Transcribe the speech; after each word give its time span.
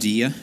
dia. 0.00 0.34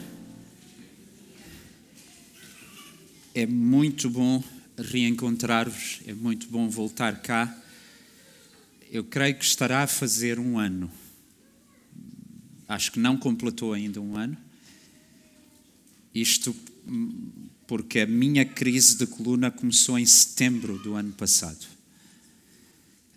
É 3.34 3.44
muito 3.44 4.08
bom 4.08 4.42
reencontrar-vos, 4.78 6.00
é 6.06 6.14
muito 6.14 6.46
bom 6.46 6.68
voltar 6.68 7.20
cá. 7.20 7.52
Eu 8.88 9.02
creio 9.02 9.36
que 9.36 9.44
estará 9.44 9.82
a 9.82 9.86
fazer 9.88 10.38
um 10.38 10.60
ano. 10.60 10.88
Acho 12.68 12.92
que 12.92 13.00
não 13.00 13.16
completou 13.16 13.72
ainda 13.72 14.00
um 14.00 14.16
ano. 14.16 14.38
Isto 16.14 16.54
porque 17.66 17.98
a 18.00 18.06
minha 18.06 18.44
crise 18.44 18.96
de 18.96 19.08
coluna 19.08 19.50
começou 19.50 19.98
em 19.98 20.06
setembro 20.06 20.78
do 20.78 20.94
ano 20.94 21.12
passado. 21.12 21.66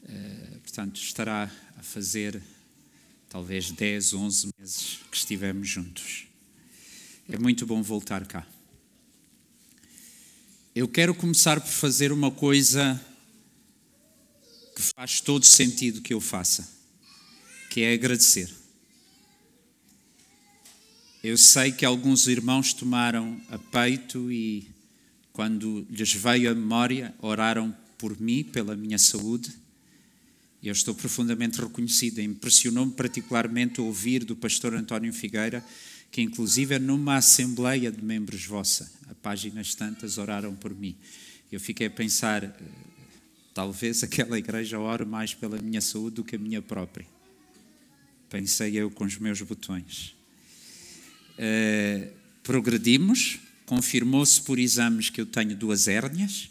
Eh, 0.09 0.57
portanto, 0.63 0.99
estará 0.99 1.51
a 1.77 1.83
fazer 1.83 2.41
talvez 3.29 3.69
10, 3.69 4.13
11 4.15 4.49
meses 4.59 4.99
que 5.09 5.17
estivemos 5.17 5.69
juntos. 5.69 6.30
É 7.33 7.39
muito 7.39 7.65
bom 7.65 7.81
voltar 7.81 8.27
cá. 8.27 8.45
Eu 10.75 10.85
quero 10.85 11.15
começar 11.15 11.61
por 11.61 11.69
fazer 11.69 12.11
uma 12.11 12.29
coisa 12.29 13.01
que 14.75 14.81
faz 14.81 15.21
todo 15.21 15.45
sentido 15.45 16.01
que 16.01 16.13
eu 16.13 16.19
faça, 16.19 16.69
que 17.69 17.83
é 17.83 17.93
agradecer. 17.93 18.53
Eu 21.23 21.37
sei 21.37 21.71
que 21.71 21.85
alguns 21.85 22.27
irmãos 22.27 22.73
tomaram 22.73 23.39
a 23.49 23.57
peito 23.57 24.29
e, 24.29 24.69
quando 25.31 25.87
lhes 25.89 26.13
veio 26.13 26.51
a 26.51 26.53
memória, 26.53 27.15
oraram 27.19 27.73
por 27.97 28.19
mim, 28.19 28.43
pela 28.43 28.75
minha 28.75 28.99
saúde 28.99 29.53
eu 30.63 30.71
estou 30.71 30.93
profundamente 30.93 31.59
reconhecido. 31.59 32.19
Impressionou-me 32.19 32.91
particularmente 32.91 33.81
ouvir 33.81 34.23
do 34.23 34.35
pastor 34.35 34.75
António 34.75 35.11
Figueira, 35.11 35.65
que 36.11 36.21
inclusive 36.21 36.77
numa 36.77 37.15
assembleia 37.15 37.91
de 37.91 38.03
membros 38.03 38.45
vossa, 38.45 38.91
a 39.09 39.15
páginas 39.15 39.73
tantas 39.73 40.17
oraram 40.17 40.53
por 40.53 40.75
mim. 40.75 40.95
Eu 41.49 41.59
fiquei 41.59 41.87
a 41.87 41.91
pensar, 41.91 42.43
eh, 42.43 42.53
talvez 43.53 44.03
aquela 44.03 44.37
igreja 44.37 44.77
ore 44.77 45.05
mais 45.05 45.33
pela 45.33 45.57
minha 45.57 45.79
saúde 45.79 46.17
do 46.17 46.23
que 46.23 46.35
a 46.35 46.39
minha 46.39 46.61
própria. 46.61 47.07
Pensei 48.29 48.75
eu 48.77 48.91
com 48.91 49.05
os 49.05 49.17
meus 49.17 49.41
botões. 49.41 50.15
Uh, 51.37 52.07
progredimos, 52.43 53.39
confirmou-se 53.65 54.39
por 54.41 54.59
exames 54.59 55.09
que 55.09 55.19
eu 55.19 55.25
tenho 55.25 55.55
duas 55.55 55.87
hérnias. 55.87 56.49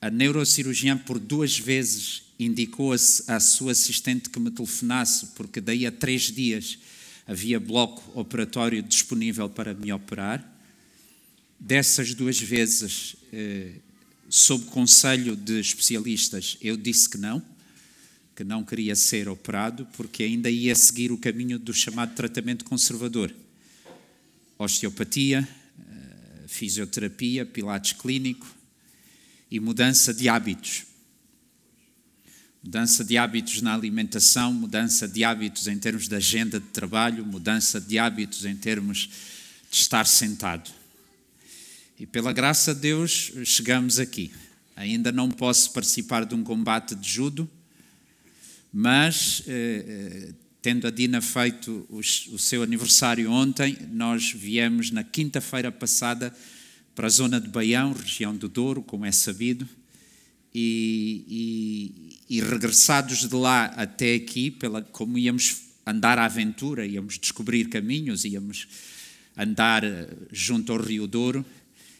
A 0.00 0.10
neurocirurgiã 0.10 0.96
por 0.96 1.18
duas 1.18 1.58
vezes 1.58 2.22
indicou 2.38 2.92
à 2.92 3.40
sua 3.40 3.72
assistente 3.72 4.30
que 4.30 4.38
me 4.38 4.50
telefonasse, 4.50 5.26
porque 5.34 5.60
daí 5.60 5.86
a 5.86 5.92
três 5.92 6.22
dias 6.30 6.78
havia 7.30 7.60
bloco 7.60 8.18
operatório 8.18 8.82
disponível 8.82 9.48
para 9.48 9.72
me 9.72 9.92
operar. 9.92 10.44
Dessas 11.60 12.12
duas 12.12 12.40
vezes, 12.40 13.14
eh, 13.32 13.74
sob 14.28 14.64
conselho 14.64 15.36
de 15.36 15.60
especialistas, 15.60 16.58
eu 16.60 16.76
disse 16.76 17.08
que 17.08 17.16
não, 17.16 17.40
que 18.34 18.42
não 18.42 18.64
queria 18.64 18.96
ser 18.96 19.28
operado, 19.28 19.86
porque 19.96 20.24
ainda 20.24 20.50
ia 20.50 20.74
seguir 20.74 21.12
o 21.12 21.18
caminho 21.18 21.56
do 21.56 21.72
chamado 21.72 22.16
tratamento 22.16 22.64
conservador. 22.64 23.32
Osteopatia, 24.58 25.48
eh, 25.78 26.44
fisioterapia, 26.48 27.46
pilates 27.46 27.92
clínico 27.92 28.52
e 29.48 29.60
mudança 29.60 30.12
de 30.12 30.28
hábitos 30.28 30.89
Mudança 32.62 33.02
de 33.02 33.16
hábitos 33.16 33.62
na 33.62 33.74
alimentação, 33.74 34.52
mudança 34.52 35.08
de 35.08 35.24
hábitos 35.24 35.66
em 35.66 35.78
termos 35.78 36.08
de 36.08 36.14
agenda 36.14 36.60
de 36.60 36.66
trabalho, 36.66 37.24
mudança 37.24 37.80
de 37.80 37.98
hábitos 37.98 38.44
em 38.44 38.54
termos 38.54 39.08
de 39.70 39.76
estar 39.76 40.06
sentado. 40.06 40.70
E 41.98 42.04
pela 42.04 42.32
graça 42.32 42.74
de 42.74 42.82
Deus 42.82 43.32
chegamos 43.44 43.98
aqui. 43.98 44.30
Ainda 44.76 45.10
não 45.10 45.30
posso 45.30 45.72
participar 45.72 46.26
de 46.26 46.34
um 46.34 46.44
combate 46.44 46.94
de 46.94 47.08
judo, 47.08 47.48
mas 48.72 49.42
eh, 49.46 49.84
eh 50.28 50.34
tendo 50.62 50.86
a 50.86 50.90
Dina 50.90 51.22
feito 51.22 51.86
o, 51.88 52.00
o 52.00 52.38
seu 52.38 52.62
aniversário 52.62 53.30
ontem, 53.30 53.78
nós 53.92 54.32
viemos 54.32 54.90
na 54.90 55.02
quinta-feira 55.02 55.72
passada 55.72 56.34
para 56.94 57.06
a 57.06 57.10
zona 57.10 57.40
de 57.40 57.48
Baião, 57.48 57.94
região 57.94 58.36
do 58.36 58.48
Douro, 58.48 58.82
como 58.82 59.06
é 59.06 59.12
sabido, 59.12 59.66
e, 60.54 61.24
e, 61.28 62.09
e, 62.30 62.40
regressados 62.40 63.28
de 63.28 63.34
lá 63.34 63.64
até 63.64 64.14
aqui, 64.14 64.52
pela, 64.52 64.82
como 64.82 65.18
íamos 65.18 65.62
andar 65.84 66.16
à 66.16 66.26
aventura, 66.26 66.86
íamos 66.86 67.18
descobrir 67.18 67.64
caminhos, 67.64 68.24
íamos 68.24 68.68
andar 69.36 69.82
eh, 69.82 70.08
junto 70.30 70.72
ao 70.72 70.80
Rio 70.80 71.08
Douro, 71.08 71.44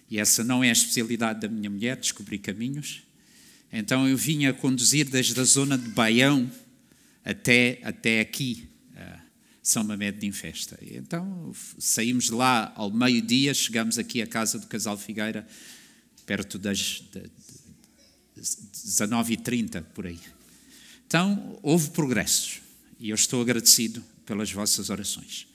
e 0.09 0.21
essa 0.21 0.45
não 0.45 0.63
é 0.63 0.69
a 0.69 0.73
especialidade 0.73 1.41
da 1.41 1.49
minha 1.49 1.69
mulher, 1.69 1.97
descobrir 1.97 2.39
caminhos. 2.39 3.03
Então 3.73 4.09
eu 4.09 4.17
vinha 4.17 4.53
conduzir 4.53 5.11
desde 5.11 5.39
a 5.41 5.45
zona 5.45 5.77
de 5.77 5.89
Baião 5.89 6.49
até, 7.25 7.81
até 7.83 8.21
aqui, 8.21 8.69
São 9.63 9.85
Mamed 9.85 10.19
de 10.19 10.27
Infesta. 10.27 10.79
Então 10.83 11.53
saímos 11.79 12.25
de 12.25 12.33
lá 12.33 12.73
ao 12.75 12.91
meio-dia, 12.91 13.55
chegamos 13.55 13.99
aqui 13.99 14.23
à 14.23 14.27
casa 14.27 14.59
do 14.59 14.67
casal 14.67 14.99
Figueira, 14.99 15.47
perto 16.27 16.59
das, 16.59 17.03
19h30 18.41 19.83
por 19.95 20.07
aí. 20.07 20.19
Então, 21.07 21.59
houve 21.63 21.91
progressos 21.91 22.61
e 22.99 23.11
eu 23.11 23.15
estou 23.15 23.43
agradecido 23.43 24.03
pelas 24.25 24.53
vossas 24.53 24.91
orações. 24.91 25.47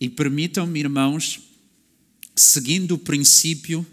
E 0.00 0.08
permitam-me, 0.08 0.80
irmãos, 0.80 1.40
seguindo 2.36 2.92
o 2.92 2.98
princípio 2.98 3.86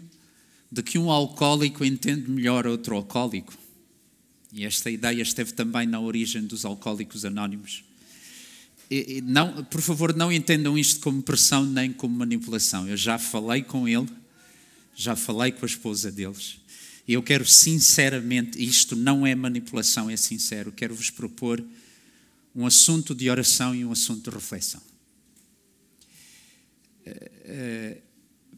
de 0.70 0.82
que 0.82 0.98
um 0.98 1.10
alcoólico 1.10 1.84
entende 1.84 2.30
melhor 2.30 2.66
outro 2.66 2.96
alcoólico, 2.96 3.52
e 4.52 4.64
esta 4.64 4.90
ideia 4.90 5.22
esteve 5.22 5.52
também 5.52 5.86
na 5.86 5.98
origem 5.98 6.42
dos 6.42 6.64
alcoólicos 6.64 7.24
anónimos. 7.24 7.82
E, 8.90 9.22
não, 9.22 9.64
por 9.64 9.80
favor, 9.80 10.14
não 10.14 10.30
entendam 10.30 10.76
isto 10.76 11.00
como 11.00 11.22
pressão 11.22 11.64
nem 11.64 11.90
como 11.90 12.14
manipulação. 12.14 12.86
Eu 12.86 12.96
já 12.96 13.18
falei 13.18 13.62
com 13.62 13.88
ele, 13.88 14.08
já 14.94 15.16
falei 15.16 15.50
com 15.52 15.64
a 15.64 15.68
esposa 15.68 16.12
deles 16.12 16.61
e 17.06 17.14
eu 17.14 17.22
quero 17.22 17.44
sinceramente, 17.44 18.62
isto 18.62 18.94
não 18.94 19.26
é 19.26 19.34
manipulação, 19.34 20.08
é 20.08 20.16
sincero, 20.16 20.70
quero-vos 20.70 21.10
propor 21.10 21.62
um 22.54 22.66
assunto 22.66 23.14
de 23.14 23.28
oração 23.28 23.74
e 23.74 23.84
um 23.84 23.92
assunto 23.92 24.30
de 24.30 24.36
reflexão. 24.36 24.80
Uh, 27.04 27.10
uh, 27.10 28.02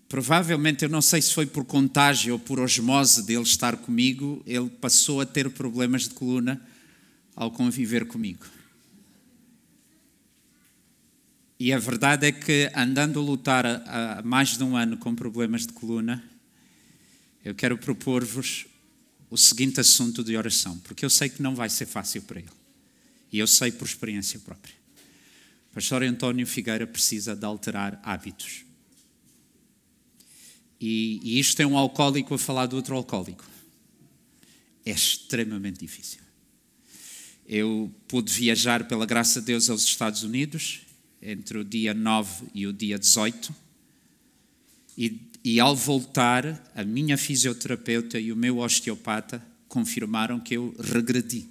provavelmente, 0.08 0.84
eu 0.84 0.88
não 0.90 1.00
sei 1.00 1.22
se 1.22 1.32
foi 1.32 1.46
por 1.46 1.64
contágio 1.64 2.34
ou 2.34 2.38
por 2.38 2.60
osmose 2.60 3.22
dele 3.22 3.42
estar 3.42 3.76
comigo, 3.76 4.42
ele 4.46 4.68
passou 4.68 5.20
a 5.20 5.26
ter 5.26 5.48
problemas 5.50 6.02
de 6.02 6.10
coluna 6.10 6.60
ao 7.34 7.50
conviver 7.50 8.04
comigo. 8.04 8.44
E 11.58 11.72
a 11.72 11.78
verdade 11.78 12.26
é 12.26 12.32
que, 12.32 12.70
andando 12.74 13.20
a 13.20 13.22
lutar 13.22 13.64
há 13.64 14.22
mais 14.24 14.58
de 14.58 14.64
um 14.64 14.76
ano 14.76 14.98
com 14.98 15.14
problemas 15.14 15.66
de 15.66 15.72
coluna, 15.72 16.22
eu 17.44 17.54
quero 17.54 17.76
propor-vos 17.76 18.66
o 19.28 19.36
seguinte 19.36 19.80
assunto 19.80 20.24
de 20.24 20.36
oração, 20.36 20.78
porque 20.78 21.04
eu 21.04 21.10
sei 21.10 21.28
que 21.28 21.42
não 21.42 21.54
vai 21.54 21.68
ser 21.68 21.86
fácil 21.86 22.22
para 22.22 22.40
ele. 22.40 22.48
E 23.30 23.38
eu 23.38 23.46
sei 23.46 23.70
por 23.70 23.86
experiência 23.86 24.38
própria. 24.40 24.74
O 25.70 25.74
pastor 25.74 26.02
António 26.02 26.46
Figueira 26.46 26.86
precisa 26.86 27.34
de 27.34 27.44
alterar 27.44 28.00
hábitos. 28.02 28.64
E, 30.80 31.20
e 31.22 31.38
isto 31.38 31.60
é 31.60 31.66
um 31.66 31.76
alcoólico 31.76 32.34
a 32.34 32.38
falar 32.38 32.66
de 32.66 32.76
outro 32.76 32.94
alcoólico. 32.94 33.44
É 34.86 34.92
extremamente 34.92 35.80
difícil. 35.80 36.20
Eu 37.46 37.92
pude 38.06 38.32
viajar, 38.32 38.86
pela 38.86 39.04
graça 39.04 39.40
de 39.40 39.46
Deus, 39.46 39.68
aos 39.68 39.82
Estados 39.82 40.22
Unidos 40.22 40.82
entre 41.20 41.58
o 41.58 41.64
dia 41.64 41.92
9 41.92 42.46
e 42.54 42.66
o 42.66 42.72
dia 42.72 42.98
18 42.98 43.54
e 44.96 45.18
e 45.44 45.60
ao 45.60 45.76
voltar, 45.76 46.72
a 46.74 46.82
minha 46.82 47.18
fisioterapeuta 47.18 48.18
e 48.18 48.32
o 48.32 48.36
meu 48.36 48.58
osteopata 48.58 49.46
confirmaram 49.68 50.40
que 50.40 50.54
eu 50.54 50.74
regredi. 50.80 51.46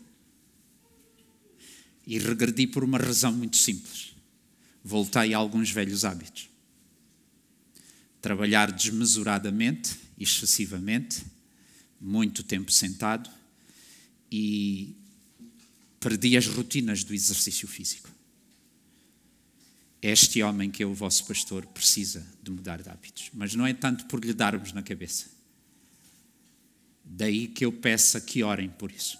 E 2.07 2.17
regredi 2.17 2.65
por 2.65 2.83
uma 2.83 2.97
razão 2.97 3.31
muito 3.31 3.55
simples. 3.55 4.15
Voltei 4.83 5.35
a 5.35 5.37
alguns 5.37 5.69
velhos 5.69 6.03
hábitos. 6.03 6.49
Trabalhar 8.19 8.71
desmesuradamente, 8.71 9.95
excessivamente, 10.17 11.23
muito 12.01 12.41
tempo 12.43 12.71
sentado 12.71 13.29
e 14.31 14.95
perdi 15.99 16.35
as 16.35 16.47
rotinas 16.47 17.03
do 17.03 17.13
exercício 17.13 17.67
físico. 17.67 18.09
Este 20.03 20.43
homem 20.43 20.69
que 20.69 20.83
é 20.83 20.85
o 20.85 20.93
vosso 20.93 21.25
pastor 21.25 21.65
precisa 21.65 22.27
de 22.43 22.51
mudar 22.51 22.81
de 22.81 22.89
hábitos. 22.89 23.29
Mas 23.33 23.55
não 23.55 23.65
é 23.65 23.73
tanto 23.73 24.05
por 24.05 24.23
lhe 24.23 24.33
darmos 24.33 24.73
na 24.73 24.83
cabeça. 24.83 25.27
Daí 27.05 27.47
que 27.47 27.63
eu 27.63 27.71
peço 27.71 28.19
que 28.19 28.43
orem 28.43 28.69
por 28.69 28.91
isso. 28.91 29.17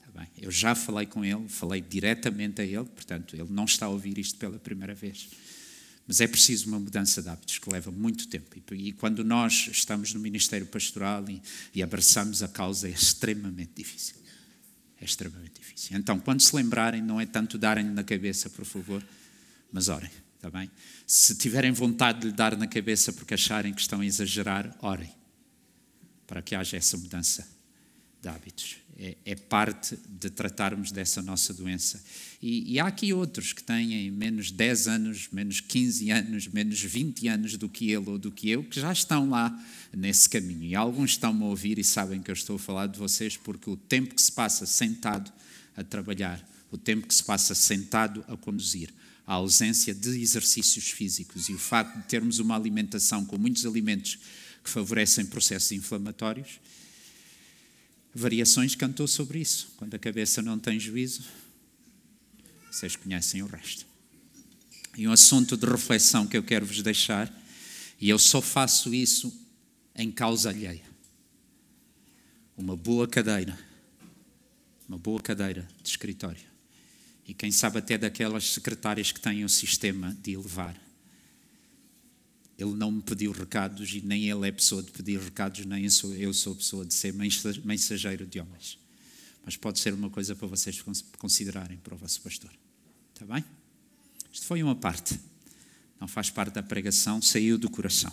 Tá 0.00 0.20
bem? 0.20 0.28
Eu 0.40 0.50
já 0.50 0.74
falei 0.74 1.06
com 1.06 1.22
ele, 1.22 1.46
falei 1.50 1.82
diretamente 1.82 2.62
a 2.62 2.64
ele, 2.64 2.86
portanto, 2.86 3.36
ele 3.36 3.50
não 3.50 3.66
está 3.66 3.84
a 3.84 3.90
ouvir 3.90 4.16
isto 4.16 4.38
pela 4.38 4.58
primeira 4.58 4.94
vez. 4.94 5.28
Mas 6.06 6.20
é 6.22 6.26
preciso 6.26 6.68
uma 6.68 6.78
mudança 6.78 7.22
de 7.22 7.28
hábitos 7.28 7.58
que 7.58 7.70
leva 7.70 7.90
muito 7.90 8.26
tempo. 8.26 8.56
E, 8.74 8.92
quando 8.92 9.22
nós 9.22 9.68
estamos 9.70 10.14
no 10.14 10.20
Ministério 10.20 10.66
Pastoral 10.66 11.28
e, 11.28 11.42
e 11.74 11.82
abraçamos 11.82 12.42
a 12.42 12.48
causa, 12.48 12.88
é 12.88 12.90
extremamente 12.90 13.72
difícil. 13.74 14.16
É 14.98 15.04
extremamente 15.04 15.60
difícil. 15.60 15.94
Então, 15.96 16.18
quando 16.18 16.40
se 16.40 16.56
lembrarem, 16.56 17.02
não 17.02 17.20
é 17.20 17.26
tanto 17.26 17.58
darem 17.58 17.84
na 17.84 18.02
cabeça, 18.02 18.48
por 18.48 18.64
favor, 18.64 19.04
mas 19.74 19.88
orem, 19.88 20.10
está 20.36 20.48
bem? 20.48 20.70
Se 21.04 21.34
tiverem 21.34 21.72
vontade 21.72 22.20
de 22.20 22.26
lhe 22.28 22.32
dar 22.32 22.56
na 22.56 22.68
cabeça 22.68 23.12
porque 23.12 23.34
acharem 23.34 23.74
que 23.74 23.80
estão 23.80 24.00
a 24.00 24.06
exagerar, 24.06 24.74
orem, 24.80 25.12
para 26.28 26.40
que 26.40 26.54
haja 26.54 26.76
essa 26.76 26.96
mudança 26.96 27.46
de 28.22 28.28
hábitos 28.28 28.76
é, 28.96 29.16
é, 29.24 29.34
parte 29.34 29.98
de 30.08 30.30
tratarmos 30.30 30.92
dessa 30.92 31.20
nossa 31.20 31.52
doença. 31.52 32.00
E, 32.40 32.74
e, 32.74 32.78
há 32.78 32.86
aqui 32.86 33.12
outros 33.12 33.52
que 33.52 33.62
têm 33.62 34.08
menos 34.10 34.52
10 34.52 34.86
anos, 34.86 35.28
menos 35.32 35.60
15 35.60 36.10
anos, 36.12 36.46
menos 36.46 36.80
20 36.80 37.26
anos 37.26 37.56
do 37.56 37.68
que 37.68 37.90
ele 37.90 38.08
ou 38.08 38.18
do 38.18 38.30
que 38.30 38.48
eu, 38.50 38.62
que 38.62 38.80
já 38.80 38.92
estão 38.92 39.28
lá 39.28 39.52
nesse 39.92 40.28
caminho. 40.28 40.62
E 40.62 40.76
alguns 40.76 41.10
estão-me 41.10 41.42
a 41.42 41.46
ouvir 41.46 41.78
e 41.78 41.84
sabem 41.84 42.22
que 42.22 42.30
eu 42.30 42.34
estou 42.34 42.54
a 42.54 42.58
falar 42.58 42.86
de 42.86 42.96
vocês 42.96 43.36
porque 43.36 43.68
o 43.68 43.76
tempo 43.76 44.14
que 44.14 44.22
se 44.22 44.30
passa 44.30 44.64
sentado 44.64 45.32
a 45.76 45.82
trabalhar, 45.82 46.48
o 46.70 46.78
tempo 46.78 47.08
que 47.08 47.14
se 47.14 47.24
passa 47.24 47.52
sentado 47.52 48.24
a 48.28 48.36
conduzir, 48.36 48.94
a 49.26 49.34
ausência 49.34 49.94
de 49.94 50.20
exercícios 50.20 50.90
físicos 50.90 51.48
e 51.48 51.54
o 51.54 51.58
facto 51.58 51.96
de 51.96 52.06
termos 52.06 52.38
uma 52.38 52.54
alimentação 52.54 53.24
com 53.24 53.38
muitos 53.38 53.64
alimentos 53.64 54.18
que 54.62 54.70
favorecem 54.70 55.26
processos 55.26 55.72
inflamatórios, 55.72 56.60
Variações 58.14 58.76
cantou 58.76 59.08
sobre 59.08 59.40
isso. 59.40 59.72
Quando 59.76 59.94
a 59.94 59.98
cabeça 59.98 60.40
não 60.40 60.56
tem 60.56 60.78
juízo, 60.78 61.24
vocês 62.70 62.94
conhecem 62.94 63.42
o 63.42 63.46
resto. 63.46 63.84
E 64.96 65.08
um 65.08 65.12
assunto 65.12 65.56
de 65.56 65.66
reflexão 65.66 66.24
que 66.24 66.36
eu 66.36 66.42
quero 66.42 66.64
vos 66.64 66.80
deixar, 66.80 67.32
e 68.00 68.08
eu 68.08 68.18
só 68.18 68.40
faço 68.40 68.94
isso 68.94 69.36
em 69.96 70.12
causa 70.12 70.50
alheia. 70.50 70.84
Uma 72.56 72.76
boa 72.76 73.08
cadeira, 73.08 73.58
uma 74.88 74.96
boa 74.96 75.20
cadeira 75.20 75.66
de 75.82 75.88
escritório. 75.88 76.53
E 77.26 77.32
quem 77.32 77.50
sabe 77.50 77.78
até 77.78 77.96
daquelas 77.96 78.52
secretárias 78.52 79.10
que 79.10 79.20
têm 79.20 79.44
o 79.44 79.48
sistema 79.48 80.16
de 80.22 80.32
elevar 80.32 80.78
ele 82.58 82.74
não 82.74 82.90
me 82.90 83.02
pediu 83.02 83.32
recados 83.32 83.92
e 83.94 84.00
nem 84.00 84.28
ele 84.28 84.46
é 84.46 84.52
pessoa 84.52 84.82
de 84.82 84.90
pedir 84.90 85.18
recados, 85.18 85.64
nem 85.66 85.84
eu 85.84 85.90
sou, 85.90 86.14
eu 86.14 86.32
sou 86.32 86.54
pessoa 86.54 86.86
de 86.86 86.94
ser 86.94 87.12
mensageiro 87.12 88.26
de 88.26 88.40
homens. 88.40 88.78
Mas 89.44 89.56
pode 89.56 89.80
ser 89.80 89.92
uma 89.92 90.08
coisa 90.08 90.34
para 90.34 90.46
vocês 90.46 90.82
considerarem 91.18 91.76
para 91.78 91.94
o 91.94 91.98
vosso 91.98 92.20
pastor. 92.20 92.50
Está 93.12 93.26
bem? 93.26 93.44
Isto 94.32 94.46
foi 94.46 94.62
uma 94.62 94.74
parte. 94.74 95.18
Não 96.00 96.08
faz 96.08 96.30
parte 96.30 96.54
da 96.54 96.62
pregação, 96.62 97.20
saiu 97.20 97.58
do 97.58 97.68
coração. 97.68 98.12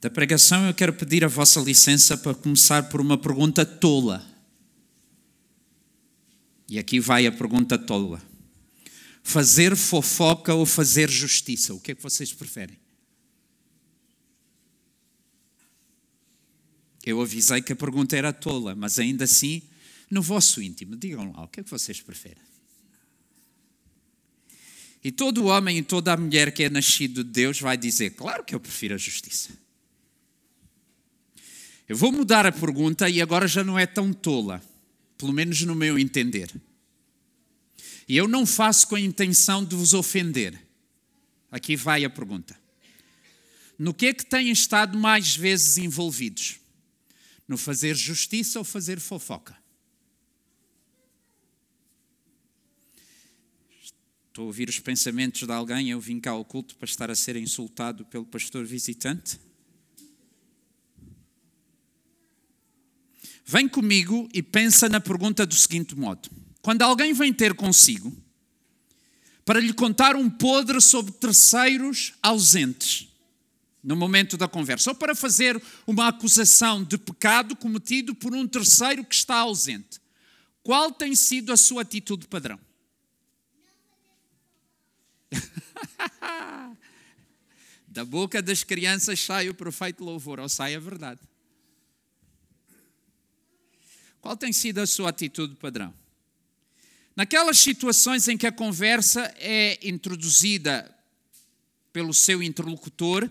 Da 0.00 0.10
pregação 0.10 0.66
eu 0.66 0.74
quero 0.74 0.92
pedir 0.92 1.24
a 1.24 1.28
vossa 1.28 1.60
licença 1.60 2.16
para 2.16 2.34
começar 2.34 2.84
por 2.84 3.00
uma 3.00 3.18
pergunta 3.18 3.64
tola. 3.64 4.24
E 6.68 6.78
aqui 6.78 6.98
vai 6.98 7.26
a 7.26 7.32
pergunta 7.32 7.78
tola. 7.78 8.22
Fazer 9.22 9.76
fofoca 9.76 10.54
ou 10.54 10.66
fazer 10.66 11.10
justiça? 11.10 11.74
O 11.74 11.80
que 11.80 11.92
é 11.92 11.94
que 11.94 12.02
vocês 12.02 12.32
preferem? 12.32 12.78
Eu 17.04 17.20
avisei 17.20 17.62
que 17.62 17.72
a 17.72 17.76
pergunta 17.76 18.16
era 18.16 18.32
tola, 18.32 18.74
mas 18.74 18.98
ainda 18.98 19.24
assim, 19.24 19.62
no 20.10 20.20
vosso 20.20 20.60
íntimo, 20.60 20.96
digam 20.96 21.32
lá, 21.32 21.44
o 21.44 21.48
que 21.48 21.60
é 21.60 21.62
que 21.62 21.70
vocês 21.70 22.00
preferem? 22.00 22.42
E 25.04 25.12
todo 25.12 25.44
homem 25.44 25.78
e 25.78 25.82
toda 25.84 26.12
a 26.12 26.16
mulher 26.16 26.52
que 26.52 26.64
é 26.64 26.68
nascido 26.68 27.22
de 27.22 27.30
Deus 27.30 27.60
vai 27.60 27.76
dizer: 27.76 28.10
Claro 28.10 28.42
que 28.42 28.52
eu 28.52 28.58
prefiro 28.58 28.96
a 28.96 28.98
justiça. 28.98 29.50
Eu 31.88 31.96
vou 31.96 32.10
mudar 32.10 32.44
a 32.44 32.50
pergunta 32.50 33.08
e 33.08 33.22
agora 33.22 33.46
já 33.46 33.62
não 33.62 33.78
é 33.78 33.86
tão 33.86 34.12
tola, 34.12 34.60
pelo 35.16 35.32
menos 35.32 35.60
no 35.62 35.74
meu 35.74 35.98
entender. 35.98 36.54
E 38.08 38.16
eu 38.16 38.28
não 38.28 38.46
faço 38.46 38.86
com 38.86 38.94
a 38.94 39.00
intenção 39.00 39.64
de 39.64 39.74
vos 39.74 39.92
ofender. 39.92 40.60
Aqui 41.50 41.76
vai 41.76 42.04
a 42.04 42.10
pergunta. 42.10 42.58
No 43.78 43.92
que 43.92 44.06
é 44.06 44.14
que 44.14 44.24
têm 44.24 44.50
estado 44.50 44.98
mais 44.98 45.36
vezes 45.36 45.76
envolvidos? 45.78 46.58
No 47.46 47.56
fazer 47.56 47.94
justiça 47.94 48.58
ou 48.58 48.64
fazer 48.64 49.00
fofoca? 49.00 49.56
Estou 54.36 54.44
a 54.44 54.46
ouvir 54.46 54.68
os 54.68 54.78
pensamentos 54.78 55.42
de 55.42 55.52
alguém. 55.52 55.90
Eu 55.90 56.00
vim 56.00 56.20
cá 56.20 56.32
ao 56.32 56.44
culto 56.44 56.76
para 56.76 56.84
estar 56.84 57.10
a 57.10 57.14
ser 57.14 57.36
insultado 57.36 58.04
pelo 58.04 58.24
pastor 58.26 58.64
visitante. 58.64 59.38
Vem 63.46 63.68
comigo 63.68 64.28
e 64.34 64.42
pensa 64.42 64.88
na 64.88 65.00
pergunta 65.00 65.46
do 65.46 65.54
seguinte 65.54 65.96
modo 65.96 66.28
quando 66.60 66.82
alguém 66.82 67.12
vem 67.12 67.32
ter 67.32 67.54
consigo 67.54 68.12
para 69.44 69.60
lhe 69.60 69.72
contar 69.72 70.16
um 70.16 70.28
podre 70.28 70.80
sobre 70.80 71.12
terceiros 71.12 72.14
ausentes 72.20 73.06
no 73.86 73.94
momento 73.94 74.36
da 74.36 74.48
conversa, 74.48 74.90
ou 74.90 74.96
para 74.96 75.14
fazer 75.14 75.62
uma 75.86 76.08
acusação 76.08 76.82
de 76.82 76.98
pecado 76.98 77.54
cometido 77.54 78.16
por 78.16 78.34
um 78.34 78.48
terceiro 78.48 79.04
que 79.04 79.14
está 79.14 79.36
ausente, 79.36 80.00
qual 80.64 80.90
tem 80.90 81.14
sido 81.14 81.52
a 81.52 81.56
sua 81.56 81.82
atitude 81.82 82.26
padrão? 82.26 82.58
da 87.86 88.04
boca 88.04 88.42
das 88.42 88.64
crianças 88.64 89.20
sai 89.20 89.48
o 89.48 89.54
perfeito 89.54 90.02
louvor, 90.02 90.40
ou 90.40 90.48
sai 90.48 90.74
a 90.74 90.80
verdade. 90.80 91.20
Qual 94.26 94.36
tem 94.36 94.52
sido 94.52 94.80
a 94.80 94.86
sua 94.88 95.10
atitude 95.10 95.54
padrão? 95.54 95.94
Naquelas 97.14 97.58
situações 97.58 98.26
em 98.26 98.36
que 98.36 98.44
a 98.44 98.50
conversa 98.50 99.32
é 99.38 99.78
introduzida 99.88 100.92
pelo 101.92 102.12
seu 102.12 102.42
interlocutor, 102.42 103.30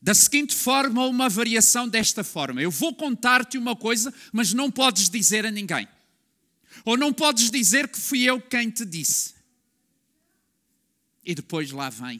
da 0.00 0.14
seguinte 0.14 0.54
forma 0.54 1.04
ou 1.04 1.10
uma 1.10 1.28
variação 1.28 1.86
desta 1.86 2.24
forma: 2.24 2.62
Eu 2.62 2.70
vou 2.70 2.94
contar-te 2.94 3.58
uma 3.58 3.76
coisa, 3.76 4.14
mas 4.32 4.54
não 4.54 4.70
podes 4.70 5.10
dizer 5.10 5.44
a 5.44 5.50
ninguém. 5.50 5.86
Ou 6.86 6.96
não 6.96 7.12
podes 7.12 7.50
dizer 7.50 7.86
que 7.86 8.00
fui 8.00 8.22
eu 8.22 8.40
quem 8.40 8.70
te 8.70 8.86
disse. 8.86 9.34
E 11.22 11.34
depois 11.34 11.70
lá 11.70 11.90
vem 11.90 12.18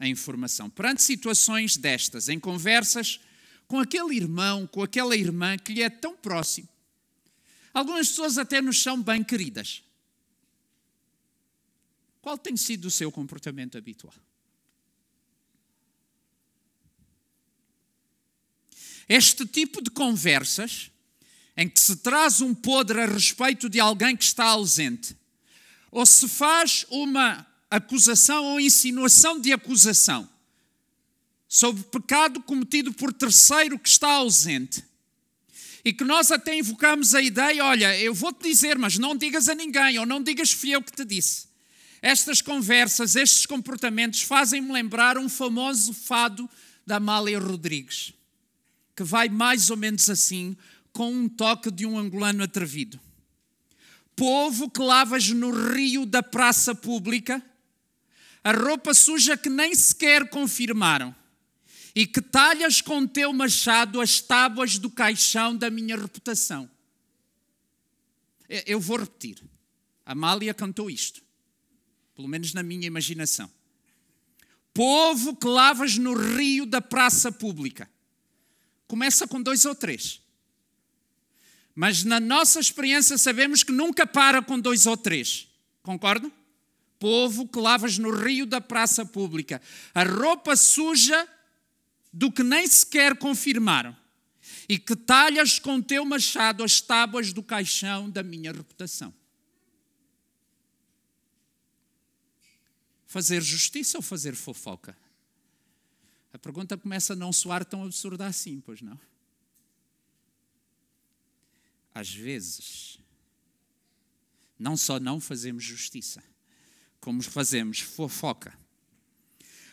a 0.00 0.08
informação. 0.08 0.68
Perante 0.68 1.00
situações 1.00 1.76
destas, 1.76 2.28
em 2.28 2.40
conversas 2.40 3.20
com 3.70 3.78
aquele 3.78 4.16
irmão, 4.16 4.66
com 4.66 4.82
aquela 4.82 5.16
irmã 5.16 5.56
que 5.56 5.72
lhe 5.72 5.80
é 5.80 5.88
tão 5.88 6.16
próximo, 6.16 6.68
Algumas 7.72 8.08
pessoas 8.08 8.36
até 8.36 8.60
nos 8.60 8.82
são 8.82 9.00
bem 9.00 9.22
queridas. 9.22 9.84
Qual 12.20 12.36
tem 12.36 12.56
sido 12.56 12.86
o 12.86 12.90
seu 12.90 13.12
comportamento 13.12 13.78
habitual? 13.78 14.12
Este 19.08 19.46
tipo 19.46 19.80
de 19.80 19.88
conversas, 19.88 20.90
em 21.56 21.68
que 21.68 21.78
se 21.78 21.94
traz 21.98 22.40
um 22.40 22.52
podre 22.52 23.00
a 23.00 23.06
respeito 23.06 23.68
de 23.68 23.78
alguém 23.78 24.16
que 24.16 24.24
está 24.24 24.46
ausente, 24.46 25.16
ou 25.92 26.04
se 26.04 26.28
faz 26.28 26.84
uma 26.90 27.46
acusação 27.70 28.46
ou 28.46 28.58
insinuação 28.58 29.40
de 29.40 29.52
acusação 29.52 30.28
sobre 31.52 31.82
pecado 31.82 32.40
cometido 32.40 32.92
por 32.92 33.12
terceiro 33.12 33.76
que 33.76 33.88
está 33.88 34.08
ausente, 34.12 34.84
e 35.84 35.92
que 35.92 36.04
nós 36.04 36.30
até 36.30 36.56
invocamos 36.56 37.12
a 37.12 37.20
ideia: 37.20 37.64
olha, 37.64 37.98
eu 37.98 38.14
vou-te 38.14 38.48
dizer, 38.48 38.78
mas 38.78 38.96
não 38.96 39.16
digas 39.16 39.48
a 39.48 39.54
ninguém, 39.54 39.98
ou 39.98 40.06
não 40.06 40.22
digas 40.22 40.52
fui 40.52 40.70
eu 40.70 40.80
que 40.80 40.92
te 40.92 41.04
disse. 41.04 41.48
Estas 42.00 42.40
conversas, 42.40 43.16
estes 43.16 43.46
comportamentos 43.46 44.22
fazem-me 44.22 44.72
lembrar 44.72 45.18
um 45.18 45.28
famoso 45.28 45.92
fado 45.92 46.48
da 46.86 46.96
Amália 46.96 47.40
Rodrigues, 47.40 48.14
que 48.94 49.02
vai 49.02 49.28
mais 49.28 49.70
ou 49.70 49.76
menos 49.76 50.08
assim, 50.08 50.56
com 50.92 51.12
um 51.12 51.28
toque 51.28 51.70
de 51.70 51.84
um 51.84 51.98
angolano 51.98 52.44
atrevido. 52.44 52.98
Povo 54.14 54.70
que 54.70 54.80
lavas 54.80 55.28
no 55.30 55.50
rio 55.72 56.06
da 56.06 56.22
praça 56.22 56.74
pública, 56.74 57.42
a 58.44 58.52
roupa 58.52 58.94
suja 58.94 59.36
que 59.36 59.50
nem 59.50 59.74
sequer 59.74 60.28
confirmaram 60.30 61.14
e 61.94 62.06
que 62.06 62.20
talhas 62.20 62.80
com 62.80 63.06
teu 63.06 63.32
machado 63.32 64.00
as 64.00 64.20
tábuas 64.20 64.78
do 64.78 64.90
caixão 64.90 65.56
da 65.56 65.70
minha 65.70 65.96
reputação. 65.96 66.70
Eu 68.66 68.80
vou 68.80 68.98
repetir. 68.98 69.42
Amália 70.04 70.52
cantou 70.52 70.90
isto, 70.90 71.22
pelo 72.14 72.28
menos 72.28 72.52
na 72.52 72.62
minha 72.62 72.86
imaginação. 72.86 73.50
Povo 74.72 75.36
que 75.36 75.46
lavas 75.46 75.96
no 75.98 76.14
rio 76.14 76.66
da 76.66 76.80
praça 76.80 77.30
pública. 77.30 77.90
Começa 78.86 79.26
com 79.26 79.40
dois 79.40 79.64
ou 79.64 79.74
três. 79.74 80.20
Mas 81.74 82.02
na 82.04 82.18
nossa 82.18 82.58
experiência 82.60 83.16
sabemos 83.16 83.62
que 83.62 83.72
nunca 83.72 84.06
para 84.06 84.42
com 84.42 84.58
dois 84.58 84.86
ou 84.86 84.96
três. 84.96 85.48
Concordam? 85.82 86.32
povo 87.00 87.48
que 87.48 87.58
lavas 87.58 87.96
no 87.96 88.10
rio 88.10 88.44
da 88.44 88.60
praça 88.60 89.06
pública, 89.06 89.60
a 89.94 90.04
roupa 90.04 90.54
suja 90.54 91.26
do 92.12 92.30
que 92.30 92.42
nem 92.42 92.66
sequer 92.66 93.16
confirmaram, 93.16 93.96
e 94.68 94.78
que 94.78 94.96
talhas 94.96 95.58
com 95.58 95.80
teu 95.80 96.04
machado 96.04 96.62
as 96.62 96.80
tábuas 96.80 97.32
do 97.32 97.42
caixão 97.42 98.10
da 98.10 98.22
minha 98.22 98.52
reputação. 98.52 99.14
Fazer 103.06 103.42
justiça 103.42 103.98
ou 103.98 104.02
fazer 104.02 104.34
fofoca? 104.36 104.96
A 106.32 106.38
pergunta 106.38 106.76
começa 106.76 107.12
a 107.12 107.16
não 107.16 107.32
soar 107.32 107.64
tão 107.64 107.84
absurda 107.84 108.26
assim, 108.26 108.60
pois 108.60 108.80
não? 108.80 108.98
Às 111.92 112.14
vezes, 112.14 112.98
não 114.56 114.76
só 114.76 115.00
não 115.00 115.18
fazemos 115.18 115.64
justiça, 115.64 116.22
como 117.00 117.22
fazemos 117.22 117.80
fofoca. 117.80 118.56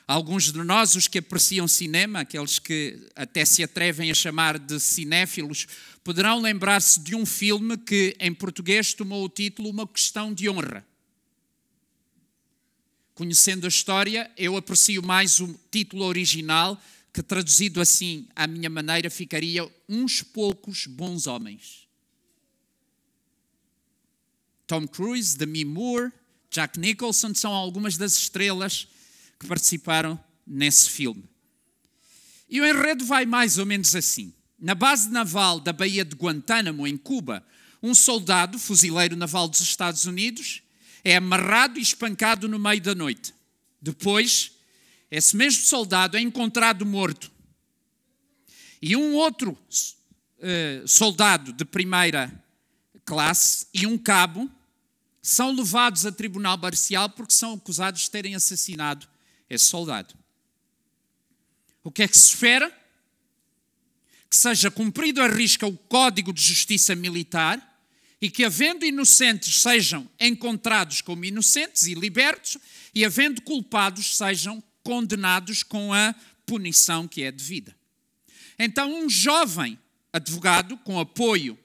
Alguns 0.08 0.54
de 0.54 0.64
nós, 0.64 0.96
os 0.96 1.06
que 1.10 1.18
apreciam 1.18 1.68
cinema, 1.68 2.22
aqueles 2.22 2.60
que 2.60 2.98
até 3.14 3.44
se 3.44 3.62
atrevem 3.62 4.10
a 4.10 4.14
chamar 4.14 4.58
de 4.58 4.80
cinéfilos, 4.80 5.68
poderão 6.02 6.40
lembrar-se 6.40 7.02
de 7.02 7.14
um 7.14 7.26
filme 7.26 7.78
que 7.78 8.16
em 8.18 8.34
português 8.34 8.94
tomou 8.94 9.26
o 9.26 9.30
título 9.30 9.70
Uma 9.70 9.86
Questão 9.86 10.34
de 10.34 10.50
Honra. 10.50 10.88
Conhecendo 13.14 13.66
a 13.66 13.68
história, 13.68 14.32
eu 14.38 14.56
aprecio 14.56 15.04
mais 15.04 15.42
o 15.42 15.60
título 15.70 16.06
original, 16.06 16.82
que 17.12 17.22
traduzido 17.22 17.82
assim 17.82 18.30
à 18.34 18.48
minha 18.48 18.70
maneira 18.70 19.10
ficaria 19.10 19.70
Uns 19.90 20.22
Poucos 20.22 20.86
Bons 20.86 21.28
Homens. 21.28 21.86
Tom 24.66 24.88
Cruise, 24.88 25.38
Demi 25.38 25.66
Moore, 25.66 26.14
Jack 26.50 26.80
Nicholson 26.80 27.36
são 27.36 27.52
algumas 27.52 27.98
das 27.98 28.14
estrelas 28.14 28.88
que 29.40 29.48
participaram 29.48 30.20
nesse 30.46 30.90
filme. 30.90 31.24
E 32.50 32.62
o 32.62 32.66
enredo 32.66 33.06
vai 33.06 33.26
mais 33.26 33.58
ou 33.58 33.66
menos 33.66 33.96
assim. 33.96 34.34
Na 34.58 34.74
base 34.74 35.10
naval 35.10 35.60
da 35.60 35.74
Baía 35.74 36.06
de 36.06 36.16
Guantánamo, 36.16 36.88
em 36.88 36.98
Cuba, 36.98 37.46
um 37.84 37.94
soldado, 37.94 38.58
fuzileiro 38.58 39.16
naval 39.16 39.48
dos 39.48 39.62
Estados 39.62 40.06
Unidos, 40.06 40.64
é 41.04 41.16
amarrado 41.16 41.78
e 41.78 41.82
espancado 41.82 42.48
no 42.48 42.58
meio 42.58 42.82
da 42.82 42.96
noite. 42.96 43.34
Depois, 43.82 44.52
esse 45.12 45.36
mesmo 45.36 45.64
soldado 45.64 46.18
é 46.18 46.22
encontrado 46.22 46.86
morto. 46.86 47.32
E 48.82 48.96
um 48.96 49.14
outro 49.14 49.52
uh, 49.52 50.88
soldado 50.88 51.54
de 51.54 51.66
primeira 51.66 52.32
classe 53.06 53.68
e 53.74 53.86
um 53.86 53.98
cabo 53.98 54.50
são 55.22 55.52
levados 55.52 56.06
a 56.06 56.12
tribunal 56.12 56.58
parcial 56.58 57.10
porque 57.10 57.34
são 57.34 57.54
acusados 57.54 58.02
de 58.02 58.12
terem 58.12 58.36
assassinado 58.36 59.08
esse 59.50 59.66
soldado. 59.66 60.14
O 61.84 61.92
que 61.92 62.04
é 62.04 62.08
que 62.08 62.18
se 62.18 62.30
espera? 62.30 62.70
Que 64.30 64.36
seja 64.36 64.70
cumprido 64.70 65.22
a 65.22 65.28
risca 65.28 65.66
o 65.66 65.78
Código 65.78 66.34
de 66.34 66.42
Justiça 66.42 66.96
Militar 66.96 67.64
e 68.22 68.30
que, 68.30 68.44
havendo 68.44 68.86
inocentes, 68.86 69.62
sejam 69.62 70.10
encontrados 70.20 71.02
como 71.02 71.24
inocentes 71.24 71.84
e 71.84 71.94
libertos, 71.94 72.58
e 72.94 73.06
havendo 73.06 73.42
culpados, 73.42 74.18
sejam 74.18 74.62
condenados 74.84 75.64
com 75.64 75.94
a 75.94 76.16
punição 76.46 77.08
que 77.08 77.24
é 77.24 77.32
devida. 77.32 77.76
Então, 78.58 78.92
um 78.92 79.10
jovem 79.10 79.78
advogado, 80.12 80.78
com 80.78 81.00
apoio 81.00 81.58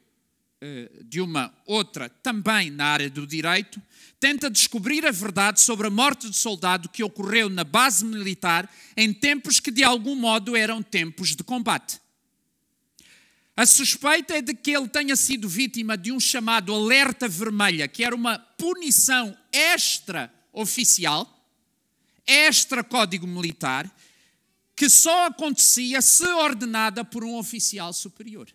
eh, 0.60 0.90
de 1.04 1.20
uma 1.20 1.52
outra 1.64 2.08
também 2.08 2.70
na 2.70 2.84
área 2.84 3.08
do 3.08 3.26
direito, 3.26 3.80
tenta 4.22 4.48
descobrir 4.48 5.04
a 5.04 5.10
verdade 5.10 5.60
sobre 5.60 5.88
a 5.88 5.90
morte 5.90 6.30
de 6.30 6.36
soldado 6.36 6.88
que 6.88 7.02
ocorreu 7.02 7.50
na 7.50 7.64
base 7.64 8.04
militar 8.04 8.72
em 8.96 9.12
tempos 9.12 9.58
que 9.58 9.72
de 9.72 9.82
algum 9.82 10.14
modo 10.14 10.54
eram 10.54 10.80
tempos 10.80 11.34
de 11.34 11.42
combate. 11.42 12.00
A 13.56 13.66
suspeita 13.66 14.34
é 14.34 14.40
de 14.40 14.54
que 14.54 14.70
ele 14.70 14.86
tenha 14.86 15.16
sido 15.16 15.48
vítima 15.48 15.98
de 15.98 16.12
um 16.12 16.20
chamado 16.20 16.72
alerta 16.72 17.26
vermelha, 17.26 17.88
que 17.88 18.04
era 18.04 18.14
uma 18.14 18.38
punição 18.38 19.36
extra-oficial, 19.50 21.28
extra-código 22.24 23.26
militar, 23.26 23.92
que 24.76 24.88
só 24.88 25.26
acontecia 25.26 26.00
se 26.00 26.28
ordenada 26.28 27.04
por 27.04 27.24
um 27.24 27.34
oficial 27.38 27.92
superior. 27.92 28.48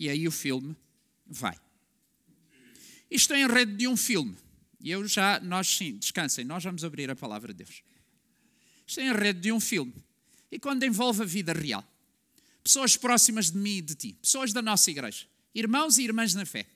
E 0.00 0.08
aí 0.08 0.26
o 0.26 0.32
filme 0.32 0.74
vai. 1.26 1.63
Isto 3.14 3.32
é 3.32 3.42
em 3.42 3.46
rede 3.46 3.76
de 3.76 3.86
um 3.86 3.96
filme. 3.96 4.36
E 4.80 4.90
eu 4.90 5.06
já, 5.06 5.38
nós 5.38 5.68
sim, 5.68 5.96
descansem, 5.96 6.44
nós 6.44 6.64
vamos 6.64 6.82
abrir 6.82 7.08
a 7.08 7.14
palavra 7.14 7.54
de 7.54 7.62
Deus. 7.62 7.80
Isto 8.84 8.98
é 8.98 9.04
em 9.04 9.12
rede 9.12 9.38
de 9.38 9.52
um 9.52 9.60
filme. 9.60 9.94
E 10.50 10.58
quando 10.58 10.82
envolve 10.82 11.22
a 11.22 11.24
vida 11.24 11.52
real. 11.52 11.88
Pessoas 12.64 12.96
próximas 12.96 13.52
de 13.52 13.56
mim 13.56 13.76
e 13.76 13.82
de 13.82 13.94
ti. 13.94 14.18
Pessoas 14.20 14.52
da 14.52 14.60
nossa 14.60 14.90
igreja. 14.90 15.26
Irmãos 15.54 15.96
e 15.96 16.02
irmãs 16.02 16.34
na 16.34 16.44
fé. 16.44 16.66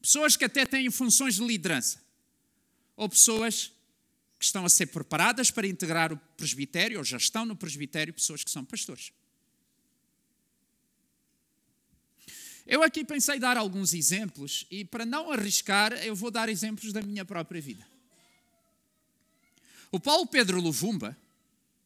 Pessoas 0.00 0.36
que 0.38 0.44
até 0.46 0.64
têm 0.64 0.90
funções 0.90 1.34
de 1.34 1.44
liderança. 1.44 2.00
Ou 2.96 3.06
pessoas 3.06 3.70
que 4.38 4.46
estão 4.46 4.64
a 4.64 4.70
ser 4.70 4.86
preparadas 4.86 5.50
para 5.50 5.66
integrar 5.66 6.14
o 6.14 6.16
presbitério, 6.34 6.96
ou 6.96 7.04
já 7.04 7.18
estão 7.18 7.44
no 7.44 7.54
presbitério, 7.54 8.14
pessoas 8.14 8.42
que 8.42 8.50
são 8.50 8.64
pastores. 8.64 9.12
Eu 12.70 12.82
aqui 12.82 13.02
pensei 13.02 13.38
dar 13.38 13.56
alguns 13.56 13.94
exemplos 13.94 14.66
e, 14.70 14.84
para 14.84 15.06
não 15.06 15.32
arriscar, 15.32 15.94
eu 16.04 16.14
vou 16.14 16.30
dar 16.30 16.50
exemplos 16.50 16.92
da 16.92 17.00
minha 17.00 17.24
própria 17.24 17.62
vida. 17.62 17.88
O 19.90 19.98
Paulo 19.98 20.26
Pedro 20.26 20.60
Luvumba, 20.60 21.16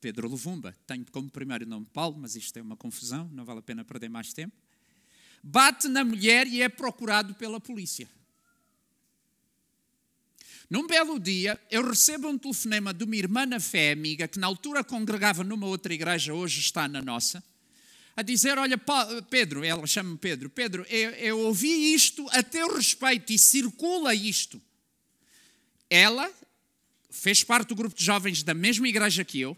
Pedro 0.00 0.28
Luvumba, 0.28 0.76
tenho 0.84 1.06
como 1.12 1.30
primeiro 1.30 1.64
nome 1.64 1.86
Paulo, 1.92 2.18
mas 2.18 2.34
isto 2.34 2.56
é 2.58 2.62
uma 2.62 2.76
confusão, 2.76 3.30
não 3.32 3.44
vale 3.44 3.60
a 3.60 3.62
pena 3.62 3.84
perder 3.84 4.08
mais 4.08 4.32
tempo, 4.32 4.56
bate 5.40 5.86
na 5.86 6.04
mulher 6.04 6.48
e 6.48 6.60
é 6.60 6.68
procurado 6.68 7.32
pela 7.36 7.60
polícia. 7.60 8.10
Num 10.68 10.88
belo 10.88 11.20
dia, 11.20 11.60
eu 11.70 11.86
recebo 11.86 12.26
um 12.26 12.36
telefonema 12.36 12.92
de 12.92 13.04
uma 13.04 13.14
irmã 13.14 13.46
na 13.46 13.60
fé 13.60 13.92
amiga 13.92 14.26
que 14.26 14.40
na 14.40 14.48
altura 14.48 14.82
congregava 14.82 15.44
numa 15.44 15.68
outra 15.68 15.94
igreja, 15.94 16.34
hoje 16.34 16.58
está 16.58 16.88
na 16.88 17.00
nossa 17.00 17.40
a 18.16 18.22
dizer: 18.22 18.58
Olha, 18.58 18.80
Pedro, 19.30 19.64
ela 19.64 19.86
chama-me 19.86 20.18
Pedro, 20.18 20.50
Pedro, 20.50 20.86
eu, 20.88 21.10
eu 21.10 21.38
ouvi 21.40 21.94
isto 21.94 22.26
a 22.30 22.42
teu 22.42 22.74
respeito 22.74 23.32
e 23.32 23.38
circula 23.38 24.14
isto. 24.14 24.60
Ela 25.88 26.30
fez 27.10 27.44
parte 27.44 27.68
do 27.68 27.74
grupo 27.74 27.96
de 27.96 28.04
jovens 28.04 28.42
da 28.42 28.54
mesma 28.54 28.88
igreja 28.88 29.24
que 29.24 29.40
eu, 29.40 29.56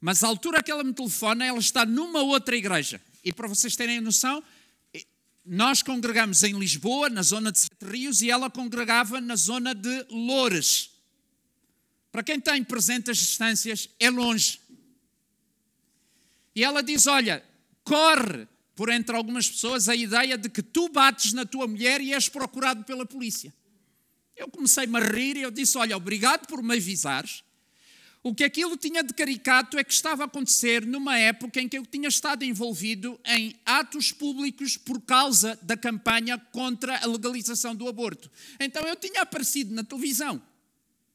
mas 0.00 0.24
à 0.24 0.28
altura 0.28 0.62
que 0.62 0.70
ela 0.70 0.84
me 0.84 0.92
telefona, 0.92 1.44
ela 1.44 1.58
está 1.58 1.84
numa 1.84 2.22
outra 2.22 2.56
igreja. 2.56 3.00
E 3.24 3.32
para 3.32 3.48
vocês 3.48 3.76
terem 3.76 4.00
noção, 4.00 4.42
nós 5.44 5.82
congregamos 5.82 6.42
em 6.42 6.58
Lisboa, 6.58 7.10
na 7.10 7.22
zona 7.22 7.52
de 7.52 7.60
Sete 7.60 7.84
Rios, 7.84 8.22
e 8.22 8.30
ela 8.30 8.50
congregava 8.50 9.20
na 9.20 9.36
zona 9.36 9.74
de 9.74 10.06
Loures. 10.10 10.90
Para 12.10 12.22
quem 12.22 12.40
tem 12.40 12.62
presente 12.64 13.10
as 13.10 13.18
distâncias, 13.18 13.88
é 13.98 14.08
longe. 14.08 14.60
E 16.54 16.62
ela 16.62 16.82
diz: 16.82 17.06
Olha, 17.06 17.44
corre 17.84 18.48
por 18.74 18.88
entre 18.88 19.14
algumas 19.14 19.48
pessoas 19.48 19.88
a 19.88 19.94
ideia 19.94 20.36
de 20.36 20.48
que 20.48 20.62
tu 20.62 20.88
bates 20.88 21.32
na 21.32 21.44
tua 21.44 21.66
mulher 21.66 22.00
e 22.00 22.12
és 22.12 22.28
procurado 22.28 22.84
pela 22.84 23.06
polícia. 23.06 23.54
Eu 24.36 24.48
comecei-me 24.48 24.98
a 24.98 25.00
rir 25.00 25.36
e 25.36 25.42
eu 25.42 25.50
disse: 25.50 25.78
Olha, 25.78 25.96
obrigado 25.96 26.46
por 26.46 26.62
me 26.62 26.74
avisares. 26.74 27.44
O 28.26 28.34
que 28.34 28.42
aquilo 28.42 28.74
tinha 28.74 29.04
de 29.04 29.12
caricato 29.12 29.78
é 29.78 29.84
que 29.84 29.92
estava 29.92 30.22
a 30.22 30.26
acontecer 30.26 30.86
numa 30.86 31.18
época 31.18 31.60
em 31.60 31.68
que 31.68 31.76
eu 31.76 31.84
tinha 31.84 32.08
estado 32.08 32.42
envolvido 32.42 33.20
em 33.26 33.54
atos 33.66 34.12
públicos 34.12 34.78
por 34.78 34.98
causa 35.02 35.58
da 35.60 35.76
campanha 35.76 36.38
contra 36.38 36.96
a 36.96 37.06
legalização 37.06 37.76
do 37.76 37.86
aborto. 37.86 38.30
Então 38.58 38.82
eu 38.86 38.96
tinha 38.96 39.20
aparecido 39.20 39.74
na 39.74 39.84
televisão, 39.84 40.42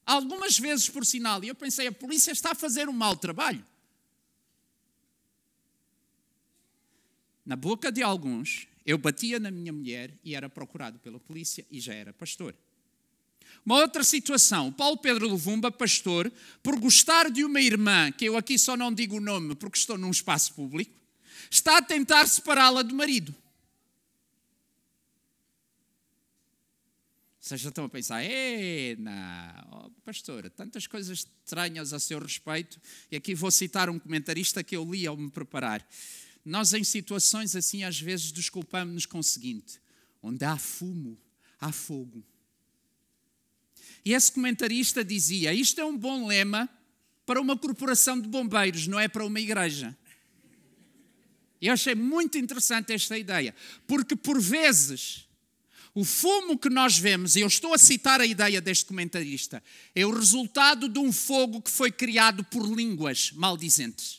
algumas 0.05 0.59
vezes 0.59 0.87
por 0.87 1.03
sinal, 1.03 1.43
e 1.43 1.47
eu 1.47 1.55
pensei: 1.55 1.87
a 1.87 1.91
polícia 1.91 2.31
está 2.31 2.51
a 2.51 2.55
fazer 2.55 2.87
um 2.87 2.93
mau 2.93 3.15
trabalho. 3.17 3.65
Na 7.49 7.55
boca 7.55 7.91
de 7.91 8.03
alguns, 8.03 8.67
eu 8.85 8.95
batia 8.95 9.39
na 9.39 9.49
minha 9.49 9.73
mulher 9.73 10.13
e 10.23 10.35
era 10.35 10.47
procurado 10.47 10.99
pela 10.99 11.19
polícia 11.19 11.65
e 11.71 11.79
já 11.79 11.95
era 11.95 12.13
pastor. 12.13 12.53
Uma 13.65 13.77
outra 13.77 14.03
situação, 14.03 14.71
Paulo 14.71 14.97
Pedro 14.97 15.27
Luvumba, 15.27 15.71
pastor, 15.71 16.31
por 16.61 16.79
gostar 16.79 17.31
de 17.31 17.43
uma 17.43 17.59
irmã, 17.59 18.11
que 18.11 18.25
eu 18.25 18.37
aqui 18.37 18.59
só 18.59 18.77
não 18.77 18.93
digo 18.93 19.17
o 19.17 19.19
nome 19.19 19.55
porque 19.55 19.79
estou 19.79 19.97
num 19.97 20.11
espaço 20.11 20.53
público, 20.53 20.95
está 21.49 21.79
a 21.79 21.81
tentar 21.81 22.27
separá-la 22.27 22.83
do 22.83 22.93
marido. 22.93 23.33
Vocês 27.39 27.61
já 27.61 27.69
estão 27.69 27.85
a 27.85 27.89
pensar, 27.89 28.21
não, 28.99 29.87
oh, 29.87 29.89
pastor, 30.05 30.47
tantas 30.51 30.85
coisas 30.85 31.27
estranhas 31.45 31.93
a 31.93 31.99
seu 31.99 32.19
respeito, 32.19 32.79
e 33.11 33.15
aqui 33.15 33.33
vou 33.33 33.49
citar 33.49 33.89
um 33.89 33.97
comentarista 33.97 34.63
que 34.63 34.75
eu 34.75 34.87
li 34.87 35.07
ao 35.07 35.17
me 35.17 35.31
preparar. 35.31 35.83
Nós, 36.49 36.73
em 36.73 36.83
situações 36.83 37.55
assim, 37.55 37.83
às 37.83 37.99
vezes 37.99 38.31
desculpamos-nos 38.31 39.05
com 39.05 39.19
o 39.19 39.23
seguinte: 39.23 39.79
onde 40.21 40.43
há 40.43 40.57
fumo, 40.57 41.15
há 41.61 41.71
fogo. 41.71 42.25
E 44.03 44.13
esse 44.13 44.31
comentarista 44.31 45.05
dizia: 45.05 45.53
Isto 45.53 45.79
é 45.79 45.85
um 45.85 45.95
bom 45.95 46.25
lema 46.25 46.67
para 47.23 47.39
uma 47.39 47.55
corporação 47.55 48.19
de 48.19 48.27
bombeiros, 48.27 48.87
não 48.87 48.99
é 48.99 49.07
para 49.07 49.23
uma 49.23 49.39
igreja. 49.39 49.95
Eu 51.61 51.73
achei 51.73 51.93
muito 51.93 52.37
interessante 52.37 52.93
esta 52.93 53.15
ideia, 53.15 53.53
porque 53.85 54.15
por 54.15 54.41
vezes 54.41 55.27
o 55.93 56.03
fumo 56.03 56.57
que 56.57 56.69
nós 56.69 56.97
vemos, 56.97 57.35
e 57.35 57.41
eu 57.41 57.47
estou 57.47 57.75
a 57.75 57.77
citar 57.77 58.21
a 58.21 58.25
ideia 58.25 58.59
deste 58.59 58.85
comentarista, 58.85 59.61
é 59.93 60.03
o 60.03 60.11
resultado 60.11 60.89
de 60.89 60.97
um 60.97 61.11
fogo 61.11 61.61
que 61.61 61.69
foi 61.69 61.91
criado 61.91 62.43
por 62.45 62.65
línguas 62.65 63.31
maldizentes. 63.33 64.18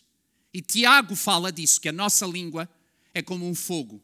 E 0.52 0.60
Tiago 0.60 1.14
fala 1.14 1.52
disso, 1.52 1.80
que 1.80 1.88
a 1.88 1.92
nossa 1.92 2.26
língua 2.26 2.68
é 3.14 3.22
como 3.22 3.48
um 3.48 3.54
fogo 3.54 4.02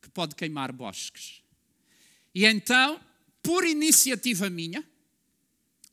que 0.00 0.08
pode 0.10 0.34
queimar 0.34 0.72
bosques. 0.72 1.42
E 2.34 2.44
então, 2.46 3.00
por 3.42 3.66
iniciativa 3.66 4.48
minha, 4.48 4.84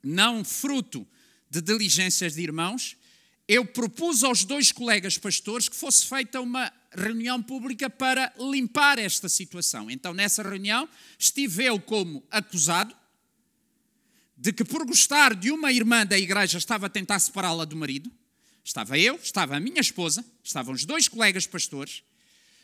não 0.01 0.43
fruto 0.43 1.05
de 1.50 1.62
diligências 1.62 2.36
de 2.36 2.41
irmãos, 2.41 2.98
eu 3.48 3.65
propus 3.65 4.24
aos 4.24 4.46
dois 4.46 4.72
colegas 4.72 5.17
pastores 5.17 5.67
que 5.67 5.75
fosse 5.75 6.05
feita 6.05 6.39
uma 6.39 6.72
reunião 6.93 7.43
pública 7.43 7.89
para 7.89 8.34
limpar 8.38 8.98
esta 8.98 9.27
situação. 9.27 9.91
Então, 9.91 10.13
nessa 10.13 10.41
reunião, 10.41 10.88
estive 11.20 11.65
eu 11.65 11.79
como 11.79 12.24
acusado 12.31 12.96
de 14.41 14.51
que, 14.51 14.65
por 14.65 14.83
gostar 14.88 15.36
de 15.36 15.51
uma 15.51 15.71
irmã 15.71 16.03
da 16.03 16.17
igreja, 16.17 16.57
estava 16.57 16.88
a 16.88 16.89
tentar 16.89 17.19
separá-la 17.19 17.63
do 17.63 17.75
marido. 17.75 18.12
Estava 18.63 18.98
eu, 18.98 19.15
estava 19.17 19.55
a 19.55 19.60
minha 19.60 19.79
esposa, 19.79 20.25
estavam 20.43 20.74
os 20.74 20.83
dois 20.83 21.07
colegas 21.07 21.45
pastores, 21.45 22.01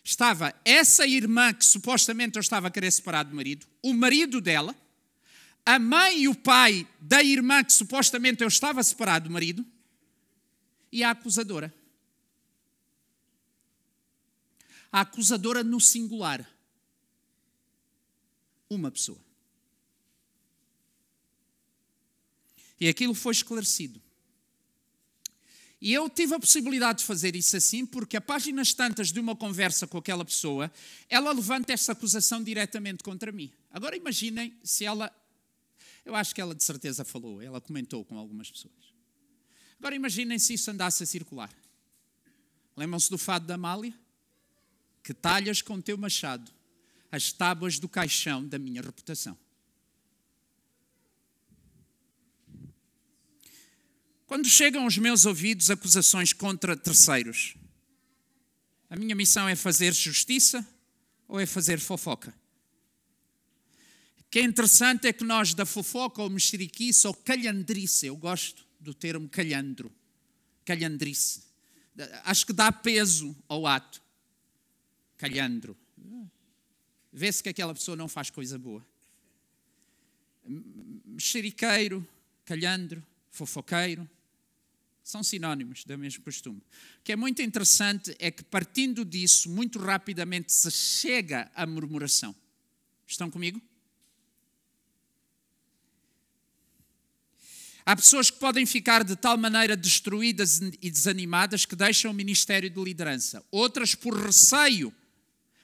estava 0.04 0.56
essa 0.66 1.06
irmã 1.06 1.54
que 1.54 1.64
supostamente 1.64 2.36
eu 2.36 2.40
estava 2.40 2.68
a 2.68 2.72
querer 2.72 2.92
separar 2.92 3.22
do 3.24 3.36
marido, 3.36 3.68
o 3.84 3.94
marido 3.94 4.42
dela, 4.42 4.76
a 5.64 5.78
mãe 5.78 6.24
e 6.24 6.28
o 6.28 6.34
pai 6.34 6.88
da 7.00 7.22
irmã 7.22 7.64
que 7.64 7.74
supostamente 7.74 8.42
eu 8.42 8.48
estava 8.48 8.82
separado 8.82 9.30
do 9.30 9.34
marido 9.34 9.64
e 10.92 11.04
a 11.04 11.12
acusadora. 11.12 11.72
A 14.92 15.02
acusadora 15.02 15.64
no 15.64 15.80
singular. 15.80 16.44
Uma 18.68 18.90
pessoa. 18.90 19.27
E 22.80 22.88
aquilo 22.88 23.14
foi 23.14 23.34
esclarecido. 23.34 24.02
E 25.80 25.94
eu 25.94 26.10
tive 26.10 26.34
a 26.34 26.40
possibilidade 26.40 27.00
de 27.00 27.06
fazer 27.06 27.36
isso 27.36 27.56
assim, 27.56 27.86
porque 27.86 28.18
a 28.18 28.22
páginas 28.22 28.74
tantas 28.74 29.12
de 29.12 29.20
uma 29.20 29.36
conversa 29.36 29.86
com 29.86 29.98
aquela 29.98 30.26
pessoa, 30.26 30.72
ela 31.08 31.32
levanta 31.32 31.72
essa 31.72 31.92
acusação 31.92 32.44
diretamente 32.44 33.04
contra 33.04 33.32
mim. 33.32 33.52
Agora 33.72 33.96
imaginem 33.96 34.58
se 34.64 34.86
ela. 34.86 35.12
Eu 36.04 36.16
acho 36.16 36.34
que 36.34 36.42
ela 36.42 36.56
de 36.56 36.64
certeza 36.64 37.06
falou, 37.06 37.42
ela 37.42 37.62
comentou 37.62 38.04
com 38.04 38.18
algumas 38.18 38.50
pessoas. 38.50 38.74
Agora 39.78 39.96
imaginem 39.96 40.40
se 40.40 40.56
isso 40.56 40.72
andasse 40.72 41.04
a 41.04 41.06
circular. 41.06 41.54
Lembram-se 42.76 43.10
do 43.10 43.18
fado 43.18 43.46
da 43.46 43.56
Amália? 43.56 43.94
Que 45.04 45.14
talhas 45.14 45.62
com 45.62 45.80
teu 45.80 45.98
machado 45.98 46.52
as 47.12 47.32
tábuas 47.32 47.80
do 47.80 47.88
caixão 47.88 48.46
da 48.46 48.60
minha 48.60 48.82
reputação. 48.82 49.38
Quando 54.28 54.50
chegam 54.50 54.84
aos 54.84 54.98
meus 54.98 55.26
ouvidos 55.26 55.72
acusações 55.72 56.34
contra 56.34 56.76
terceiros, 56.76 57.56
a 58.90 58.96
minha 58.98 59.16
missão 59.16 59.48
é 59.48 59.56
fazer 59.56 59.94
justiça 59.94 60.68
ou 61.30 61.40
é 61.40 61.46
fazer 61.46 61.80
fofoca? 61.80 62.36
O 64.20 64.24
que 64.30 64.40
é 64.40 64.44
interessante 64.44 65.08
é 65.08 65.14
que 65.14 65.24
nós 65.24 65.54
da 65.54 65.66
fofoca 65.66 66.22
ou 66.22 66.30
mexeriquice 66.30 67.08
ou 67.08 67.14
calhandrice, 67.14 68.08
eu 68.08 68.18
gosto 68.18 68.68
do 68.82 68.94
termo 68.94 69.30
calhandro, 69.30 69.90
calhandrice, 70.66 71.44
acho 72.26 72.46
que 72.46 72.52
dá 72.52 72.70
peso 72.70 73.34
ao 73.48 73.66
ato. 73.66 74.04
Calhandro. 75.16 75.76
Vê-se 77.14 77.42
que 77.42 77.48
aquela 77.48 77.74
pessoa 77.74 77.96
não 77.96 78.10
faz 78.10 78.30
coisa 78.30 78.60
boa. 78.60 78.86
Mexeriqueiro, 81.06 82.06
calhandro, 82.46 83.02
fofoqueiro, 83.32 84.08
são 85.08 85.24
sinónimos 85.24 85.86
do 85.86 85.98
mesmo 85.98 86.22
costume. 86.22 86.60
O 87.00 87.02
que 87.02 87.14
é 87.14 87.16
muito 87.16 87.42
interessante 87.42 88.14
é 88.20 88.30
que, 88.30 88.44
partindo 88.44 89.06
disso, 89.06 89.50
muito 89.50 89.80
rapidamente 89.80 90.52
se 90.52 90.70
chega 90.70 91.50
à 91.56 91.66
murmuração. 91.66 92.36
Estão 93.08 93.32
comigo? 93.32 93.62
Há 97.86 97.96
pessoas 97.96 98.30
que 98.30 98.38
podem 98.38 98.66
ficar 98.66 99.06
de 99.06 99.16
tal 99.16 99.38
maneira 99.38 99.78
destruídas 99.78 100.60
e 100.82 100.92
desanimadas 100.92 101.64
que 101.64 101.74
deixam 101.74 102.12
o 102.12 102.14
ministério 102.14 102.70
de 102.70 102.84
liderança. 102.84 103.42
Outras, 103.50 103.96
por 103.96 104.14
receio 104.14 104.94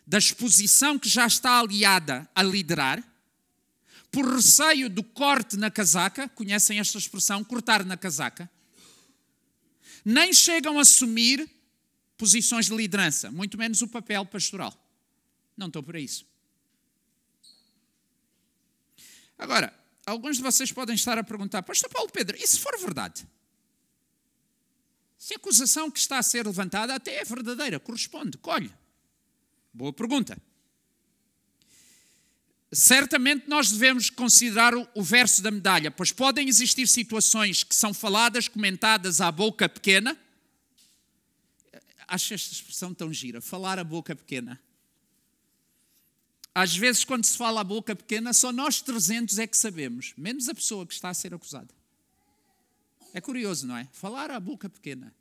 da 0.07 0.17
exposição 0.17 0.97
que 0.97 1.09
já 1.09 1.27
está 1.27 1.59
aliada 1.59 2.29
a 2.33 2.41
liderar, 2.41 3.03
por 4.09 4.25
receio 4.25 4.89
do 4.89 5.03
corte 5.03 5.57
na 5.57 5.69
casaca, 5.69 6.29
conhecem 6.29 6.79
esta 6.79 6.97
expressão, 6.97 7.43
cortar 7.43 7.83
na 7.83 7.97
casaca, 7.97 8.49
nem 10.03 10.33
chegam 10.33 10.77
a 10.77 10.81
assumir 10.81 11.49
posições 12.17 12.67
de 12.67 12.75
liderança, 12.75 13.31
muito 13.31 13.57
menos 13.57 13.81
o 13.81 13.87
papel 13.87 14.25
pastoral. 14.25 14.73
Não 15.57 15.67
estou 15.67 15.83
para 15.83 15.99
isso. 15.99 16.25
Agora, 19.37 19.73
alguns 20.05 20.37
de 20.37 20.43
vocês 20.43 20.71
podem 20.71 20.95
estar 20.95 21.17
a 21.17 21.23
perguntar, 21.23 21.63
Pastor 21.63 21.89
Paulo 21.89 22.09
Pedro, 22.11 22.37
e 22.37 22.47
se 22.47 22.59
for 22.59 22.77
verdade? 22.79 23.27
Se 25.17 25.33
a 25.33 25.37
acusação 25.37 25.89
que 25.89 25.99
está 25.99 26.17
a 26.17 26.23
ser 26.23 26.45
levantada 26.45 26.93
até 26.93 27.21
é 27.21 27.23
verdadeira, 27.23 27.79
corresponde, 27.79 28.37
colhe. 28.37 28.71
Boa 29.73 29.93
pergunta. 29.93 30.37
Certamente 32.73 33.47
nós 33.47 33.71
devemos 33.71 34.09
considerar 34.09 34.73
o 34.75 35.03
verso 35.03 35.43
da 35.43 35.51
medalha, 35.51 35.91
pois 35.91 36.11
podem 36.11 36.47
existir 36.47 36.87
situações 36.87 37.63
que 37.63 37.75
são 37.75 37.93
faladas, 37.93 38.47
comentadas 38.47 39.21
à 39.21 39.31
boca 39.31 39.69
pequena. 39.69 40.17
Acho 42.07 42.33
esta 42.33 42.51
expressão 42.51 42.93
tão 42.93 43.13
gira, 43.13 43.39
falar 43.39 43.77
à 43.77 43.83
boca 43.83 44.15
pequena. 44.15 44.59
Às 46.55 46.75
vezes, 46.75 47.03
quando 47.03 47.25
se 47.25 47.37
fala 47.37 47.61
à 47.61 47.63
boca 47.63 47.95
pequena, 47.95 48.33
só 48.33 48.51
nós 48.51 48.81
300 48.81 49.39
é 49.39 49.47
que 49.47 49.57
sabemos, 49.57 50.13
menos 50.17 50.49
a 50.49 50.55
pessoa 50.55 50.85
que 50.85 50.93
está 50.93 51.09
a 51.09 51.13
ser 51.13 51.33
acusada. 51.33 51.73
É 53.13 53.21
curioso, 53.21 53.67
não 53.67 53.77
é? 53.77 53.87
Falar 53.91 54.31
à 54.31 54.39
boca 54.39 54.67
pequena. 54.67 55.13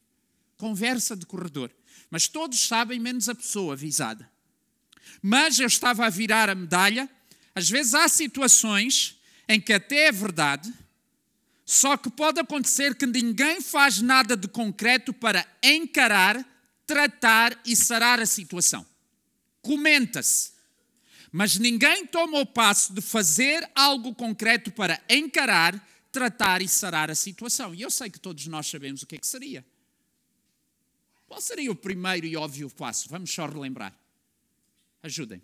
Conversa 0.56 1.14
de 1.14 1.26
corredor. 1.26 1.70
Mas 2.10 2.28
todos 2.28 2.66
sabem, 2.66 2.98
menos 2.98 3.28
a 3.28 3.34
pessoa 3.34 3.74
avisada. 3.74 4.30
Mas 5.20 5.58
eu 5.58 5.66
estava 5.66 6.06
a 6.06 6.10
virar 6.10 6.48
a 6.48 6.54
medalha 6.54 7.10
às 7.54 7.68
vezes 7.68 7.94
há 7.94 8.08
situações 8.08 9.18
em 9.48 9.60
que 9.60 9.72
até 9.72 10.06
é 10.06 10.12
verdade, 10.12 10.72
só 11.64 11.96
que 11.96 12.10
pode 12.10 12.40
acontecer 12.40 12.94
que 12.94 13.06
ninguém 13.06 13.60
faz 13.60 14.00
nada 14.00 14.36
de 14.36 14.48
concreto 14.48 15.12
para 15.12 15.46
encarar, 15.62 16.44
tratar 16.86 17.60
e 17.64 17.76
sarar 17.76 18.20
a 18.20 18.26
situação. 18.26 18.86
Comenta-se, 19.60 20.52
mas 21.30 21.58
ninguém 21.58 22.06
toma 22.06 22.40
o 22.40 22.46
passo 22.46 22.92
de 22.92 23.00
fazer 23.00 23.68
algo 23.74 24.14
concreto 24.14 24.72
para 24.72 25.00
encarar, 25.08 25.74
tratar 26.10 26.60
e 26.60 26.68
sarar 26.68 27.10
a 27.10 27.14
situação. 27.14 27.74
E 27.74 27.82
eu 27.82 27.90
sei 27.90 28.10
que 28.10 28.20
todos 28.20 28.46
nós 28.46 28.66
sabemos 28.66 29.02
o 29.02 29.06
que 29.06 29.14
é 29.14 29.18
que 29.18 29.26
seria. 29.26 29.64
Qual 31.26 31.40
seria 31.40 31.72
o 31.72 31.76
primeiro 31.76 32.26
e 32.26 32.36
óbvio 32.36 32.68
passo? 32.68 33.08
Vamos 33.08 33.32
só 33.32 33.46
relembrar. 33.46 33.94
Ajudem. 35.02 35.42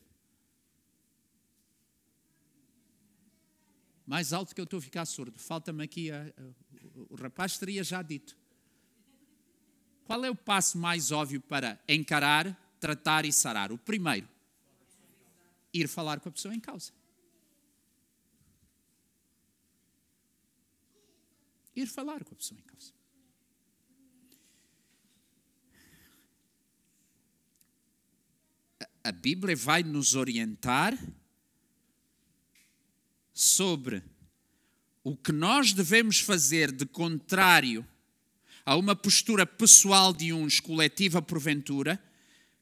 Mais 4.08 4.32
alto 4.32 4.54
que 4.54 4.60
eu 4.60 4.64
estou 4.64 4.78
a 4.78 4.80
ficar 4.80 5.04
surdo. 5.04 5.38
Falta-me 5.38 5.84
aqui, 5.84 6.10
a, 6.10 6.22
a, 6.22 7.04
o 7.10 7.14
rapaz 7.14 7.58
teria 7.58 7.84
já 7.84 8.00
dito. 8.00 8.34
Qual 10.06 10.24
é 10.24 10.30
o 10.30 10.34
passo 10.34 10.78
mais 10.78 11.12
óbvio 11.12 11.42
para 11.42 11.78
encarar, 11.86 12.58
tratar 12.80 13.26
e 13.26 13.32
sarar? 13.32 13.70
O 13.70 13.76
primeiro, 13.76 14.26
ir 15.74 15.86
falar 15.88 16.20
com 16.20 16.30
a 16.30 16.32
pessoa 16.32 16.54
em 16.54 16.58
causa. 16.58 16.90
Ir 21.76 21.86
falar 21.86 22.24
com 22.24 22.32
a 22.32 22.36
pessoa 22.38 22.58
em 22.58 22.62
causa. 22.62 22.94
A 29.04 29.12
Bíblia 29.12 29.54
vai 29.54 29.82
nos 29.82 30.14
orientar 30.14 30.98
sobre 33.38 34.02
o 35.04 35.16
que 35.16 35.30
nós 35.30 35.72
devemos 35.72 36.18
fazer 36.18 36.72
de 36.72 36.84
contrário 36.84 37.86
a 38.66 38.74
uma 38.74 38.96
postura 38.96 39.46
pessoal 39.46 40.12
de 40.12 40.32
uns, 40.32 40.58
coletiva 40.58 41.22
porventura, 41.22 42.02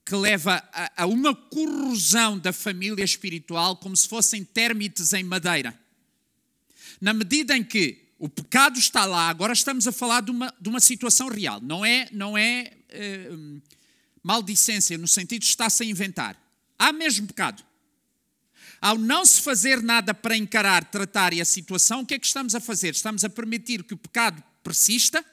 que 0.05 0.15
leva 0.15 0.63
a, 0.75 1.05
a 1.05 1.07
uma 1.07 1.35
corrosão 1.35 2.39
da 2.39 2.53
família 2.53 3.03
espiritual 3.03 3.79
como 3.79 3.97
se 3.97 4.07
fossem 4.07 4.45
termites 4.45 5.15
em 5.15 5.25
madeira. 5.25 5.75
Na 7.01 7.15
medida 7.15 7.57
em 7.57 7.65
que 7.65 8.11
o 8.19 8.29
pecado 8.29 8.79
está 8.79 9.07
lá, 9.07 9.31
agora 9.31 9.55
estamos 9.55 9.87
a 9.87 9.93
falar 9.93 10.21
de 10.21 10.31
uma, 10.31 10.55
de 10.61 10.69
uma 10.69 10.81
situação 10.81 11.29
real, 11.29 11.59
não 11.59 11.87
é, 11.87 12.07
não 12.13 12.37
é 12.37 12.75
eh, 12.91 13.31
maldicência 14.23 14.99
no 14.99 15.09
sentido 15.09 15.41
de 15.41 15.49
está-se 15.49 15.83
a 15.83 15.87
inventar. 15.87 16.37
Há 16.79 16.93
mesmo 16.93 17.27
pecado. 17.27 17.65
Ao 18.81 18.99
não 18.99 19.25
se 19.25 19.41
fazer 19.41 19.83
nada 19.83 20.13
para 20.13 20.37
encarar, 20.37 20.85
tratar 20.85 21.33
a 21.33 21.45
situação, 21.45 22.01
o 22.01 22.07
que 22.07 22.15
é 22.15 22.19
que 22.19 22.27
estamos 22.27 22.55
a 22.55 22.61
fazer? 22.61 22.95
Estamos 22.95 23.25
a 23.25 23.29
permitir 23.29 23.83
que 23.83 23.95
o 23.95 23.97
pecado 23.97 24.43
persista 24.63 25.25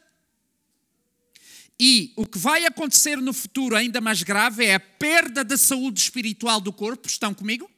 e 1.80 2.14
o 2.16 2.26
que 2.26 2.38
vai 2.38 2.66
acontecer 2.66 3.18
no 3.18 3.34
futuro, 3.34 3.76
ainda 3.76 4.00
mais 4.00 4.24
grave, 4.24 4.66
é 4.66 4.76
a 4.76 4.80
perda 4.80 5.44
da 5.44 5.58
saúde 5.58 6.00
espiritual 6.00 6.62
do 6.62 6.72
corpo. 6.72 7.08
Estão 7.08 7.34
comigo? 7.34 7.70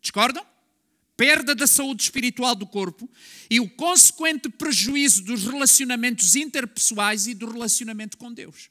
Discordam? 0.00 0.44
Perda 1.16 1.54
da 1.54 1.66
saúde 1.66 2.02
espiritual 2.02 2.54
do 2.54 2.66
corpo 2.66 3.08
e 3.48 3.58
o 3.58 3.70
consequente 3.70 4.50
prejuízo 4.50 5.24
dos 5.24 5.44
relacionamentos 5.44 6.36
interpessoais 6.36 7.26
e 7.26 7.34
do 7.34 7.50
relacionamento 7.50 8.18
com 8.18 8.32
Deus. 8.32 8.68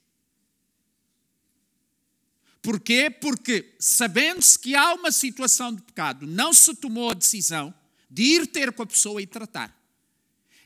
Porquê? 2.66 3.12
Porque, 3.12 3.76
sabendo-se 3.78 4.58
que 4.58 4.74
há 4.74 4.96
uma 4.96 5.12
situação 5.12 5.72
de 5.72 5.84
pecado, 5.84 6.26
não 6.26 6.52
se 6.52 6.74
tomou 6.74 7.12
a 7.12 7.14
decisão 7.14 7.72
de 8.10 8.24
ir 8.24 8.48
ter 8.48 8.72
com 8.72 8.82
a 8.82 8.88
pessoa 8.88 9.22
e 9.22 9.28
tratar. 9.28 9.72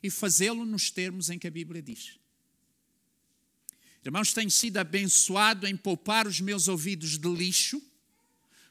E 0.01 0.09
fazê-lo 0.09 0.63
nos 0.63 0.89
termos 0.89 1.29
em 1.29 1.37
que 1.37 1.45
a 1.45 1.51
Bíblia 1.51 1.81
diz. 1.81 2.17
Irmãos, 4.05 4.31
tenho 4.31 4.49
sido 4.49 4.77
abençoado 4.77 5.67
em 5.67 5.75
poupar 5.75 6.25
os 6.25 6.39
meus 6.39 6.69
ouvidos 6.69 7.17
de 7.17 7.27
lixo 7.27 7.81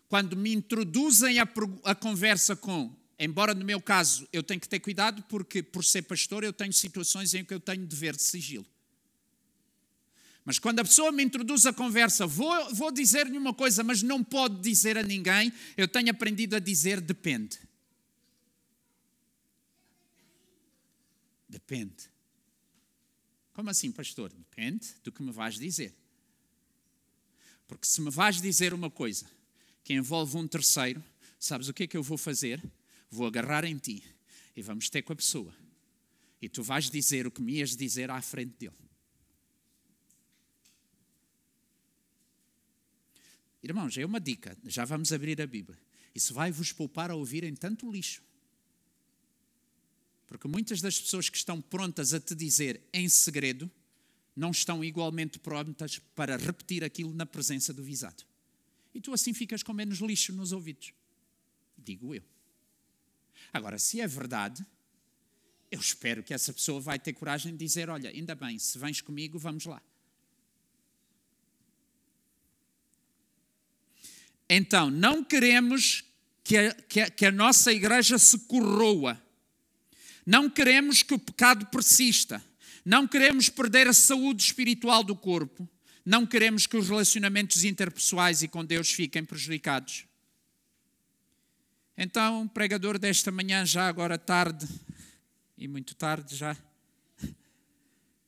quando 0.09 0.35
me 0.35 0.55
introduzem 0.55 1.39
a, 1.39 1.47
a, 1.85 1.95
conversa 1.95 2.57
com, 2.57 2.91
embora 3.19 3.53
no 3.53 3.63
meu 3.63 3.79
caso 3.79 4.27
eu 4.33 4.43
tenho 4.43 4.59
que 4.59 4.67
ter 4.71 4.81
cuidado 4.81 5.23
porque 5.25 5.63
por 5.63 5.85
ser 5.85 6.01
pastor 6.01 6.45
eu 6.45 6.53
tenho 6.53 6.73
situações 6.73 7.35
em 7.35 7.45
que 7.45 7.53
eu 7.53 7.61
tenho 7.61 7.87
dever 7.87 8.17
de 8.17 8.23
sigilo. 8.23 8.65
Mas 10.49 10.59
quando 10.59 10.81
a 10.81 10.83
pessoa 10.83 11.13
me 11.13 11.23
introduz 11.23 11.67
a 11.67 11.75
conversa, 11.75 12.27
vou, 12.27 12.75
vou 12.75 12.91
dizer-lhe 12.91 13.37
uma 13.37 13.53
coisa, 13.53 13.85
mas 13.85 14.03
não 14.03 14.25
pode 14.25 14.63
dizer 14.63 14.97
a 14.97 15.03
ninguém, 15.03 15.53
eu 15.77 15.87
tenho 15.87 16.11
aprendido 16.11 16.57
a 16.57 16.59
dizer 16.59 17.03
depende. 17.03 17.59
Depende. 21.47 22.11
Como 23.53 23.69
assim, 23.69 23.93
pastor? 23.93 24.33
Depende 24.33 24.89
do 25.05 25.13
que 25.13 25.23
me 25.23 25.31
vais 25.31 25.59
dizer. 25.59 25.95
Porque 27.67 27.87
se 27.87 28.01
me 28.01 28.11
vais 28.11 28.41
dizer 28.41 28.73
uma 28.73 28.91
coisa 28.91 29.27
que 29.85 29.93
envolve 29.93 30.35
um 30.39 30.49
terceiro, 30.49 31.05
sabes 31.39 31.69
o 31.69 31.75
que 31.75 31.83
é 31.83 31.87
que 31.87 31.97
eu 31.99 32.03
vou 32.03 32.17
fazer? 32.17 32.65
Vou 33.11 33.27
agarrar 33.27 33.67
em 33.67 33.77
ti 33.77 34.03
e 34.57 34.63
vamos 34.63 34.89
ter 34.89 35.03
com 35.03 35.13
a 35.13 35.17
pessoa. 35.17 35.55
E 36.41 36.49
tu 36.49 36.63
vais 36.63 36.89
dizer 36.89 37.27
o 37.27 37.31
que 37.31 37.43
me 37.43 37.59
ias 37.59 37.77
dizer 37.77 38.11
à 38.11 38.23
frente 38.23 38.57
dele. 38.59 38.88
Irmãos, 43.63 43.97
é 43.99 44.05
uma 44.05 44.21
dica, 44.21 44.57
já 44.65 44.85
vamos 44.85 45.13
abrir 45.13 45.41
a 45.41 45.47
Bíblia. 45.47 45.79
Isso 46.15 46.33
vai 46.33 46.51
vos 46.51 46.73
poupar 46.73 47.11
a 47.11 47.15
ouvirem 47.15 47.55
tanto 47.55 47.91
lixo. 47.91 48.23
Porque 50.27 50.47
muitas 50.47 50.81
das 50.81 51.01
pessoas 51.01 51.29
que 51.29 51.37
estão 51.37 51.61
prontas 51.61 52.13
a 52.13 52.21
te 52.21 52.35
dizer 52.35 52.83
em 52.93 53.09
segredo 53.09 53.71
não 54.37 54.51
estão 54.51 54.85
igualmente 54.85 55.39
prontas 55.39 55.99
para 56.15 56.37
repetir 56.37 56.85
aquilo 56.85 57.13
na 57.13 57.27
presença 57.27 57.73
do 57.73 57.83
visado. 57.83 58.25
E 58.95 59.01
tu 59.01 59.13
assim 59.13 59.35
ficas 59.35 59.63
com 59.63 59.73
menos 59.73 59.99
lixo 59.99 60.33
nos 60.33 60.53
ouvidos. 60.53 60.93
Digo 61.77 62.15
eu. 62.15 62.23
Agora, 63.53 63.79
se 63.79 64.01
é 64.01 64.07
verdade, 64.07 64.65
eu 65.71 65.81
espero 65.81 66.23
que 66.23 66.35
essa 66.35 66.53
pessoa 66.53 66.81
vai 66.81 66.99
ter 66.99 67.13
coragem 67.13 67.53
de 67.53 67.59
dizer: 67.59 67.89
Olha, 67.89 68.11
ainda 68.11 68.35
bem, 68.35 68.59
se 68.59 68.79
vens 68.79 69.01
comigo, 69.01 69.39
vamos 69.39 69.65
lá. 69.65 69.83
Então, 74.49 74.91
não 74.91 75.23
queremos 75.23 76.05
que 76.43 76.57
a, 76.57 76.75
que 76.75 77.01
a, 77.01 77.11
que 77.11 77.27
a 77.27 77.33
nossa 77.33 77.73
igreja 77.73 78.19
se 78.19 78.39
corroa. 78.41 79.21
Não 80.25 80.49
queremos 80.49 81.03
que 81.03 81.13
o 81.13 81.19
pecado 81.19 81.67
persista. 81.67 82.43
Não 82.85 83.07
queremos 83.07 83.51
perder 83.51 83.87
a 83.87 83.93
saúde 83.93 84.43
espiritual 84.43 85.05
do 85.05 85.15
corpo. 85.15 85.69
Não 86.05 86.27
queremos 86.27 86.67
que 86.67 86.77
os 86.77 86.89
relacionamentos 86.89 87.65
interpessoais 87.65 88.43
e 88.43 88.49
com 88.49 88.65
Deus 88.65 88.91
fiquem 88.91 89.23
prejudicados. 89.23 90.07
Então, 91.95 92.49
pregador 92.49 92.99
desta 92.99 93.31
manhã, 93.31 93.67
já 93.67 93.89
agora 93.89 94.17
tarde, 94.17 94.67
e 95.59 95.69
muito 95.69 95.95
tarde 95.95 96.35
já, 96.35 96.57
o 97.23 97.29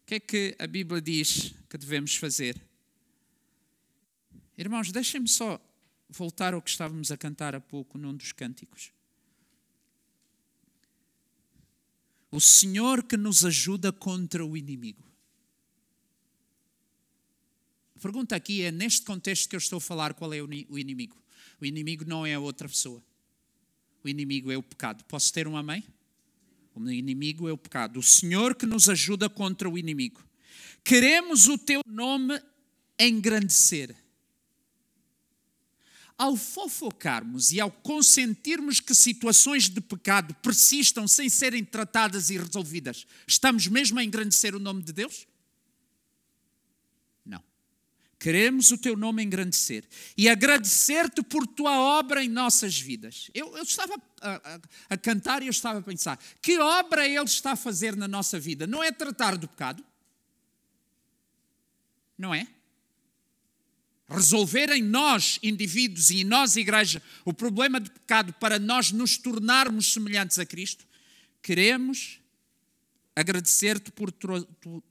que 0.05 0.17
é 0.17 0.21
que 0.21 0.57
a 0.59 0.67
Bíblia 0.67 1.01
diz 1.01 1.55
que 1.71 1.79
devemos 1.79 2.17
fazer? 2.17 2.61
Irmãos, 4.59 4.93
deixem-me 4.93 5.29
só 5.29 5.59
voltar 6.11 6.55
ao 6.55 6.63
que 6.63 6.71
estávamos 6.71 7.11
a 7.11 7.17
cantar 7.17 7.55
há 7.55 7.61
pouco 7.61 7.97
num 7.97 8.15
dos 8.15 8.33
cânticos. 8.33 8.93
O 12.31 12.41
Senhor 12.41 13.03
que 13.03 13.17
nos 13.17 13.45
ajuda 13.45 13.93
contra 13.93 14.45
o 14.45 14.57
inimigo. 14.57 15.05
A 17.97 18.01
pergunta 18.01 18.37
aqui 18.37 18.63
é: 18.63 18.71
neste 18.71 19.05
contexto 19.05 19.49
que 19.49 19.57
eu 19.57 19.59
estou 19.59 19.79
a 19.79 19.81
falar, 19.81 20.15
qual 20.15 20.33
é 20.33 20.41
o 20.41 20.79
inimigo? 20.79 21.21
O 21.61 21.67
inimigo 21.67 22.05
não 22.07 22.25
é 22.25 22.35
a 22.35 22.41
outra 22.41 22.69
pessoa. 22.69 23.03
O 24.03 24.09
inimigo 24.09 24.51
é 24.51 24.57
o 24.57 24.63
pecado. 24.63 25.05
Posso 25.05 25.33
ter 25.33 25.47
um 25.47 25.57
amém? 25.57 25.85
O 26.75 26.89
inimigo 26.89 27.49
é 27.49 27.53
o 27.53 27.59
pecado. 27.59 27.99
O 27.99 28.03
Senhor 28.03 28.55
que 28.55 28.65
nos 28.65 28.89
ajuda 28.89 29.29
contra 29.29 29.69
o 29.69 29.77
inimigo. 29.77 30.25
Queremos 30.83 31.49
o 31.49 31.59
teu 31.59 31.83
nome 31.87 32.41
engrandecer 32.99 33.95
ao 36.21 36.37
fofocarmos 36.37 37.51
e 37.51 37.59
ao 37.59 37.71
consentirmos 37.71 38.79
que 38.79 38.95
situações 38.95 39.71
de 39.71 39.81
pecado 39.81 40.35
persistam 40.43 41.09
sem 41.09 41.31
serem 41.31 41.65
tratadas 41.65 42.29
e 42.29 42.37
resolvidas, 42.37 43.07
estamos 43.27 43.67
mesmo 43.69 43.99
a 43.99 44.05
engrandecer 44.05 44.55
o 44.55 44.59
nome 44.59 44.83
de 44.83 44.93
Deus? 44.93 45.27
Não. 47.25 47.43
Queremos 48.19 48.71
o 48.71 48.77
teu 48.77 48.99
nome 48.99 49.23
engrandecer 49.23 49.89
e 50.15 50.29
agradecer-te 50.29 51.23
por 51.23 51.47
tua 51.47 51.81
obra 51.81 52.23
em 52.23 52.29
nossas 52.29 52.79
vidas. 52.79 53.31
Eu, 53.33 53.57
eu 53.57 53.63
estava 53.63 53.95
a, 54.21 54.35
a, 54.35 54.61
a 54.91 54.97
cantar 54.99 55.43
e 55.43 55.47
eu 55.47 55.51
estava 55.51 55.79
a 55.79 55.83
pensar: 55.83 56.19
que 56.43 56.59
obra 56.59 57.09
Ele 57.09 57.25
está 57.25 57.53
a 57.53 57.57
fazer 57.57 57.97
na 57.97 58.07
nossa 58.07 58.39
vida? 58.39 58.67
Não 58.67 58.85
é 58.85 58.93
tratar 58.93 59.39
do 59.39 59.49
pecado? 59.49 59.83
Não 62.19 62.35
é? 62.35 62.47
Resolver 64.11 64.71
em 64.71 64.83
nós, 64.83 65.39
indivíduos, 65.43 66.11
e 66.11 66.23
em 66.23 66.25
nós, 66.25 66.57
igreja, 66.57 67.01
o 67.25 67.33
problema 67.33 67.81
de 67.81 67.91
pecado 67.91 68.33
para 68.35 68.59
nós 68.59 68.91
nos 68.91 69.17
tornarmos 69.17 69.93
semelhantes 69.93 70.39
a 70.39 70.45
Cristo, 70.45 70.85
queremos 71.41 72.21
agradecer-te 73.15 73.93
por 73.93 74.11
tua, 74.11 74.47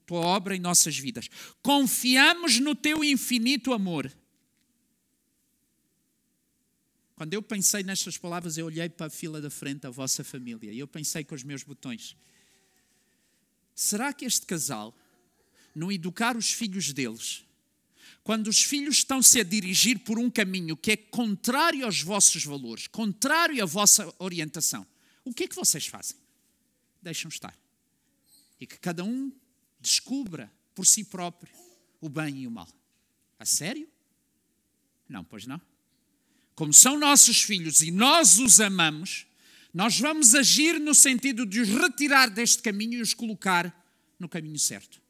obra 0.10 0.56
em 0.56 0.60
nossas 0.60 0.98
vidas. 0.98 1.30
Confiamos 1.62 2.60
no 2.60 2.74
teu 2.74 3.04
infinito 3.04 3.74
amor. 3.74 4.12
Quando 7.16 7.34
eu 7.34 7.42
pensei 7.42 7.84
nestas 7.84 8.18
palavras, 8.18 8.58
eu 8.58 8.68
olhei 8.68 8.88
para 8.88 9.08
a 9.08 9.10
fila 9.10 9.42
da 9.42 9.50
frente 9.50 9.82
da 9.82 9.90
vossa 9.90 10.24
família 10.24 10.72
e 10.72 10.80
eu 10.80 10.88
pensei 10.88 11.24
com 11.26 11.36
os 11.36 11.44
meus 11.44 11.64
botões: 11.64 12.16
será 13.76 14.14
que 14.14 14.24
este 14.24 14.46
casal, 14.46 14.96
no 15.76 15.92
educar 15.92 16.38
os 16.38 16.52
filhos 16.52 16.94
deles, 16.94 17.44
quando 18.30 18.46
os 18.48 18.62
filhos 18.62 18.98
estão-se 18.98 19.40
a 19.40 19.44
dirigir 19.44 19.98
por 20.02 20.20
um 20.20 20.30
caminho 20.30 20.78
que 20.78 20.92
é 20.92 20.96
contrário 20.96 21.84
aos 21.84 22.04
vossos 22.04 22.46
valores, 22.46 22.86
contrário 22.86 23.64
à 23.64 23.66
vossa 23.66 24.14
orientação, 24.20 24.86
o 25.26 25.34
que 25.34 25.46
é 25.46 25.48
que 25.48 25.56
vocês 25.56 25.88
fazem? 25.88 26.16
Deixam 27.02 27.28
estar. 27.28 27.58
E 28.60 28.68
que 28.68 28.78
cada 28.78 29.04
um 29.04 29.32
descubra 29.82 30.54
por 30.76 30.86
si 30.86 31.04
próprio 31.06 31.52
o 32.00 32.08
bem 32.08 32.44
e 32.44 32.46
o 32.46 32.52
mal. 32.52 32.70
A 33.40 33.46
sério? 33.46 33.90
Não, 35.10 35.24
pois 35.24 35.48
não. 35.48 35.60
Como 36.54 36.72
são 36.72 37.00
nossos 37.00 37.42
filhos 37.42 37.82
e 37.82 37.90
nós 37.90 38.38
os 38.38 38.60
amamos, 38.60 39.26
nós 39.74 40.00
vamos 40.00 40.36
agir 40.36 40.80
no 40.80 40.94
sentido 40.94 41.48
de 41.48 41.62
os 41.62 41.70
retirar 41.70 42.30
deste 42.30 42.62
caminho 42.62 43.00
e 43.00 43.02
os 43.02 43.16
colocar 43.16 43.76
no 44.20 44.30
caminho 44.30 44.60
certo. 44.60 45.02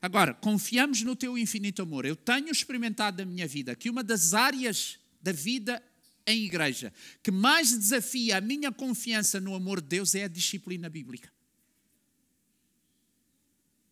Agora, 0.00 0.34
confiamos 0.34 1.02
no 1.02 1.16
teu 1.16 1.36
infinito 1.36 1.82
amor. 1.82 2.04
Eu 2.04 2.14
tenho 2.14 2.50
experimentado 2.50 3.24
na 3.24 3.30
minha 3.30 3.46
vida 3.46 3.74
que 3.74 3.90
uma 3.90 4.02
das 4.04 4.32
áreas 4.32 4.98
da 5.20 5.32
vida 5.32 5.82
em 6.26 6.44
igreja 6.44 6.92
que 7.22 7.30
mais 7.30 7.76
desafia 7.76 8.36
a 8.36 8.40
minha 8.40 8.70
confiança 8.70 9.40
no 9.40 9.54
amor 9.54 9.80
de 9.80 9.88
Deus 9.88 10.14
é 10.14 10.24
a 10.24 10.28
disciplina 10.28 10.88
bíblica. 10.88 11.32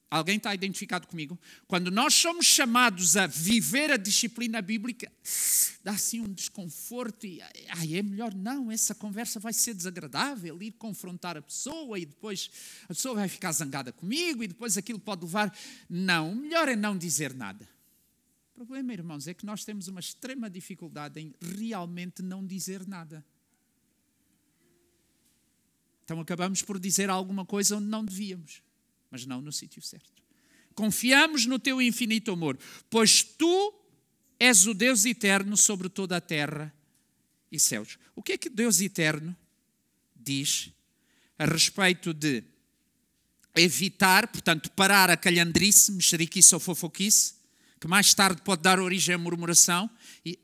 Alguém 0.08 0.36
está 0.36 0.54
identificado 0.54 1.08
comigo? 1.08 1.38
Quando 1.66 1.90
nós 1.90 2.14
somos 2.14 2.46
chamados 2.46 3.16
a 3.16 3.26
viver 3.26 3.90
a 3.90 3.96
disciplina 3.96 4.62
bíblica, 4.62 5.10
dá 5.82 5.92
assim 5.92 6.20
um 6.20 6.32
desconforto 6.32 7.26
e 7.26 7.42
ai, 7.70 7.96
é 7.96 8.02
melhor 8.02 8.32
não, 8.32 8.70
essa 8.70 8.94
conversa 8.94 9.40
vai 9.40 9.52
ser 9.52 9.74
desagradável, 9.74 10.62
ir 10.62 10.72
confrontar 10.72 11.36
a 11.36 11.42
pessoa 11.42 11.98
e 11.98 12.06
depois 12.06 12.50
a 12.84 12.88
pessoa 12.88 13.16
vai 13.16 13.28
ficar 13.28 13.50
zangada 13.50 13.92
comigo 13.92 14.44
e 14.44 14.46
depois 14.46 14.78
aquilo 14.78 15.00
pode 15.00 15.24
levar. 15.24 15.52
Não, 15.90 16.30
o 16.30 16.36
melhor 16.36 16.68
é 16.68 16.76
não 16.76 16.96
dizer 16.96 17.34
nada. 17.34 17.68
O 18.52 18.58
problema, 18.58 18.92
irmãos, 18.92 19.26
é 19.26 19.34
que 19.34 19.44
nós 19.44 19.64
temos 19.64 19.88
uma 19.88 20.00
extrema 20.00 20.48
dificuldade 20.48 21.20
em 21.20 21.34
realmente 21.58 22.22
não 22.22 22.46
dizer 22.46 22.86
nada. 22.86 23.26
Então 26.04 26.20
acabamos 26.20 26.62
por 26.62 26.78
dizer 26.78 27.10
alguma 27.10 27.44
coisa 27.44 27.76
onde 27.76 27.88
não 27.88 28.04
devíamos 28.04 28.64
mas 29.10 29.26
não 29.26 29.40
no 29.40 29.52
sítio 29.52 29.82
certo. 29.82 30.22
Confiamos 30.74 31.46
no 31.46 31.58
teu 31.58 31.80
infinito 31.80 32.30
amor, 32.30 32.58
pois 32.90 33.22
tu 33.22 33.74
és 34.38 34.66
o 34.66 34.74
Deus 34.74 35.04
eterno 35.04 35.56
sobre 35.56 35.88
toda 35.88 36.16
a 36.16 36.20
terra 36.20 36.74
e 37.50 37.58
céus. 37.58 37.98
O 38.14 38.22
que 38.22 38.32
é 38.32 38.38
que 38.38 38.50
Deus 38.50 38.80
eterno 38.80 39.34
diz 40.14 40.70
a 41.38 41.46
respeito 41.46 42.12
de 42.12 42.44
evitar, 43.54 44.28
portanto, 44.28 44.70
parar 44.72 45.10
a 45.10 45.16
calhandrice, 45.16 45.92
mexeriquice 45.92 46.54
ou 46.54 46.60
fofoquice, 46.60 47.34
que 47.80 47.88
mais 47.88 48.12
tarde 48.12 48.42
pode 48.42 48.62
dar 48.62 48.78
origem 48.78 49.14
à 49.14 49.18
murmuração, 49.18 49.88
e 50.24 50.38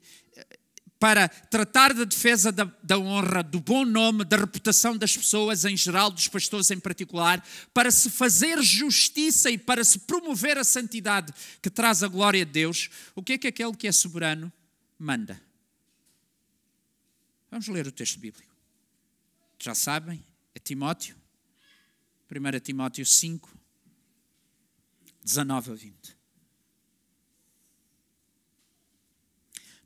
para 1.03 1.29
tratar 1.29 1.93
da 1.93 2.05
defesa 2.05 2.53
da, 2.53 2.63
da, 2.81 2.97
honra, 2.97 3.43
do 3.43 3.59
bom 3.59 3.85
nome, 3.85 4.25
da 4.25 4.37
reputação 4.37 4.97
das 4.97 5.17
pessoas 5.17 5.65
em 5.65 5.77
geral, 5.77 6.13
dos 6.13 6.29
pastores 6.29 6.71
em 6.71 6.79
particular, 6.79 7.45
para 7.75 7.91
se 7.91 8.09
fazer 8.09 8.63
justiça 8.63 9.51
e 9.51 9.59
para 9.59 9.83
se 9.83 9.99
promover 9.99 10.57
a 10.57 10.63
santidade 10.63 11.35
que 11.61 11.69
traz 11.69 12.05
a 12.05 12.07
glória 12.09 12.47
de 12.47 12.53
Deus, 12.53 12.89
o 13.17 13.23
que 13.23 13.33
é 13.33 13.39
que 13.39 13.49
aquele 13.49 13.75
que 13.75 13.89
é 13.89 13.91
soberano 13.91 14.53
manda? 14.97 15.43
Vamos 17.51 17.67
ler 17.67 17.85
o 17.89 17.91
texto 17.91 18.21
bíblico. 18.21 18.55
Já 19.59 19.75
sabem, 19.75 20.25
é 20.55 20.61
Timóteo, 20.61 21.17
1 22.31 22.61
Timóteo 22.61 23.05
5, 23.05 23.53
19 25.25 25.73
a 25.73 25.75
20. 25.75 26.22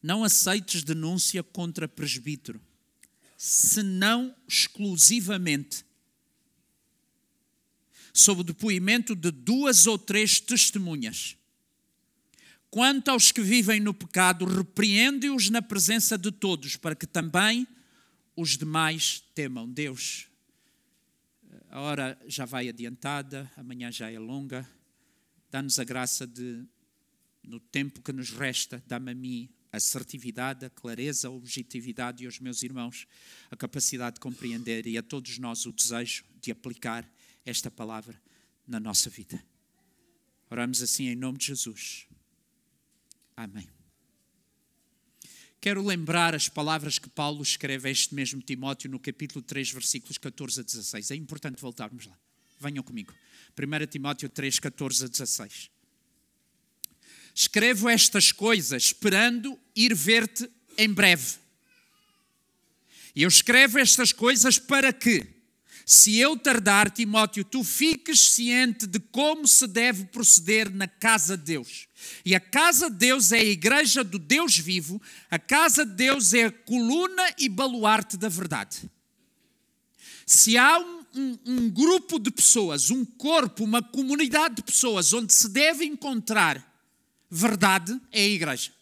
Não 0.02 0.22
aceites 0.22 0.82
denúncia 0.82 1.42
contra 1.42 1.88
presbítero, 1.88 2.60
senão 3.36 4.34
exclusivamente 4.48 5.84
sob 8.12 8.40
o 8.40 8.44
depoimento 8.44 9.14
de 9.14 9.30
duas 9.30 9.86
ou 9.86 9.98
três 9.98 10.40
testemunhas. 10.40 11.36
Quanto 12.70 13.10
aos 13.10 13.30
que 13.30 13.42
vivem 13.42 13.78
no 13.78 13.92
pecado, 13.92 14.44
repreende-os 14.44 15.50
na 15.50 15.60
presença 15.60 16.16
de 16.16 16.32
todos, 16.32 16.76
para 16.76 16.94
que 16.94 17.06
também 17.06 17.66
os 18.34 18.56
demais 18.56 19.22
temam 19.34 19.70
Deus. 19.70 20.28
A 21.68 21.80
hora 21.80 22.18
já 22.26 22.44
vai 22.44 22.68
adiantada, 22.68 23.50
amanhã 23.56 23.92
já 23.92 24.10
é 24.10 24.18
longa. 24.18 24.68
Dá-nos 25.50 25.78
a 25.78 25.84
graça 25.84 26.26
de, 26.26 26.64
no 27.44 27.60
tempo 27.60 28.00
que 28.00 28.12
nos 28.12 28.30
resta, 28.30 28.82
dá-me 28.86 29.12
a 29.12 29.14
mim 29.14 29.48
assertividade, 29.72 30.64
a 30.64 30.70
clareza, 30.70 31.28
a 31.28 31.30
objetividade 31.30 32.22
e 32.22 32.26
aos 32.26 32.38
meus 32.40 32.62
irmãos 32.62 33.06
a 33.50 33.56
capacidade 33.56 34.14
de 34.14 34.20
compreender 34.20 34.86
e 34.86 34.96
a 34.96 35.02
todos 35.02 35.38
nós 35.38 35.66
o 35.66 35.72
desejo 35.72 36.24
de 36.40 36.50
aplicar 36.50 37.08
esta 37.44 37.70
palavra 37.70 38.20
na 38.66 38.80
nossa 38.80 39.08
vida. 39.10 39.42
Oramos 40.50 40.82
assim 40.82 41.08
em 41.08 41.16
nome 41.16 41.38
de 41.38 41.46
Jesus. 41.46 42.06
Amém. 43.36 43.68
Quero 45.60 45.82
lembrar 45.84 46.34
as 46.34 46.48
palavras 46.48 46.98
que 46.98 47.08
Paulo 47.08 47.42
escreve 47.42 47.88
a 47.88 47.90
este 47.90 48.14
mesmo 48.14 48.40
Timóteo 48.40 48.88
no 48.88 49.00
capítulo 49.00 49.42
3, 49.42 49.72
versículos 49.72 50.16
14 50.16 50.60
a 50.60 50.62
16. 50.62 51.10
É 51.10 51.16
importante 51.16 51.60
voltarmos 51.60 52.06
lá. 52.06 52.16
Venham 52.60 52.84
comigo. 52.84 53.12
1 53.58 53.86
Timóteo 53.86 54.28
3, 54.28 54.60
14 54.60 55.04
a 55.04 55.08
16. 55.08 55.70
Escrevo 57.38 57.86
estas 57.86 58.32
coisas 58.32 58.84
esperando 58.84 59.58
ir 59.76 59.94
ver-te 59.94 60.48
em 60.78 60.90
breve. 60.90 61.34
E 63.14 63.24
eu 63.24 63.28
escrevo 63.28 63.78
estas 63.78 64.10
coisas 64.10 64.58
para 64.58 64.90
que, 64.90 65.26
se 65.84 66.16
eu 66.16 66.38
tardar, 66.38 66.90
Timóteo, 66.90 67.44
tu 67.44 67.62
fiques 67.62 68.30
ciente 68.30 68.86
de 68.86 68.98
como 68.98 69.46
se 69.46 69.66
deve 69.66 70.06
proceder 70.06 70.70
na 70.70 70.88
casa 70.88 71.36
de 71.36 71.44
Deus. 71.44 71.86
E 72.24 72.34
a 72.34 72.40
casa 72.40 72.88
de 72.88 72.96
Deus 72.96 73.30
é 73.30 73.38
a 73.40 73.44
igreja 73.44 74.02
do 74.02 74.18
Deus 74.18 74.56
vivo, 74.56 75.00
a 75.30 75.38
casa 75.38 75.84
de 75.84 75.92
Deus 75.92 76.32
é 76.32 76.44
a 76.44 76.50
coluna 76.50 77.34
e 77.38 77.50
baluarte 77.50 78.16
da 78.16 78.30
verdade. 78.30 78.90
Se 80.24 80.56
há 80.56 80.78
um, 80.78 81.06
um, 81.14 81.38
um 81.44 81.68
grupo 81.68 82.18
de 82.18 82.30
pessoas, 82.30 82.90
um 82.90 83.04
corpo, 83.04 83.62
uma 83.62 83.82
comunidade 83.82 84.54
de 84.54 84.62
pessoas 84.62 85.12
onde 85.12 85.34
se 85.34 85.50
deve 85.50 85.84
encontrar 85.84 86.75
verdade 87.30 87.98
é 88.12 88.22
a 88.22 88.28
igreja. 88.28 88.72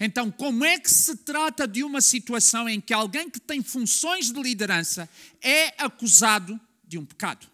Então, 0.00 0.30
como 0.30 0.64
é 0.64 0.78
que 0.78 0.90
se 0.90 1.16
trata 1.18 1.66
de 1.68 1.82
uma 1.84 2.00
situação 2.00 2.68
em 2.68 2.80
que 2.80 2.92
alguém 2.92 3.28
que 3.28 3.40
tem 3.40 3.62
funções 3.62 4.30
de 4.30 4.40
liderança 4.40 5.08
é 5.40 5.74
acusado 5.82 6.58
de 6.86 6.98
um 6.98 7.04
pecado? 7.04 7.46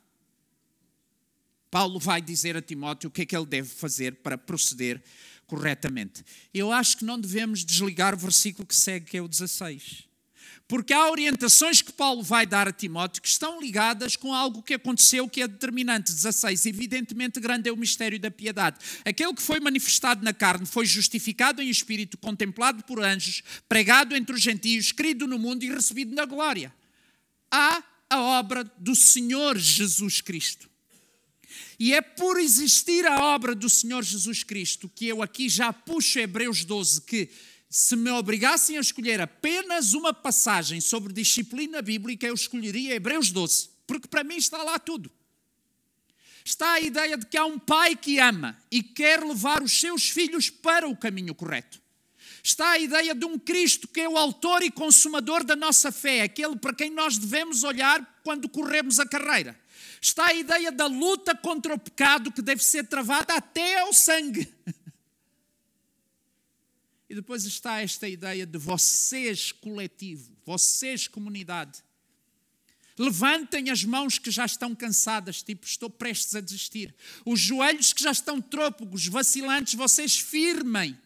Paulo 1.70 1.98
vai 1.98 2.20
dizer 2.20 2.56
a 2.56 2.62
Timóteo 2.62 3.08
o 3.08 3.10
que 3.10 3.22
é 3.22 3.26
que 3.26 3.36
ele 3.36 3.46
deve 3.46 3.68
fazer 3.68 4.16
para 4.16 4.36
proceder 4.36 5.02
corretamente. 5.46 6.24
Eu 6.52 6.72
acho 6.72 6.98
que 6.98 7.04
não 7.04 7.18
devemos 7.18 7.64
desligar 7.64 8.14
o 8.14 8.18
versículo 8.18 8.66
que 8.66 8.74
segue, 8.74 9.06
que 9.06 9.16
é 9.16 9.22
o 9.22 9.28
16 9.28 10.09
porque 10.70 10.92
há 10.92 11.10
orientações 11.10 11.82
que 11.82 11.92
Paulo 11.92 12.22
vai 12.22 12.46
dar 12.46 12.68
a 12.68 12.72
Timóteo 12.72 13.20
que 13.20 13.26
estão 13.26 13.60
ligadas 13.60 14.14
com 14.14 14.32
algo 14.32 14.62
que 14.62 14.74
aconteceu 14.74 15.28
que 15.28 15.42
é 15.42 15.48
determinante. 15.48 16.12
16. 16.12 16.64
Evidentemente, 16.64 17.40
grande 17.40 17.68
é 17.68 17.72
o 17.72 17.76
mistério 17.76 18.20
da 18.20 18.30
piedade. 18.30 18.78
Aquele 19.04 19.34
que 19.34 19.42
foi 19.42 19.58
manifestado 19.58 20.24
na 20.24 20.32
carne 20.32 20.64
foi 20.64 20.86
justificado 20.86 21.60
em 21.60 21.68
espírito, 21.68 22.16
contemplado 22.16 22.84
por 22.84 23.02
anjos, 23.02 23.42
pregado 23.68 24.14
entre 24.14 24.32
os 24.32 24.40
gentios, 24.40 24.92
querido 24.92 25.26
no 25.26 25.40
mundo 25.40 25.64
e 25.64 25.70
recebido 25.70 26.14
na 26.14 26.24
glória. 26.24 26.72
Há 27.50 27.82
a 28.08 28.20
obra 28.20 28.62
do 28.78 28.94
Senhor 28.94 29.58
Jesus 29.58 30.20
Cristo. 30.20 30.70
E 31.80 31.92
é 31.92 32.00
por 32.00 32.38
existir 32.38 33.04
a 33.06 33.24
obra 33.24 33.56
do 33.56 33.68
Senhor 33.68 34.04
Jesus 34.04 34.44
Cristo 34.44 34.88
que 34.88 35.08
eu 35.08 35.20
aqui 35.20 35.48
já 35.48 35.72
puxo 35.72 36.20
Hebreus 36.20 36.64
12, 36.64 37.00
que 37.00 37.28
se 37.70 37.94
me 37.94 38.10
obrigassem 38.10 38.76
a 38.76 38.80
escolher 38.80 39.20
apenas 39.20 39.94
uma 39.94 40.12
passagem 40.12 40.80
sobre 40.80 41.12
disciplina 41.12 41.80
bíblica, 41.80 42.26
eu 42.26 42.34
escolheria 42.34 42.96
Hebreus 42.96 43.30
12, 43.30 43.70
porque 43.86 44.08
para 44.08 44.24
mim 44.24 44.34
está 44.34 44.60
lá 44.64 44.76
tudo. 44.76 45.08
Está 46.44 46.72
a 46.72 46.80
ideia 46.80 47.16
de 47.16 47.26
que 47.26 47.36
há 47.36 47.44
um 47.44 47.60
pai 47.60 47.94
que 47.94 48.18
ama 48.18 48.58
e 48.72 48.82
quer 48.82 49.22
levar 49.22 49.62
os 49.62 49.70
seus 49.78 50.08
filhos 50.08 50.50
para 50.50 50.88
o 50.88 50.96
caminho 50.96 51.32
correto. 51.32 51.80
Está 52.42 52.70
a 52.70 52.78
ideia 52.78 53.14
de 53.14 53.24
um 53.24 53.38
Cristo 53.38 53.86
que 53.86 54.00
é 54.00 54.08
o 54.08 54.16
autor 54.16 54.62
e 54.64 54.70
consumador 54.70 55.44
da 55.44 55.54
nossa 55.54 55.92
fé, 55.92 56.22
aquele 56.22 56.56
para 56.56 56.74
quem 56.74 56.90
nós 56.90 57.18
devemos 57.18 57.62
olhar 57.62 58.20
quando 58.24 58.48
corremos 58.48 58.98
a 58.98 59.06
carreira. 59.06 59.56
Está 60.00 60.26
a 60.26 60.34
ideia 60.34 60.72
da 60.72 60.86
luta 60.86 61.36
contra 61.36 61.74
o 61.74 61.78
pecado 61.78 62.32
que 62.32 62.42
deve 62.42 62.64
ser 62.64 62.88
travada 62.88 63.34
até 63.34 63.80
ao 63.80 63.92
sangue. 63.92 64.52
E 67.10 67.14
depois 67.16 67.44
está 67.44 67.80
esta 67.80 68.08
ideia 68.08 68.46
de 68.46 68.56
vocês 68.56 69.50
coletivo, 69.50 70.30
vocês 70.46 71.08
comunidade. 71.08 71.82
Levantem 72.96 73.68
as 73.68 73.82
mãos 73.82 74.16
que 74.16 74.30
já 74.30 74.46
estão 74.46 74.76
cansadas, 74.76 75.42
tipo, 75.42 75.66
estou 75.66 75.90
prestes 75.90 76.36
a 76.36 76.40
desistir. 76.40 76.94
Os 77.26 77.40
joelhos 77.40 77.92
que 77.92 78.00
já 78.00 78.12
estão 78.12 78.40
trôpegos, 78.40 79.08
vacilantes, 79.08 79.74
vocês 79.74 80.20
firmem. 80.20 80.96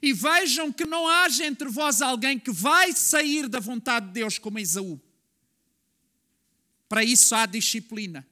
E 0.00 0.14
vejam 0.14 0.72
que 0.72 0.86
não 0.86 1.06
haja 1.06 1.44
entre 1.44 1.68
vós 1.68 2.00
alguém 2.00 2.38
que 2.38 2.50
vai 2.50 2.94
sair 2.94 3.46
da 3.46 3.60
vontade 3.60 4.06
de 4.06 4.12
Deus 4.12 4.38
como 4.38 4.58
Esaú. 4.58 4.98
Para 6.88 7.04
isso 7.04 7.34
há 7.34 7.44
disciplina. 7.44 8.26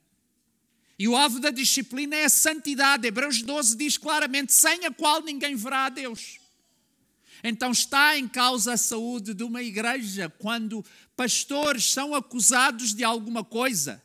E 0.97 1.07
o 1.07 1.15
alvo 1.15 1.39
da 1.39 1.51
disciplina 1.51 2.15
é 2.15 2.25
a 2.25 2.29
santidade. 2.29 3.07
Hebreus 3.07 3.43
12 3.43 3.77
diz 3.77 3.99
claramente: 3.99 4.51
sem 4.51 4.87
a 4.87 4.91
qual 4.91 5.21
ninguém 5.21 5.55
verá 5.55 5.85
a 5.85 5.89
Deus. 5.89 6.38
Então 7.43 7.71
está 7.71 8.17
em 8.17 8.27
causa 8.27 8.73
a 8.73 8.77
saúde 8.77 9.33
de 9.33 9.43
uma 9.43 9.61
igreja 9.61 10.29
quando 10.39 10.85
pastores 11.15 11.91
são 11.91 12.13
acusados 12.13 12.93
de 12.93 13.03
alguma 13.03 13.43
coisa. 13.43 14.01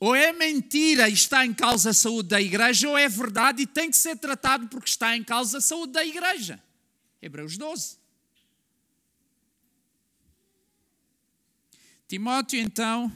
Ou 0.00 0.16
é 0.16 0.32
mentira 0.32 1.08
e 1.08 1.12
está 1.12 1.46
em 1.46 1.54
causa 1.54 1.90
a 1.90 1.94
saúde 1.94 2.30
da 2.30 2.40
igreja, 2.40 2.88
ou 2.88 2.98
é 2.98 3.08
verdade 3.08 3.62
e 3.62 3.66
tem 3.66 3.88
que 3.88 3.96
ser 3.96 4.16
tratado 4.16 4.66
porque 4.66 4.88
está 4.88 5.16
em 5.16 5.22
causa 5.22 5.58
a 5.58 5.60
saúde 5.60 5.92
da 5.92 6.04
igreja. 6.04 6.60
Hebreus 7.20 7.56
12. 7.56 7.98
Timóteo, 12.08 12.58
então, 12.58 13.10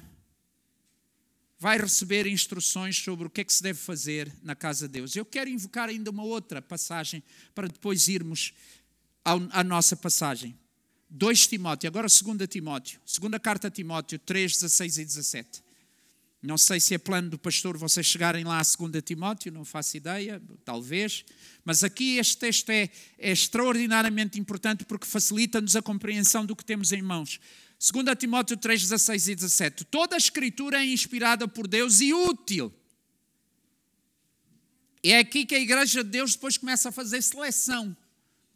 vai 1.59 1.79
receber 1.79 2.27
instruções 2.27 2.97
sobre 2.97 3.27
o 3.27 3.31
que 3.31 3.41
é 3.41 3.45
que 3.45 3.53
se 3.53 3.63
deve 3.63 3.79
fazer 3.79 4.33
na 4.43 4.55
casa 4.55 4.87
de 4.87 4.93
Deus. 4.93 5.17
Eu 5.17 5.25
quero 5.25 5.51
invocar 5.51 5.89
ainda 5.89 6.11
uma 6.11 6.23
outra 6.23 6.63
passagem 6.63 7.23
para 7.55 7.67
depois 7.67 8.09
irmos 8.09 8.55
à 9.51 9.65
nossa 9.65 9.97
passagem. 9.97 10.57
2 11.11 11.47
Timóteo, 11.47 11.89
agora 11.89 12.09
2 12.09 12.49
Timóteo, 12.49 13.01
segunda 13.05 13.41
carta 13.41 13.69
a 13.69 13.71
Timóteo 13.71 14.19
3, 14.19 14.53
16 14.53 14.99
e 14.99 15.05
17. 15.05 15.67
Não 16.43 16.57
sei 16.57 16.79
se 16.79 16.95
é 16.95 16.99
plano 16.99 17.31
do 17.31 17.39
pastor 17.39 17.77
vocês 17.77 18.07
chegarem 18.07 18.45
lá 18.45 18.61
a 18.61 18.63
2 18.63 19.03
Timóteo, 19.05 19.53
não 19.53 19.65
faço 19.65 19.97
ideia, 19.97 20.41
talvez. 20.65 21.25
Mas 21.65 21.83
aqui 21.83 22.19
este 22.19 22.37
texto 22.37 22.71
é, 22.71 22.89
é 23.19 23.33
extraordinariamente 23.33 24.39
importante 24.39 24.85
porque 24.85 25.07
facilita-nos 25.07 25.75
a 25.75 25.83
compreensão 25.83 26.47
do 26.47 26.55
que 26.55 26.65
temos 26.65 26.93
em 26.93 27.03
mãos. 27.03 27.41
2 27.81 28.17
Timóteo 28.19 28.57
3, 28.57 28.83
16 28.83 29.29
e 29.29 29.35
17. 29.35 29.85
Toda 29.87 30.15
a 30.15 30.19
escritura 30.19 30.79
é 30.79 30.87
inspirada 30.87 31.49
por 31.49 31.67
Deus 31.67 32.01
e 32.01 32.13
útil. 32.13 32.73
É 35.03 35.19
aqui 35.19 35.47
que 35.47 35.55
a 35.55 35.61
igreja 35.61 36.05
de 36.05 36.11
Deus 36.11 36.35
depois 36.35 36.57
começa 36.57 36.91
a 36.91 36.93
fazer 36.93 37.23
seleção 37.23 37.97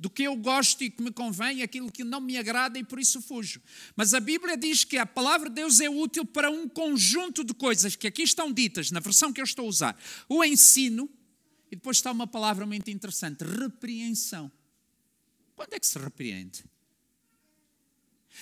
do 0.01 0.09
que 0.09 0.23
eu 0.23 0.35
gosto 0.35 0.83
e 0.83 0.91
que 0.91 1.03
me 1.03 1.13
convém, 1.13 1.63
aquilo 1.63 1.93
que 1.93 2.03
não 2.03 2.23
me 2.23 2.39
agrada 2.39 2.79
e 2.79 2.83
por 2.83 2.99
isso 2.99 3.21
fujo. 3.21 3.61
Mas 3.95 4.15
a 4.15 4.19
Bíblia 4.19 4.57
diz 4.57 4.83
que 4.83 4.97
a 4.97 5.05
palavra 5.05 5.51
de 5.51 5.57
Deus 5.57 5.79
é 5.79 5.91
útil 5.91 6.25
para 6.25 6.51
um 6.51 6.67
conjunto 6.67 7.45
de 7.45 7.53
coisas 7.53 7.95
que 7.97 8.07
aqui 8.07 8.23
estão 8.23 8.51
ditas, 8.51 8.91
na 8.91 8.99
versão 8.99 9.31
que 9.31 9.43
eu 9.43 9.45
estou 9.45 9.67
a 9.67 9.69
usar. 9.69 10.03
O 10.27 10.43
ensino, 10.43 11.07
e 11.71 11.77
depois 11.77 11.99
está 11.99 12.11
uma 12.13 12.27
palavra 12.27 12.65
muito 12.65 12.91
interessante: 12.91 13.45
repreensão. 13.45 14.51
Quando 15.55 15.75
é 15.75 15.79
que 15.79 15.87
se 15.87 15.99
repreende? 15.99 16.65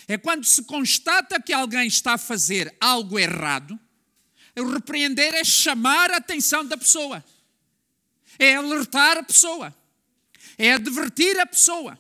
É 0.07 0.16
quando 0.16 0.44
se 0.44 0.62
constata 0.62 1.42
que 1.42 1.53
alguém 1.53 1.88
está 1.88 2.14
a 2.14 2.18
fazer 2.18 2.73
algo 2.81 3.18
errado. 3.18 3.77
O 4.57 4.71
repreender 4.71 5.35
é 5.35 5.42
chamar 5.42 6.12
a 6.12 6.18
atenção 6.18 6.64
da 6.64 6.77
pessoa, 6.77 7.25
é 8.38 8.55
alertar 8.55 9.18
a 9.18 9.23
pessoa 9.25 9.77
é 10.59 10.73
advertir 10.73 11.38
a 11.38 11.47
pessoa, 11.47 11.97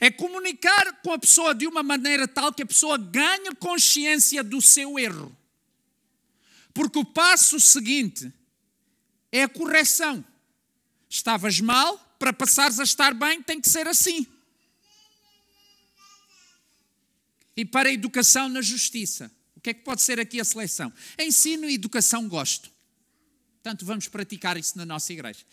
é 0.00 0.10
comunicar 0.10 1.00
com 1.02 1.12
a 1.12 1.18
pessoa 1.18 1.54
de 1.54 1.66
uma 1.66 1.82
maneira 1.82 2.26
tal 2.26 2.52
que 2.52 2.62
a 2.62 2.66
pessoa 2.66 2.98
ganhe 2.98 3.54
consciência 3.54 4.42
do 4.42 4.60
seu 4.60 4.98
erro. 4.98 5.34
Porque 6.74 6.98
o 6.98 7.04
passo 7.04 7.58
seguinte 7.60 8.30
é 9.30 9.44
a 9.44 9.48
correção. 9.48 10.22
Estavas 11.08 11.60
mal, 11.60 11.96
para 12.18 12.32
passares 12.32 12.80
a 12.80 12.84
estar 12.84 13.14
bem, 13.14 13.42
tem 13.42 13.60
que 13.60 13.70
ser 13.70 13.86
assim. 13.86 14.26
E 17.56 17.64
para 17.64 17.88
a 17.88 17.92
educação 17.92 18.48
na 18.48 18.60
justiça, 18.60 19.30
o 19.54 19.60
que 19.60 19.70
é 19.70 19.74
que 19.74 19.82
pode 19.82 20.02
ser 20.02 20.20
aqui 20.20 20.38
a 20.40 20.44
seleção? 20.44 20.92
Ensino 21.18 21.68
e 21.70 21.74
educação 21.74 22.28
gosto. 22.28 22.70
Portanto, 23.54 23.86
vamos 23.86 24.08
praticar 24.08 24.56
isso 24.56 24.76
na 24.76 24.84
nossa 24.84 25.12
igreja. 25.12 25.44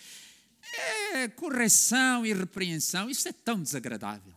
Correção 1.36 2.26
e 2.26 2.34
repreensão, 2.34 3.10
isso 3.10 3.28
é 3.28 3.34
tão 3.34 3.62
desagradável. 3.62 4.34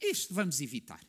Isto 0.00 0.34
vamos 0.34 0.60
evitar. 0.60 1.00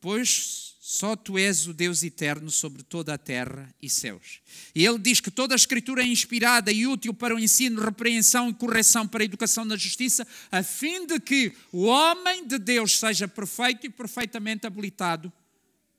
Pois 0.00 0.74
só 0.80 1.16
tu 1.16 1.38
és 1.38 1.66
o 1.66 1.72
Deus 1.72 2.02
eterno 2.02 2.50
sobre 2.50 2.82
toda 2.82 3.14
a 3.14 3.18
terra 3.18 3.74
e 3.80 3.88
céus. 3.88 4.42
E 4.74 4.84
ele 4.84 4.98
diz 4.98 5.18
que 5.18 5.30
toda 5.30 5.54
a 5.54 5.56
Escritura 5.56 6.02
é 6.02 6.06
inspirada 6.06 6.70
e 6.70 6.86
útil 6.86 7.14
para 7.14 7.34
o 7.34 7.38
ensino, 7.38 7.80
repreensão 7.80 8.50
e 8.50 8.54
correção 8.54 9.08
para 9.08 9.22
a 9.22 9.24
educação 9.24 9.64
na 9.64 9.76
justiça, 9.76 10.26
a 10.52 10.62
fim 10.62 11.06
de 11.06 11.18
que 11.18 11.54
o 11.72 11.84
homem 11.84 12.46
de 12.46 12.58
Deus 12.58 12.98
seja 12.98 13.26
perfeito 13.26 13.86
e 13.86 13.90
perfeitamente 13.90 14.66
habilitado 14.66 15.32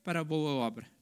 para 0.04 0.20
a 0.20 0.24
boa 0.24 0.52
obra. 0.52 0.95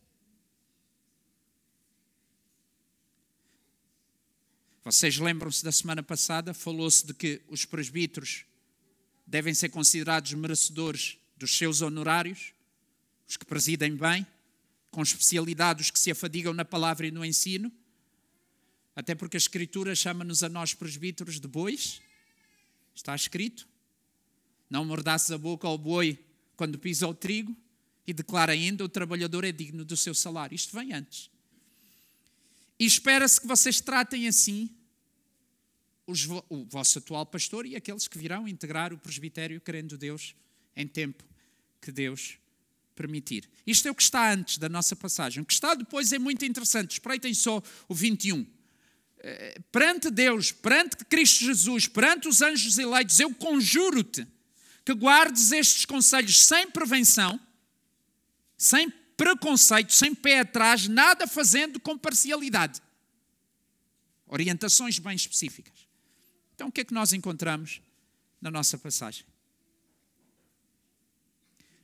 Vocês 4.84 5.16
lembram-se 5.16 5.64
da 5.64 5.72
semana 5.72 6.02
passada? 6.02 6.52
Falou-se 6.52 7.06
de 7.06 7.14
que 7.14 7.40
os 7.48 7.64
presbíteros 7.64 8.44
devem 9.26 9.54
ser 9.54 9.70
considerados 9.70 10.34
merecedores 10.34 11.16
dos 11.38 11.56
seus 11.56 11.80
honorários, 11.80 12.52
os 13.26 13.38
que 13.38 13.46
presidem 13.46 13.96
bem, 13.96 14.26
com 14.90 15.02
especialidade 15.02 15.80
os 15.80 15.90
que 15.90 15.98
se 15.98 16.10
afadigam 16.10 16.52
na 16.52 16.66
palavra 16.66 17.06
e 17.06 17.10
no 17.10 17.24
ensino. 17.24 17.72
Até 18.94 19.14
porque 19.14 19.38
a 19.38 19.38
Escritura 19.38 19.94
chama-nos 19.94 20.42
a 20.42 20.50
nós 20.50 20.74
presbíteros 20.74 21.40
de 21.40 21.48
bois. 21.48 22.02
Está 22.94 23.16
escrito. 23.16 23.66
Não 24.68 24.84
mordaças 24.84 25.30
a 25.30 25.38
boca 25.38 25.66
ao 25.66 25.78
boi 25.78 26.22
quando 26.56 26.78
pisa 26.78 27.08
o 27.08 27.14
trigo. 27.14 27.56
E 28.06 28.12
declara 28.12 28.52
ainda: 28.52 28.84
o 28.84 28.88
trabalhador 28.88 29.44
é 29.44 29.50
digno 29.50 29.82
do 29.82 29.96
seu 29.96 30.14
salário. 30.14 30.54
Isto 30.54 30.76
vem 30.76 30.92
antes. 30.92 31.30
E 32.84 32.86
espera-se 32.86 33.40
que 33.40 33.46
vocês 33.46 33.80
tratem 33.80 34.28
assim 34.28 34.68
os, 36.06 36.28
o 36.50 36.66
vosso 36.66 36.98
atual 36.98 37.24
pastor 37.24 37.64
e 37.64 37.74
aqueles 37.74 38.06
que 38.06 38.18
virão 38.18 38.46
integrar 38.46 38.92
o 38.92 38.98
presbitério, 38.98 39.58
querendo 39.58 39.96
Deus, 39.96 40.34
em 40.76 40.86
tempo 40.86 41.24
que 41.80 41.90
Deus 41.90 42.36
permitir. 42.94 43.48
Isto 43.66 43.88
é 43.88 43.90
o 43.90 43.94
que 43.94 44.02
está 44.02 44.30
antes 44.30 44.58
da 44.58 44.68
nossa 44.68 44.94
passagem. 44.94 45.42
O 45.42 45.46
que 45.46 45.54
está 45.54 45.74
depois 45.74 46.12
é 46.12 46.18
muito 46.18 46.44
interessante. 46.44 46.90
Espreitem 46.90 47.32
só 47.32 47.62
o 47.88 47.94
21. 47.94 48.46
Eh, 49.20 49.58
perante 49.72 50.10
Deus, 50.10 50.52
perante 50.52 51.06
Cristo 51.06 51.42
Jesus, 51.42 51.88
perante 51.88 52.28
os 52.28 52.42
anjos 52.42 52.76
eleitos, 52.76 53.18
eu 53.18 53.34
conjuro-te 53.34 54.26
que 54.84 54.92
guardes 54.92 55.52
estes 55.52 55.86
conselhos 55.86 56.38
sem 56.38 56.70
prevenção, 56.70 57.40
sem 58.58 58.92
preconceito, 59.16 59.92
sem 59.92 60.14
pé 60.14 60.40
atrás, 60.40 60.88
nada 60.88 61.26
fazendo 61.26 61.80
com 61.80 61.96
parcialidade. 61.96 62.82
Orientações 64.26 64.98
bem 64.98 65.14
específicas. 65.14 65.86
Então, 66.54 66.68
o 66.68 66.72
que 66.72 66.80
é 66.80 66.84
que 66.84 66.94
nós 66.94 67.12
encontramos 67.12 67.80
na 68.40 68.50
nossa 68.50 68.78
passagem? 68.78 69.24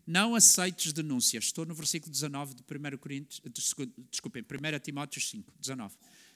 Não 0.06 0.34
aceites 0.34 0.92
denúncias. 0.92 1.44
Estou 1.44 1.64
no 1.64 1.74
versículo 1.74 2.10
19 2.10 2.54
de 2.54 2.62
1 2.62 2.98
Coríntios, 2.98 3.40
desculpem, 4.10 4.42
1 4.42 4.78
Timóteo 4.80 5.20
5, 5.20 5.52
19. 5.60 5.94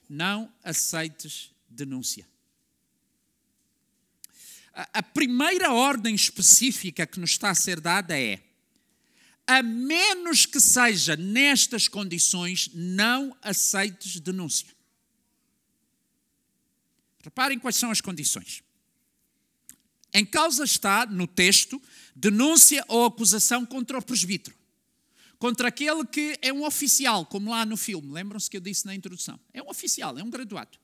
Não 0.09 0.53
aceites 0.63 1.53
denúncia. 1.69 2.27
A 4.73 5.03
primeira 5.03 5.73
ordem 5.73 6.15
específica 6.15 7.07
que 7.07 7.21
nos 7.21 7.31
está 7.31 7.51
a 7.51 7.55
ser 7.55 7.81
dada 7.81 8.19
é: 8.19 8.43
a 9.47 9.63
menos 9.63 10.47
que 10.47 10.59
seja 10.59 11.17
nestas 11.17 11.89
condições, 11.89 12.71
não 12.73 13.37
aceites 13.43 14.19
denúncia. 14.19 14.75
Reparem 17.23 17.59
quais 17.59 17.77
são 17.77 17.91
as 17.91 18.01
condições. 18.01 18.63
Em 20.13 20.25
causa 20.25 20.65
está, 20.65 21.07
no 21.07 21.27
texto, 21.27 21.83
denúncia 22.15 22.85
ou 22.89 23.05
acusação 23.05 23.67
contra 23.67 23.99
o 23.99 24.03
presbítero. 24.03 24.57
Contra 25.39 25.69
aquele 25.69 26.07
que 26.07 26.39
é 26.41 26.53
um 26.53 26.65
oficial, 26.65 27.27
como 27.27 27.51
lá 27.51 27.67
no 27.67 27.77
filme. 27.77 28.13
Lembram-se 28.13 28.49
que 28.49 28.57
eu 28.57 28.61
disse 28.61 28.87
na 28.87 28.95
introdução? 28.95 29.39
É 29.53 29.63
um 29.63 29.69
oficial, 29.69 30.17
é 30.17 30.23
um 30.23 30.31
graduado. 30.31 30.79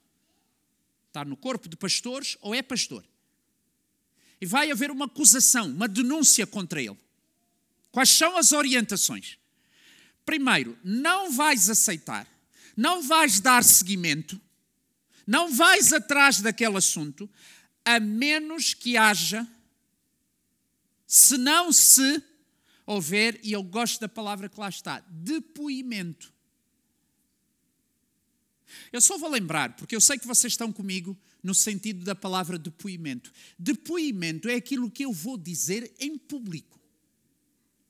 Está 1.07 1.25
no 1.25 1.37
corpo 1.37 1.69
de 1.69 1.77
pastores 1.77 2.37
ou 2.41 2.55
é 2.55 2.63
pastor. 2.63 3.05
E 4.41 4.47
vai 4.47 4.71
haver 4.71 4.91
uma 4.91 5.05
acusação, 5.05 5.67
uma 5.67 5.87
denúncia 5.87 6.47
contra 6.47 6.83
ele. 6.83 6.99
Quais 7.91 8.11
são 8.11 8.37
as 8.37 8.53
orientações? 8.53 9.39
Primeiro, 10.25 10.79
não 10.85 11.33
vais 11.33 11.69
aceitar, 11.69 12.27
não 12.77 13.03
vais 13.03 13.41
dar 13.41 13.65
seguimento, 13.65 14.41
não 15.27 15.53
vais 15.53 15.93
atrás 15.93 16.41
daquele 16.41 16.77
assunto, 16.77 17.29
a 17.85 17.99
menos 17.99 18.75
que 18.75 18.97
haja, 18.97 19.47
se 21.07 21.37
não 21.37 21.73
se 21.73 22.23
houver, 22.87 23.41
e 23.43 23.53
eu 23.53 23.63
gosto 23.63 24.01
da 24.01 24.09
palavra 24.09 24.49
que 24.49 24.61
lá 24.61 24.69
está, 24.69 25.05
depoimento. 25.09 26.33
Eu 28.93 29.01
só 29.01 29.19
vou 29.19 29.29
lembrar, 29.29 29.75
porque 29.75 29.97
eu 29.97 30.01
sei 30.01 30.17
que 30.17 30.27
vocês 30.27 30.53
estão 30.53 30.73
comigo 30.73 31.19
no 31.43 31.55
sentido 31.55 32.05
da 32.05 32.15
palavra 32.15 32.57
depoimento. 32.59 33.33
Depoimento 33.59 34.49
é 34.49 34.55
aquilo 34.55 34.91
que 34.91 35.05
eu 35.05 35.13
vou 35.13 35.37
dizer 35.37 35.93
em 35.99 36.17
público 36.17 36.80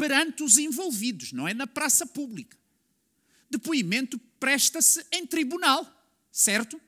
perante 0.01 0.42
os 0.42 0.57
envolvidos, 0.57 1.30
não 1.30 1.46
é 1.46 1.53
na 1.53 1.66
praça 1.66 2.07
pública. 2.07 2.57
Depoimento 3.51 4.18
presta-se 4.38 5.05
em 5.12 5.26
tribunal, 5.26 5.86
certo? 6.32 6.80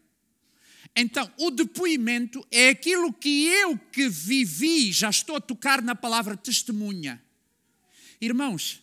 Então, 0.96 1.30
o 1.38 1.50
depoimento 1.50 2.42
é 2.50 2.70
aquilo 2.70 3.12
que 3.12 3.48
eu 3.48 3.76
que 3.76 4.08
vivi, 4.08 4.90
já 4.92 5.10
estou 5.10 5.36
a 5.36 5.42
tocar 5.42 5.82
na 5.82 5.94
palavra 5.94 6.38
testemunha. 6.38 7.22
Irmãos, 8.18 8.82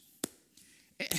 é, 0.99 1.09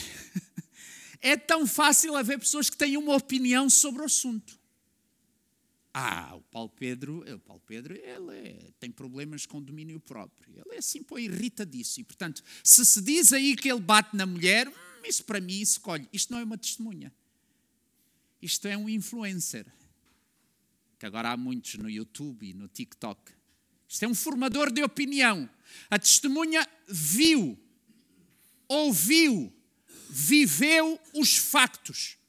é 1.32 1.36
tão 1.36 1.66
fácil 1.66 2.14
haver 2.14 2.38
pessoas 2.38 2.70
que 2.70 2.76
têm 2.76 2.96
uma 2.96 3.16
opinião 3.16 3.68
sobre 3.68 4.02
o 4.02 4.04
assunto. 4.04 4.56
Ah, 5.92 6.36
o 6.36 6.42
Paulo 6.42 6.68
Pedro, 6.68 7.24
o 7.34 7.38
Paulo 7.40 7.62
Pedro 7.66 7.94
ele 7.94 8.36
é, 8.36 8.70
tem 8.78 8.90
problemas 8.90 9.44
com 9.44 9.60
domínio 9.60 9.98
próprio. 9.98 10.52
Ele 10.54 10.76
é 10.76 10.78
assim, 10.78 11.02
pô. 11.02 11.18
E, 11.18 11.28
portanto, 12.04 12.42
se 12.62 12.86
se 12.86 13.00
diz 13.00 13.32
aí 13.32 13.56
que 13.56 13.68
ele 13.68 13.80
bate 13.80 14.16
na 14.16 14.24
mulher, 14.24 14.68
hum, 14.68 14.72
isso 15.04 15.24
para 15.24 15.40
mim 15.40 15.60
escolhe. 15.60 16.08
Isto 16.12 16.32
não 16.32 16.38
é 16.38 16.44
uma 16.44 16.56
testemunha. 16.56 17.12
Isto 18.40 18.68
é 18.68 18.76
um 18.76 18.88
influencer. 18.88 19.66
Que 20.98 21.06
agora 21.06 21.32
há 21.32 21.36
muitos 21.36 21.74
no 21.74 21.90
YouTube 21.90 22.48
e 22.48 22.54
no 22.54 22.68
TikTok. 22.68 23.32
Isto 23.88 24.04
é 24.04 24.08
um 24.08 24.14
formador 24.14 24.70
de 24.70 24.84
opinião. 24.84 25.50
A 25.90 25.98
testemunha 25.98 26.66
viu, 26.86 27.58
ouviu, 28.68 29.52
viveu 30.08 31.00
os 31.12 31.36
factos 31.36 32.19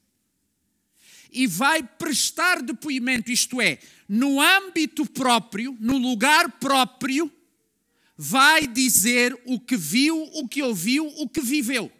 e 1.32 1.46
vai 1.46 1.82
prestar 1.82 2.62
depoimento, 2.62 3.32
isto 3.32 3.60
é, 3.60 3.78
no 4.08 4.40
âmbito 4.40 5.06
próprio, 5.06 5.76
no 5.80 5.96
lugar 5.96 6.50
próprio, 6.52 7.32
vai 8.16 8.66
dizer 8.66 9.36
o 9.46 9.58
que 9.58 9.76
viu, 9.76 10.22
o 10.34 10.46
que 10.46 10.62
ouviu, 10.62 11.06
o 11.06 11.28
que 11.28 11.40
viveu. 11.40 11.90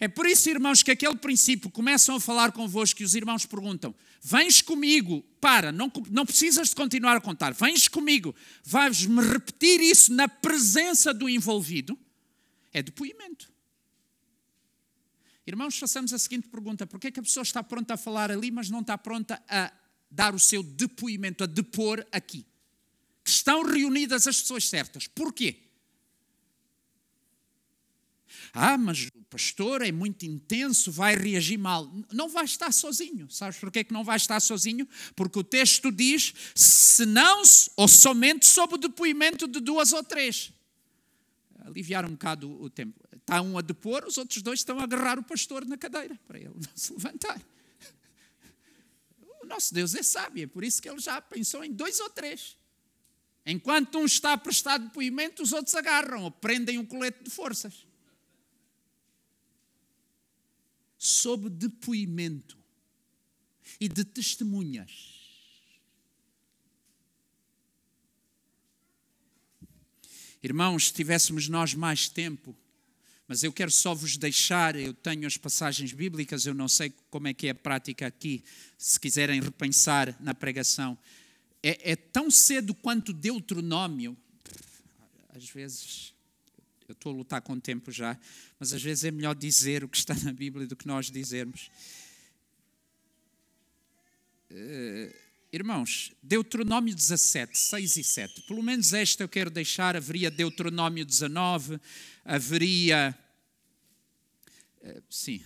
É 0.00 0.08
por 0.08 0.26
isso, 0.26 0.50
irmãos, 0.50 0.82
que 0.82 0.90
aquele 0.90 1.16
princípio 1.16 1.70
começam 1.70 2.16
a 2.16 2.20
falar 2.20 2.52
convosco 2.52 3.00
e 3.00 3.04
os 3.04 3.14
irmãos 3.14 3.46
perguntam: 3.46 3.94
Vens 4.20 4.60
comigo, 4.60 5.24
para, 5.40 5.70
não, 5.70 5.90
não 6.10 6.26
precisas 6.26 6.70
de 6.70 6.74
continuar 6.74 7.16
a 7.16 7.20
contar, 7.20 7.54
vens 7.54 7.88
comigo, 7.88 8.34
vais-me 8.64 9.22
repetir 9.22 9.80
isso 9.80 10.12
na 10.12 10.28
presença 10.28 11.14
do 11.14 11.28
envolvido? 11.28 11.98
É 12.72 12.82
depoimento. 12.82 13.53
Irmãos, 15.46 15.78
façamos 15.78 16.12
a 16.12 16.18
seguinte 16.18 16.48
pergunta: 16.48 16.86
por 16.86 16.98
que, 16.98 17.08
é 17.08 17.10
que 17.10 17.20
a 17.20 17.22
pessoa 17.22 17.42
está 17.42 17.62
pronta 17.62 17.94
a 17.94 17.96
falar 17.96 18.30
ali, 18.30 18.50
mas 18.50 18.70
não 18.70 18.80
está 18.80 18.96
pronta 18.96 19.42
a 19.48 19.72
dar 20.10 20.34
o 20.34 20.38
seu 20.38 20.62
depoimento, 20.62 21.44
a 21.44 21.46
depor 21.46 22.06
aqui? 22.10 22.46
Que 23.22 23.30
estão 23.30 23.62
reunidas 23.62 24.26
as 24.26 24.40
pessoas 24.40 24.68
certas. 24.68 25.06
Porquê? 25.06 25.64
Ah, 28.52 28.78
mas 28.78 29.06
o 29.06 29.24
pastor 29.28 29.82
é 29.82 29.90
muito 29.90 30.24
intenso, 30.24 30.92
vai 30.92 31.16
reagir 31.16 31.58
mal. 31.58 31.92
Não 32.12 32.28
vai 32.28 32.44
estar 32.44 32.72
sozinho. 32.72 33.28
Sabes 33.30 33.58
porquê 33.58 33.82
que 33.82 33.92
não 33.92 34.04
vai 34.04 34.16
estar 34.16 34.38
sozinho? 34.40 34.88
Porque 35.16 35.38
o 35.38 35.44
texto 35.44 35.90
diz: 35.90 36.32
se 36.54 37.04
não 37.04 37.42
ou 37.76 37.88
somente 37.88 38.46
sob 38.46 38.74
o 38.74 38.78
depoimento 38.78 39.48
de 39.48 39.60
duas 39.60 39.92
ou 39.92 40.02
três. 40.02 40.52
Aliviar 41.64 42.04
um 42.04 42.10
bocado 42.10 42.50
o 42.62 42.70
tempo. 42.70 43.00
Está 43.24 43.40
um 43.40 43.56
a 43.56 43.62
depor, 43.62 44.04
os 44.06 44.18
outros 44.18 44.42
dois 44.42 44.60
estão 44.60 44.78
a 44.78 44.82
agarrar 44.82 45.18
o 45.18 45.22
pastor 45.22 45.64
na 45.64 45.78
cadeira 45.78 46.14
para 46.26 46.38
ele 46.38 46.50
não 46.54 46.76
se 46.76 46.92
levantar. 46.92 47.40
O 49.42 49.46
nosso 49.46 49.72
Deus 49.72 49.94
é 49.94 50.02
sábio, 50.02 50.44
é 50.44 50.46
por 50.46 50.62
isso 50.62 50.80
que 50.80 50.88
ele 50.88 51.00
já 51.00 51.22
pensou 51.22 51.64
em 51.64 51.72
dois 51.72 51.98
ou 52.00 52.10
três. 52.10 52.58
Enquanto 53.46 53.98
um 53.98 54.04
está 54.04 54.34
a 54.34 54.38
prestar 54.38 54.76
depoimento, 54.76 55.42
os 55.42 55.52
outros 55.52 55.74
agarram 55.74 56.24
ou 56.24 56.30
prendem 56.30 56.78
um 56.78 56.84
colete 56.84 57.24
de 57.24 57.30
forças. 57.30 57.86
Sob 60.98 61.48
depoimento 61.48 62.58
e 63.80 63.88
de 63.88 64.04
testemunhas. 64.04 65.14
Irmãos, 70.42 70.88
se 70.88 70.92
tivéssemos 70.92 71.48
nós 71.48 71.72
mais 71.72 72.06
tempo, 72.06 72.54
mas 73.26 73.42
eu 73.42 73.52
quero 73.52 73.70
só 73.70 73.94
vos 73.94 74.16
deixar, 74.16 74.76
eu 74.76 74.92
tenho 74.92 75.26
as 75.26 75.36
passagens 75.36 75.92
bíblicas, 75.92 76.44
eu 76.44 76.54
não 76.54 76.68
sei 76.68 76.92
como 77.10 77.28
é 77.28 77.34
que 77.34 77.46
é 77.46 77.50
a 77.50 77.54
prática 77.54 78.06
aqui, 78.06 78.44
se 78.76 79.00
quiserem 79.00 79.40
repensar 79.40 80.14
na 80.20 80.34
pregação. 80.34 80.98
É, 81.62 81.92
é 81.92 81.96
tão 81.96 82.30
cedo 82.30 82.74
quanto 82.74 83.12
Deuteronômio, 83.12 84.16
às 85.34 85.48
vezes, 85.48 86.14
eu 86.86 86.92
estou 86.92 87.12
a 87.12 87.16
lutar 87.16 87.40
com 87.40 87.54
o 87.54 87.60
tempo 87.60 87.90
já, 87.90 88.18
mas 88.60 88.74
às 88.74 88.82
vezes 88.82 89.04
é 89.04 89.10
melhor 89.10 89.34
dizer 89.34 89.82
o 89.82 89.88
que 89.88 89.96
está 89.96 90.14
na 90.14 90.32
Bíblia 90.32 90.66
do 90.66 90.76
que 90.76 90.86
nós 90.86 91.10
dizermos. 91.10 91.70
Uh, 94.50 95.24
Irmãos, 95.54 96.10
Deuteronômio 96.20 96.92
17, 96.92 97.56
6 97.56 97.96
e 97.96 98.02
7. 98.02 98.42
Pelo 98.42 98.60
menos 98.60 98.92
esta 98.92 99.22
eu 99.22 99.28
quero 99.28 99.48
deixar. 99.48 99.94
Haveria 99.94 100.28
Deuteronômio 100.28 101.04
19, 101.04 101.80
haveria. 102.24 103.16
Eh, 104.82 105.02
sim. 105.10 105.42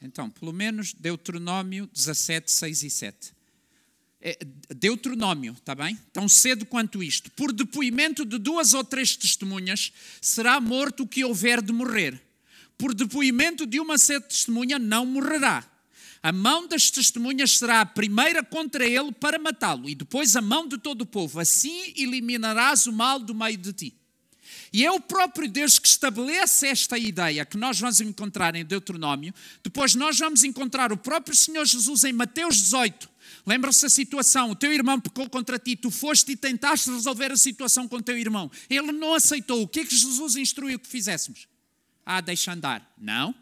Então, 0.00 0.30
pelo 0.30 0.52
menos 0.52 0.92
Deuteronômio 0.92 1.88
17, 1.92 2.50
6 2.50 2.82
e 2.82 2.90
7. 2.90 3.34
É, 4.20 4.38
Deuteronômio, 4.74 5.52
está 5.52 5.74
bem? 5.74 5.96
Tão 6.12 6.28
cedo 6.28 6.66
quanto 6.66 7.02
isto. 7.02 7.30
Por 7.32 7.52
depoimento 7.52 8.24
de 8.24 8.38
duas 8.38 8.74
ou 8.74 8.84
três 8.84 9.16
testemunhas, 9.16 9.92
será 10.20 10.60
morto 10.60 11.02
o 11.02 11.08
que 11.08 11.24
houver 11.24 11.62
de 11.62 11.72
morrer. 11.72 12.20
Por 12.76 12.94
depoimento 12.94 13.66
de 13.66 13.80
uma 13.80 13.98
só 13.98 14.20
testemunha, 14.20 14.78
não 14.78 15.04
morrerá 15.04 15.68
a 16.22 16.32
mão 16.32 16.66
das 16.66 16.90
testemunhas 16.90 17.58
será 17.58 17.80
a 17.80 17.86
primeira 17.86 18.42
contra 18.42 18.84
ele 18.84 19.12
para 19.12 19.38
matá-lo, 19.38 19.88
e 19.88 19.94
depois 19.94 20.34
a 20.36 20.42
mão 20.42 20.66
de 20.66 20.78
todo 20.78 21.02
o 21.02 21.06
povo. 21.06 21.38
Assim 21.38 21.92
eliminarás 21.96 22.86
o 22.86 22.92
mal 22.92 23.18
do 23.18 23.34
meio 23.34 23.56
de 23.56 23.72
ti. 23.72 23.97
E 24.72 24.84
é 24.84 24.90
o 24.90 25.00
próprio 25.00 25.48
Deus 25.48 25.78
que 25.78 25.88
estabelece 25.88 26.66
esta 26.66 26.98
ideia 26.98 27.44
que 27.44 27.56
nós 27.56 27.80
vamos 27.80 28.00
encontrar 28.00 28.54
em 28.54 28.64
Deuteronômio. 28.64 29.32
Depois 29.62 29.94
nós 29.94 30.18
vamos 30.18 30.44
encontrar 30.44 30.92
o 30.92 30.96
próprio 30.96 31.34
Senhor 31.34 31.64
Jesus 31.64 32.04
em 32.04 32.12
Mateus 32.12 32.56
18. 32.56 33.08
Lembra-se 33.46 33.86
a 33.86 33.88
situação: 33.88 34.50
o 34.50 34.56
teu 34.56 34.72
irmão 34.72 35.00
pecou 35.00 35.28
contra 35.28 35.58
ti, 35.58 35.76
tu 35.76 35.90
foste 35.90 36.32
e 36.32 36.36
tentaste 36.36 36.90
resolver 36.90 37.32
a 37.32 37.36
situação 37.36 37.88
com 37.88 37.96
o 37.96 38.02
teu 38.02 38.18
irmão. 38.18 38.50
Ele 38.68 38.92
não 38.92 39.14
aceitou. 39.14 39.62
O 39.62 39.68
que 39.68 39.80
é 39.80 39.84
que 39.84 39.96
Jesus 39.96 40.36
instruiu 40.36 40.78
que 40.78 40.88
fizéssemos? 40.88 41.48
Ah, 42.04 42.20
deixa 42.20 42.52
andar. 42.52 42.94
Não 42.98 43.34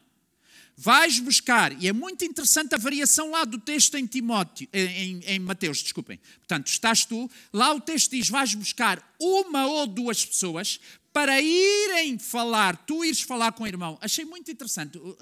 vais 0.77 1.19
buscar, 1.19 1.83
e 1.83 1.89
é 1.89 1.93
muito 1.93 2.25
interessante 2.25 2.75
a 2.75 2.79
variação 2.79 3.31
lá 3.31 3.45
do 3.45 3.59
texto 3.59 3.97
em 3.97 4.07
Timóteo, 4.07 4.69
em, 4.73 5.21
em, 5.25 5.39
Mateus, 5.39 5.83
desculpem. 5.83 6.21
Portanto, 6.39 6.67
estás 6.67 7.07
tu, 7.07 7.31
lá 7.53 7.73
o 7.73 7.81
texto 7.81 8.11
diz: 8.11 8.29
vais 8.29 8.55
buscar 8.55 9.03
uma 9.19 9.67
ou 9.67 9.87
duas 9.87 10.25
pessoas 10.25 10.79
para 11.17 11.41
irem 11.41 12.19
falar, 12.19 12.77
tu 12.77 13.03
ires 13.03 13.23
falar 13.23 13.51
com 13.53 13.65
o 13.65 13.67
irmão. 13.67 13.97
Achei 14.03 14.23
muito 14.27 14.51
interessante. 14.51 14.99
Uh, 14.99 15.17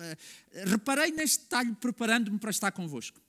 reparei 0.67 1.13
neste 1.13 1.45
detalhe 1.45 1.73
preparando-me 1.77 2.37
para 2.37 2.51
estar 2.51 2.73
convosco. 2.73 3.21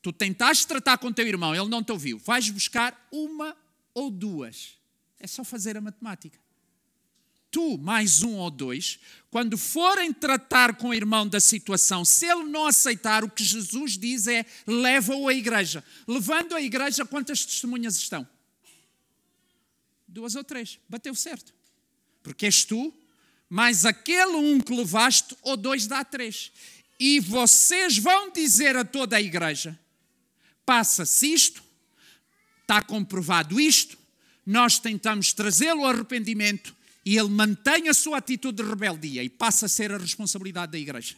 Tu 0.00 0.12
tentaste 0.12 0.68
tratar 0.68 0.98
com 0.98 1.12
teu 1.12 1.26
irmão, 1.26 1.52
ele 1.52 1.68
não 1.68 1.82
te 1.82 1.90
ouviu. 1.90 2.16
Vais 2.20 2.48
buscar 2.48 3.08
uma 3.10 3.56
ou 3.92 4.08
duas. 4.08 4.78
É 5.18 5.26
só 5.26 5.42
fazer 5.42 5.76
a 5.76 5.80
matemática 5.80 6.38
tu 7.50 7.78
mais 7.78 8.22
um 8.22 8.34
ou 8.34 8.50
dois, 8.50 9.00
quando 9.30 9.56
forem 9.56 10.12
tratar 10.12 10.76
com 10.76 10.88
o 10.88 10.94
irmão 10.94 11.26
da 11.26 11.40
situação, 11.40 12.04
se 12.04 12.26
ele 12.26 12.44
não 12.44 12.66
aceitar, 12.66 13.24
o 13.24 13.30
que 13.30 13.42
Jesus 13.42 13.96
diz 13.96 14.26
é: 14.26 14.44
leva-o 14.66 15.26
à 15.26 15.32
igreja. 15.32 15.82
Levando 16.06 16.54
a 16.54 16.60
igreja, 16.60 17.06
quantas 17.06 17.46
testemunhas 17.46 17.96
estão? 17.96 18.28
Duas 20.06 20.34
ou 20.34 20.44
três. 20.44 20.78
Bateu 20.86 21.14
certo. 21.14 21.55
Porque 22.26 22.46
és 22.46 22.64
tu, 22.64 22.92
mais 23.48 23.86
aquele 23.86 24.34
um 24.34 24.60
que 24.60 24.74
levaste, 24.74 25.36
ou 25.42 25.56
dois 25.56 25.86
dá 25.86 26.02
três. 26.04 26.50
E 26.98 27.20
vocês 27.20 27.98
vão 27.98 28.32
dizer 28.32 28.76
a 28.76 28.84
toda 28.84 29.16
a 29.16 29.22
igreja: 29.22 29.78
passa-se 30.64 31.32
isto, 31.32 31.62
está 32.62 32.82
comprovado 32.82 33.60
isto, 33.60 33.96
nós 34.44 34.80
tentamos 34.80 35.32
trazê-lo 35.32 35.84
ao 35.84 35.90
arrependimento 35.90 36.74
e 37.04 37.16
ele 37.16 37.28
mantém 37.28 37.88
a 37.88 37.94
sua 37.94 38.18
atitude 38.18 38.60
de 38.60 38.68
rebeldia 38.68 39.22
e 39.22 39.28
passa 39.28 39.66
a 39.66 39.68
ser 39.68 39.92
a 39.92 39.96
responsabilidade 39.96 40.72
da 40.72 40.78
igreja. 40.78 41.14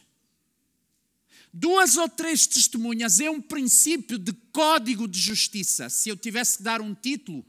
Duas 1.51 1.97
ou 1.97 2.07
três 2.07 2.45
testemunhas 2.45 3.19
é 3.19 3.31
um 3.31 3.41
princípio 3.41 4.19
de 4.19 4.31
código 4.51 5.07
de 5.07 5.19
justiça. 5.19 5.89
Se 5.89 6.09
eu 6.09 6.15
tivesse 6.15 6.57
que 6.57 6.63
dar 6.63 6.81
um 6.81 6.93
título 6.93 7.43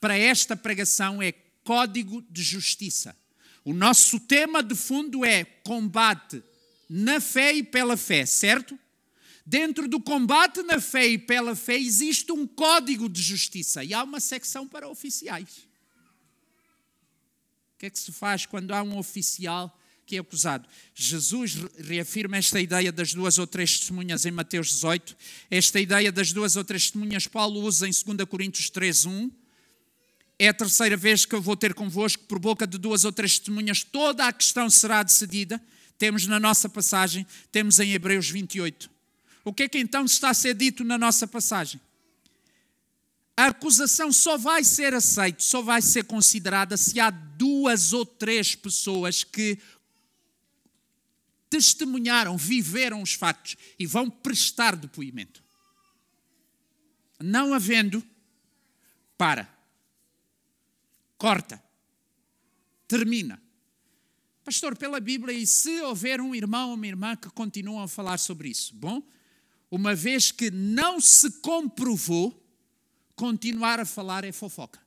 para 0.00 0.16
esta 0.16 0.56
pregação, 0.56 1.20
é 1.20 1.34
Código 1.68 2.24
de 2.30 2.42
Justiça. 2.42 3.14
O 3.62 3.74
nosso 3.74 4.18
tema 4.18 4.62
de 4.62 4.74
fundo 4.74 5.22
é 5.22 5.44
combate 5.44 6.42
na 6.88 7.20
fé 7.20 7.52
e 7.52 7.62
pela 7.62 7.94
fé, 7.94 8.24
certo? 8.24 8.78
Dentro 9.44 9.86
do 9.86 10.00
combate 10.00 10.62
na 10.62 10.80
fé 10.80 11.06
e 11.06 11.18
pela 11.18 11.54
fé 11.54 11.78
existe 11.78 12.32
um 12.32 12.46
código 12.46 13.06
de 13.06 13.20
justiça 13.20 13.84
e 13.84 13.92
há 13.92 14.02
uma 14.02 14.18
secção 14.18 14.66
para 14.66 14.88
oficiais. 14.88 15.68
O 17.74 17.78
que 17.80 17.84
é 17.84 17.90
que 17.90 17.98
se 17.98 18.12
faz 18.12 18.46
quando 18.46 18.72
há 18.72 18.82
um 18.82 18.96
oficial 18.96 19.78
que 20.06 20.16
é 20.16 20.20
acusado? 20.20 20.66
Jesus 20.94 21.56
reafirma 21.76 22.38
esta 22.38 22.58
ideia 22.58 22.90
das 22.90 23.12
duas 23.12 23.36
ou 23.36 23.46
três 23.46 23.78
testemunhas 23.78 24.24
em 24.24 24.30
Mateus 24.30 24.68
18. 24.68 25.14
Esta 25.50 25.78
ideia 25.78 26.10
das 26.10 26.32
duas 26.32 26.56
ou 26.56 26.64
três 26.64 26.84
testemunhas 26.84 27.26
Paulo 27.26 27.60
usa 27.60 27.86
em 27.86 27.92
2 27.92 28.26
Coríntios 28.26 28.70
3:1. 28.70 29.30
É 30.38 30.48
a 30.48 30.54
terceira 30.54 30.96
vez 30.96 31.24
que 31.24 31.34
eu 31.34 31.42
vou 31.42 31.56
ter 31.56 31.74
convosco, 31.74 32.24
por 32.24 32.38
boca 32.38 32.66
de 32.66 32.78
duas 32.78 33.04
ou 33.04 33.12
três 33.12 33.38
testemunhas, 33.38 33.82
toda 33.82 34.26
a 34.26 34.32
questão 34.32 34.70
será 34.70 35.02
decidida. 35.02 35.60
Temos 35.98 36.26
na 36.26 36.38
nossa 36.38 36.68
passagem, 36.68 37.26
temos 37.50 37.80
em 37.80 37.92
Hebreus 37.92 38.30
28. 38.30 38.88
O 39.44 39.52
que 39.52 39.64
é 39.64 39.68
que 39.68 39.78
então 39.78 40.04
está 40.04 40.30
a 40.30 40.34
ser 40.34 40.54
dito 40.54 40.84
na 40.84 40.96
nossa 40.96 41.26
passagem? 41.26 41.80
a 43.38 43.46
acusação 43.46 44.12
só 44.12 44.36
vai 44.36 44.64
ser 44.64 44.92
aceita, 44.92 45.40
só 45.40 45.62
vai 45.62 45.80
ser 45.80 46.02
considerada 46.02 46.76
se 46.76 46.98
há 46.98 47.08
duas 47.08 47.92
ou 47.92 48.04
três 48.04 48.56
pessoas 48.56 49.22
que 49.22 49.56
testemunharam, 51.48 52.36
viveram 52.36 53.00
os 53.00 53.12
factos 53.12 53.56
e 53.78 53.86
vão 53.86 54.10
prestar 54.10 54.74
depoimento. 54.74 55.40
Não 57.20 57.54
havendo, 57.54 58.04
para. 59.16 59.48
Corta. 61.18 61.62
Termina. 62.86 63.42
Pastor, 64.44 64.78
pela 64.78 65.00
Bíblia, 65.00 65.36
e 65.36 65.46
se 65.46 65.82
houver 65.82 66.20
um 66.20 66.34
irmão 66.34 66.70
ou 66.70 66.74
uma 66.74 66.86
irmã 66.86 67.14
que 67.16 67.28
continuam 67.28 67.82
a 67.82 67.88
falar 67.88 68.16
sobre 68.18 68.48
isso? 68.48 68.74
Bom, 68.74 69.02
uma 69.70 69.94
vez 69.94 70.32
que 70.32 70.50
não 70.50 71.00
se 71.00 71.30
comprovou, 71.40 72.42
continuar 73.14 73.80
a 73.80 73.84
falar 73.84 74.24
é 74.24 74.32
fofoca. 74.32 74.80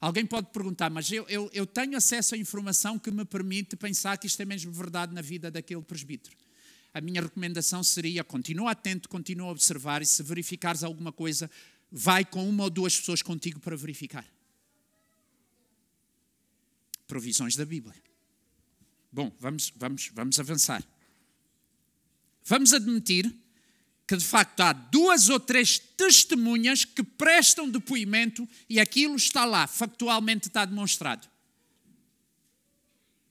Alguém 0.00 0.26
pode 0.26 0.48
perguntar, 0.48 0.90
mas 0.90 1.10
eu, 1.10 1.24
eu, 1.28 1.50
eu, 1.52 1.66
tenho 1.66 1.96
acesso 1.96 2.34
à 2.34 2.38
informação 2.38 2.98
que 2.98 3.10
me 3.10 3.24
permite 3.24 3.76
pensar 3.76 4.18
que 4.18 4.26
isto 4.26 4.40
é 4.40 4.44
mesmo 4.44 4.72
verdade 4.72 5.14
na 5.14 5.22
vida 5.22 5.50
daquele 5.50 5.82
presbítero. 5.82 6.36
A 6.92 7.00
minha 7.00 7.20
recomendação 7.20 7.82
seria: 7.82 8.24
continua 8.24 8.72
atento, 8.72 9.08
continua 9.08 9.48
a 9.48 9.50
observar 9.50 10.02
e 10.02 10.06
se 10.06 10.22
verificares 10.22 10.82
alguma 10.82 11.12
coisa, 11.12 11.50
vai 11.90 12.24
com 12.24 12.48
uma 12.48 12.64
ou 12.64 12.70
duas 12.70 12.96
pessoas 12.96 13.22
contigo 13.22 13.60
para 13.60 13.76
verificar. 13.76 14.26
Provisões 17.06 17.56
da 17.56 17.64
Bíblia. 17.64 17.94
Bom, 19.12 19.32
vamos, 19.38 19.72
vamos, 19.76 20.10
vamos 20.12 20.40
avançar. 20.40 20.84
Vamos 22.44 22.72
admitir 22.72 23.32
que 24.06 24.16
de 24.16 24.24
facto 24.24 24.60
há 24.60 24.72
duas 24.72 25.28
ou 25.28 25.40
três 25.40 25.78
testemunhas 25.78 26.84
que 26.84 27.02
prestam 27.02 27.68
depoimento 27.68 28.48
e 28.68 28.78
aquilo 28.78 29.16
está 29.16 29.44
lá, 29.44 29.66
factualmente 29.66 30.46
está 30.46 30.64
demonstrado. 30.64 31.28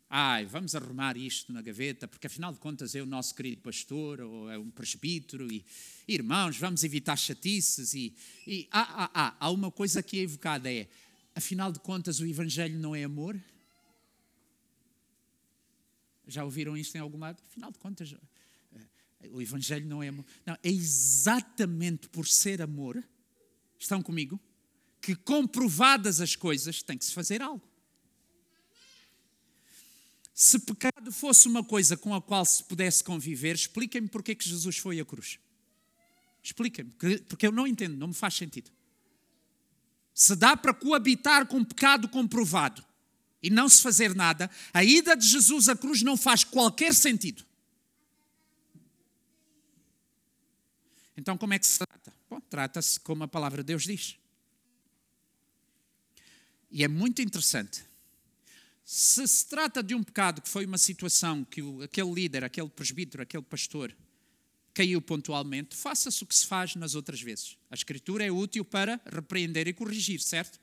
Ai, 0.10 0.45
vamos 0.45 0.76
arrumar 0.76 1.18
isto 1.18 1.51
na 1.51 1.62
gaveta, 1.62 2.08
porque 2.08 2.28
afinal 2.28 2.53
de 2.53 2.60
contas 2.60 2.95
é 2.95 3.01
o 3.01 3.06
nosso 3.06 3.34
querido 3.34 3.62
pastor 3.62 4.22
ou 4.22 4.49
é 4.49 4.58
um 4.58 4.70
presbítero 4.70 5.51
e 5.51 5.66
irmãos, 6.08 6.58
vamos 6.58 6.84
evitar 6.84 7.16
chatices 7.16 7.93
e, 7.93 8.16
e 8.45 8.68
ah, 8.72 9.10
ah, 9.14 9.36
há 9.39 9.49
uma 9.49 9.72
coisa 9.72 10.03
que 10.03 10.20
é 10.20 10.22
evocada 10.22 10.72
é, 10.72 10.88
afinal 11.34 11.72
de 11.72 11.80
contas 11.80 12.20
o 12.20 12.26
evangelho 12.26 12.80
não 12.80 12.95
é 12.95 13.03
amor? 13.03 13.39
Já 16.28 16.43
ouviram 16.43 16.76
isto 16.76 16.95
em 16.95 16.99
algum 16.99 17.20
lado? 17.20 17.41
Afinal 17.47 17.72
de 17.72 17.78
contas, 17.78 18.16
o 19.32 19.41
Evangelho 19.41 19.86
não 19.86 20.01
é 20.01 20.10
amor. 20.10 20.26
Não, 20.45 20.53
é 20.56 20.70
exatamente 20.70 22.10
por 22.10 22.28
ser 22.28 22.62
amor, 22.62 23.03
estão 23.78 24.01
comigo, 24.01 24.39
que 25.01 25.16
comprovadas 25.16 26.20
as 26.22 26.36
coisas 26.36 26.82
tem 26.82 26.97
que 26.97 27.06
se 27.06 27.14
fazer 27.14 27.41
algo. 27.41 27.68
Se 30.36 30.59
pecado 30.59 31.13
fosse 31.13 31.47
uma 31.47 31.63
coisa 31.63 31.95
com 31.95 32.13
a 32.13 32.21
qual 32.21 32.43
se 32.43 32.61
pudesse 32.61 33.01
conviver, 33.01 33.55
expliquem-me 33.55 34.09
porque 34.09 34.33
é 34.33 34.36
que 34.36 34.47
Jesus 34.47 34.75
foi 34.75 34.99
à 34.99 35.05
cruz. 35.05 35.39
Expliquem-me, 36.43 36.91
porque 37.21 37.47
eu 37.47 37.53
não 37.53 37.65
entendo, 37.65 37.95
não 37.95 38.09
me 38.09 38.13
faz 38.13 38.33
sentido. 38.33 38.69
Se 40.13 40.36
dá 40.36 40.57
para 40.57 40.73
coabitar 40.73 41.47
com 41.47 41.63
pecado 41.63 42.09
comprovado 42.09 42.83
e 43.41 43.49
não 43.49 43.69
se 43.69 43.81
fazer 43.81 44.13
nada, 44.13 44.51
a 44.73 44.83
ida 44.83 45.15
de 45.15 45.25
Jesus 45.25 45.69
à 45.69 45.75
cruz 45.75 46.01
não 46.01 46.17
faz 46.17 46.43
qualquer 46.43 46.93
sentido. 46.93 47.45
Então, 51.15 51.38
como 51.38 51.53
é 51.53 51.59
que 51.59 51.65
se 51.65 51.79
trata? 51.79 52.13
Bom, 52.29 52.41
trata-se 52.41 52.99
como 52.99 53.23
a 53.23 53.27
palavra 53.27 53.63
de 53.63 53.67
Deus 53.67 53.83
diz. 53.83 54.17
E 56.69 56.83
é 56.83 56.89
muito 56.89 57.21
interessante. 57.21 57.86
Se 58.86 59.27
se 59.27 59.47
trata 59.47 59.81
de 59.81 59.95
um 59.95 60.03
pecado 60.03 60.43
que 60.43 60.47
foi 60.47 60.63
uma 60.63 60.77
situação 60.77 61.43
que 61.43 61.59
o, 61.59 61.81
aquele 61.81 62.13
líder, 62.13 62.43
aquele 62.43 62.69
presbítero, 62.69 63.23
aquele 63.23 63.41
pastor 63.41 63.95
caiu 64.75 65.01
pontualmente, 65.01 65.75
faça-se 65.75 66.21
o 66.21 66.27
que 66.27 66.36
se 66.36 66.45
faz 66.45 66.75
nas 66.75 66.93
outras 66.93 67.19
vezes. 67.19 67.57
A 67.71 67.73
Escritura 67.73 68.23
é 68.23 68.31
útil 68.31 68.63
para 68.63 69.01
repreender 69.11 69.67
e 69.67 69.73
corrigir, 69.73 70.21
certo? 70.21 70.59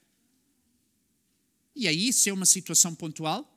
E 1.74 1.88
aí, 1.88 2.12
se 2.12 2.30
é 2.30 2.32
uma 2.32 2.46
situação 2.46 2.94
pontual, 2.94 3.48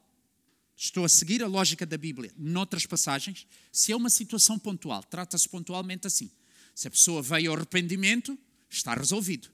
estou 0.76 1.06
a 1.06 1.10
seguir 1.10 1.44
a 1.44 1.48
lógica 1.48 1.86
da 1.86 1.98
Bíblia 1.98 2.34
noutras 2.36 2.88
passagens, 2.88 3.46
se 3.72 3.92
é 3.92 3.96
uma 3.96 4.10
situação 4.10 4.58
pontual, 4.58 5.04
trata-se 5.04 5.48
pontualmente 5.48 6.08
assim. 6.08 6.32
Se 6.74 6.88
a 6.88 6.92
pessoa 6.92 7.22
veio 7.22 7.52
ao 7.52 7.58
arrependimento, 7.58 8.38
está 8.68 8.96
resolvido. 8.96 9.50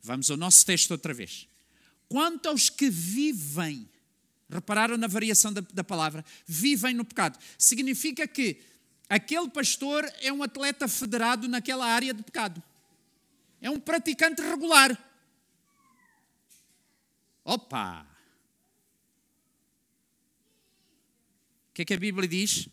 Vamos 0.00 0.30
ao 0.30 0.38
nosso 0.38 0.64
texto 0.64 0.92
outra 0.92 1.12
vez. 1.12 1.46
Quanto 2.08 2.48
aos 2.48 2.70
que 2.70 2.88
vivem, 2.88 3.88
repararam 4.48 4.96
na 4.96 5.06
variação 5.06 5.52
da, 5.52 5.60
da 5.60 5.84
palavra, 5.84 6.24
vivem 6.46 6.94
no 6.94 7.04
pecado, 7.04 7.38
significa 7.58 8.26
que 8.26 8.60
aquele 9.08 9.48
pastor 9.50 10.10
é 10.20 10.32
um 10.32 10.42
atleta 10.42 10.88
federado 10.88 11.48
naquela 11.48 11.86
área 11.86 12.14
de 12.14 12.22
pecado. 12.22 12.62
É 13.60 13.68
um 13.70 13.78
praticante 13.78 14.40
regular. 14.40 14.96
Opa! 17.44 18.06
O 21.70 21.74
que 21.74 21.82
é 21.82 21.84
que 21.84 21.94
a 21.94 21.98
Bíblia 21.98 22.28
diz? 22.28 22.68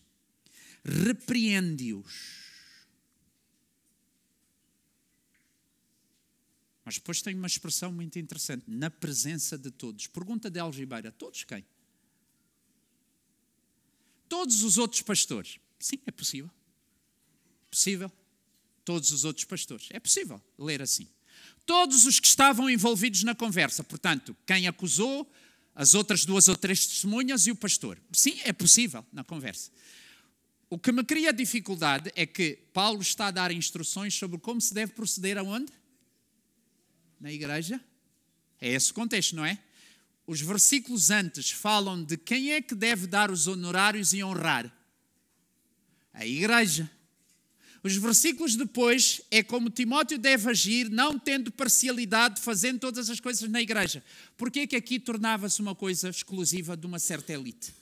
Repreende-os 0.84 2.45
Mas 6.86 6.96
depois 6.96 7.20
tem 7.20 7.36
uma 7.36 7.48
expressão 7.48 7.92
muito 7.92 8.20
interessante, 8.20 8.64
na 8.68 8.92
presença 8.92 9.58
de 9.58 9.72
todos. 9.72 10.06
Pergunta 10.06 10.52
de 10.52 10.60
Algibeira, 10.60 11.12
todos 11.12 11.44
quem? 11.44 11.66
Todos 14.30 14.62
os 14.62 14.78
outros 14.78 15.02
pastores. 15.02 15.60
Sim, 15.80 16.00
é 16.06 16.12
possível. 16.12 16.52
Possível. 17.72 18.12
Todos 18.84 19.10
os 19.10 19.26
outros 19.26 19.46
pastores. 19.46 19.88
É 19.92 20.00
possível 20.00 20.40
ler 20.60 20.80
assim. 20.80 21.08
Todos 21.66 22.06
os 22.06 22.20
que 22.20 22.28
estavam 22.28 22.70
envolvidos 22.70 23.24
na 23.24 23.34
conversa. 23.34 23.84
Portanto, 23.84 24.38
quem 24.46 24.68
acusou, 24.68 25.28
as 25.74 25.96
outras 25.96 26.24
duas 26.24 26.48
ou 26.48 26.56
três 26.56 26.86
testemunhas 26.86 27.48
e 27.48 27.52
o 27.52 27.56
pastor. 27.56 28.00
Sim, 28.14 28.40
é 28.44 28.54
possível 28.54 29.04
na 29.12 29.24
conversa. 29.24 29.72
O 30.70 30.78
que 30.78 30.92
me 30.92 31.04
cria 31.04 31.34
dificuldade 31.34 32.12
é 32.16 32.28
que 32.28 32.58
Paulo 32.72 33.02
está 33.02 33.28
a 33.28 33.32
dar 33.32 33.52
instruções 33.52 34.14
sobre 34.14 34.38
como 34.38 34.62
se 34.62 34.74
deve 34.74 34.94
proceder 34.94 35.38
aonde? 35.38 35.72
Na 37.20 37.32
igreja? 37.32 37.80
É 38.60 38.70
esse 38.70 38.92
o 38.92 38.94
contexto, 38.94 39.36
não 39.36 39.46
é? 39.46 39.60
Os 40.28 40.42
versículos 40.42 41.12
antes 41.12 41.52
falam 41.52 42.04
de 42.04 42.18
quem 42.18 42.52
é 42.52 42.62
que 42.62 42.74
deve 42.74 43.06
dar 43.06 43.30
os 43.30 43.48
honorários 43.48 44.14
e 44.14 44.24
honrar. 44.24 44.72
A 46.14 46.26
igreja. 46.26 46.90
Os 47.84 47.96
versículos 47.98 48.56
depois 48.56 49.22
é 49.30 49.44
como 49.44 49.70
Timóteo 49.70 50.18
deve 50.18 50.50
agir, 50.50 50.90
não 50.90 51.20
tendo 51.20 51.52
parcialidade, 51.52 52.42
fazendo 52.42 52.80
todas 52.80 53.12
as 53.12 53.20
coisas 53.20 53.48
na 53.48 53.62
igreja. 53.62 54.04
Porquê 54.36 54.62
é 54.62 54.68
que 54.68 54.76
aqui 54.76 55.00
tornava-se 55.00 55.62
uma 55.62 55.76
coisa 55.76 56.10
exclusiva 56.10 56.76
de 56.76 56.88
uma 56.88 56.98
certa 56.98 57.32
elite? 57.32 57.76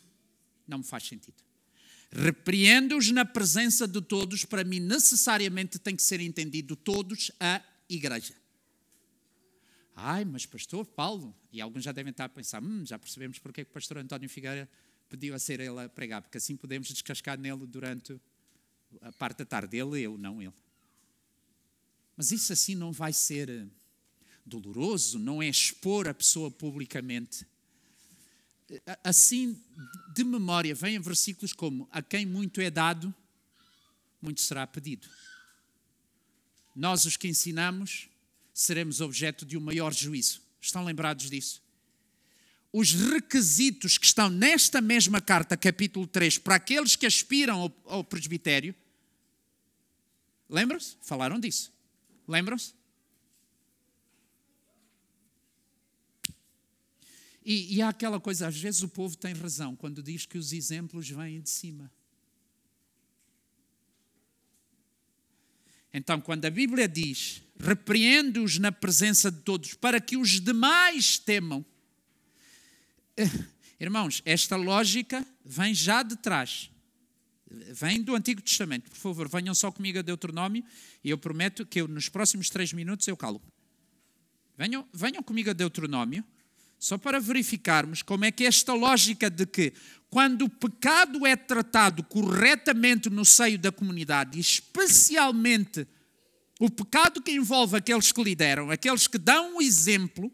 Não 0.68 0.80
me 0.80 0.84
faz 0.84 1.04
sentido. 1.04 1.42
Repreendo-os 2.12 3.10
na 3.12 3.24
presença 3.24 3.88
de 3.88 4.02
todos, 4.02 4.44
para 4.44 4.66
mim 4.66 4.82
necessariamente 4.82 5.80
tem 5.80 5.96
que 5.96 6.04
ser 6.04 6.20
entendido 6.20 6.76
todos 6.76 7.32
a 7.40 7.62
igreja. 7.90 8.43
Ai, 9.96 10.26
mas 10.26 10.46
pastor 10.46 10.86
Paulo, 10.86 11.36
e 11.52 11.62
alguns 11.62 11.84
já 11.84 11.92
devem 11.92 12.12
estar 12.12 12.26
a 12.26 12.30
pensar, 12.30 12.62
hum, 12.64 12.86
já 12.86 12.98
percebemos 12.98 13.38
porque 13.40 13.62
é 13.62 13.64
que 13.64 13.70
o 13.70 13.74
pastor 13.74 13.98
António 14.00 14.28
Figueira 14.28 14.68
pediu 15.08 15.36
a 15.36 15.40
ser 15.40 15.60
ele 15.60 15.80
a 15.80 15.88
pregar, 15.88 16.22
porque 16.22 16.38
assim 16.38 16.56
podemos 16.56 16.88
descascar 16.88 17.40
nele 17.40 17.68
durante 17.68 18.20
a 19.02 19.12
parte 19.12 19.40
da 19.40 19.46
tarde, 19.46 19.78
ele 19.78 20.02
eu, 20.02 20.18
não 20.18 20.42
ele. 20.42 20.54
Mas 22.18 22.32
isso 22.32 22.52
assim 22.54 22.76
não 22.76 22.92
vai 22.92 23.14
ser 23.14 23.50
eh, 23.50 23.66
doloroso, 24.46 25.18
não 25.18 25.42
é 25.42 25.48
expor 25.48 26.08
a 26.08 26.14
pessoa 26.14 26.50
publicamente. 26.50 27.46
Assim, 29.04 29.62
de 30.14 30.24
memória, 30.24 30.74
vêm 30.74 31.00
versículos 31.00 31.54
como: 31.54 31.88
A 31.92 32.02
quem 32.02 32.26
muito 32.26 32.62
é 32.62 32.70
dado, 32.70 33.14
muito 34.22 34.42
será 34.42 34.66
pedido. 34.66 35.08
Nós, 36.76 37.06
os 37.06 37.18
que 37.18 37.28
ensinamos, 37.28 38.10
seremos 38.54 39.02
objeto 39.02 39.46
de 39.46 39.58
um 39.58 39.62
maior 39.62 39.94
juízo. 39.94 40.42
Estão 40.62 40.86
lembrados 40.86 41.30
disso? 41.30 41.62
Os 42.72 42.94
requisitos 42.94 43.98
que 43.98 44.06
estão 44.06 44.30
nesta 44.30 44.82
mesma 44.82 45.20
carta, 45.20 45.58
capítulo 45.58 46.08
3, 46.08 46.38
para 46.38 46.56
aqueles 46.56 46.96
que 46.96 47.06
aspiram 47.06 47.60
ao, 47.60 47.84
ao 47.86 48.04
presbitério, 48.04 48.74
lembram-se? 50.50 50.98
Falaram 51.02 51.40
disso. 51.40 51.72
Lembram-se? 52.28 52.74
E, 57.46 57.76
e, 57.76 57.82
há 57.82 57.90
aquela 57.90 58.20
coisa, 58.20 58.48
às 58.48 58.58
vezes 58.58 58.82
o 58.84 58.88
povo 58.88 59.18
tem 59.18 59.34
razão 59.34 59.76
quando 59.76 60.02
diz 60.02 60.26
que 60.26 60.38
os 60.38 60.54
exemplos 60.54 61.10
vêm 61.10 61.42
de 61.42 61.50
cima. 61.50 61.92
Então, 65.94 66.20
quando 66.20 66.46
a 66.46 66.50
Bíblia 66.50 66.88
diz 66.88 67.44
repreende-os 67.60 68.58
na 68.58 68.72
presença 68.72 69.32
de 69.32 69.40
todos, 69.40 69.74
para 69.74 70.02
que 70.02 70.18
os 70.18 70.42
demais 70.42 71.18
temam. 71.18 71.66
Irmãos, 73.80 74.22
esta 74.26 74.56
lógica 74.56 75.26
vem 75.46 75.74
já 75.74 76.04
de 76.04 76.16
trás. 76.18 76.70
Vem 77.50 78.02
do 78.02 78.16
Antigo 78.16 78.42
Testamento. 78.42 78.90
Por 78.90 78.98
favor, 78.98 79.30
venham 79.30 79.54
só 79.54 79.72
comigo 79.72 80.00
a 80.00 80.02
Deuteronômio 80.02 80.64
e 81.04 81.10
eu 81.10 81.18
prometo 81.18 81.66
que 81.66 81.82
eu, 81.82 81.88
nos 81.88 82.10
próximos 82.10 82.50
três 82.50 82.74
minutos 82.74 83.08
eu 83.08 83.16
calo. 83.16 83.42
Venham, 84.58 84.88
venham 84.94 85.22
comigo 85.22 85.50
a 85.50 85.54
Deuteronômio, 85.54 86.24
só 86.84 86.98
para 86.98 87.18
verificarmos 87.18 88.02
como 88.02 88.26
é 88.26 88.32
que 88.32 88.44
esta 88.44 88.74
lógica 88.74 89.30
de 89.30 89.46
que 89.46 89.72
quando 90.10 90.44
o 90.44 90.50
pecado 90.50 91.26
é 91.26 91.34
tratado 91.34 92.04
corretamente 92.04 93.10
no 93.10 93.24
seio 93.24 93.58
da 93.58 93.72
comunidade, 93.72 94.38
especialmente 94.38 95.88
o 96.60 96.70
pecado 96.70 97.22
que 97.22 97.32
envolve 97.32 97.78
aqueles 97.78 98.12
que 98.12 98.22
lideram, 98.22 98.70
aqueles 98.70 99.08
que 99.08 99.18
dão 99.18 99.56
o 99.56 99.62
exemplo, 99.62 100.30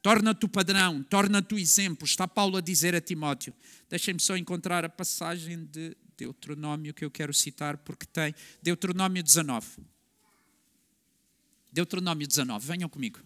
torna-te 0.00 0.46
o 0.46 0.48
padrão, 0.48 1.02
torna-te 1.02 1.56
o 1.56 1.58
exemplo. 1.58 2.06
Está 2.06 2.28
Paulo 2.28 2.56
a 2.56 2.60
dizer 2.60 2.94
a 2.94 3.00
Timóteo. 3.00 3.52
Deixem-me 3.88 4.20
só 4.20 4.36
encontrar 4.36 4.84
a 4.84 4.88
passagem 4.88 5.64
de 5.64 5.96
Deuteronômio 6.16 6.94
que 6.94 7.04
eu 7.04 7.10
quero 7.10 7.34
citar, 7.34 7.78
porque 7.78 8.06
tem 8.06 8.32
Deuteronômio 8.62 9.24
19. 9.24 9.66
Deuteronômio 11.72 12.28
19, 12.28 12.64
venham 12.64 12.88
comigo. 12.88 13.18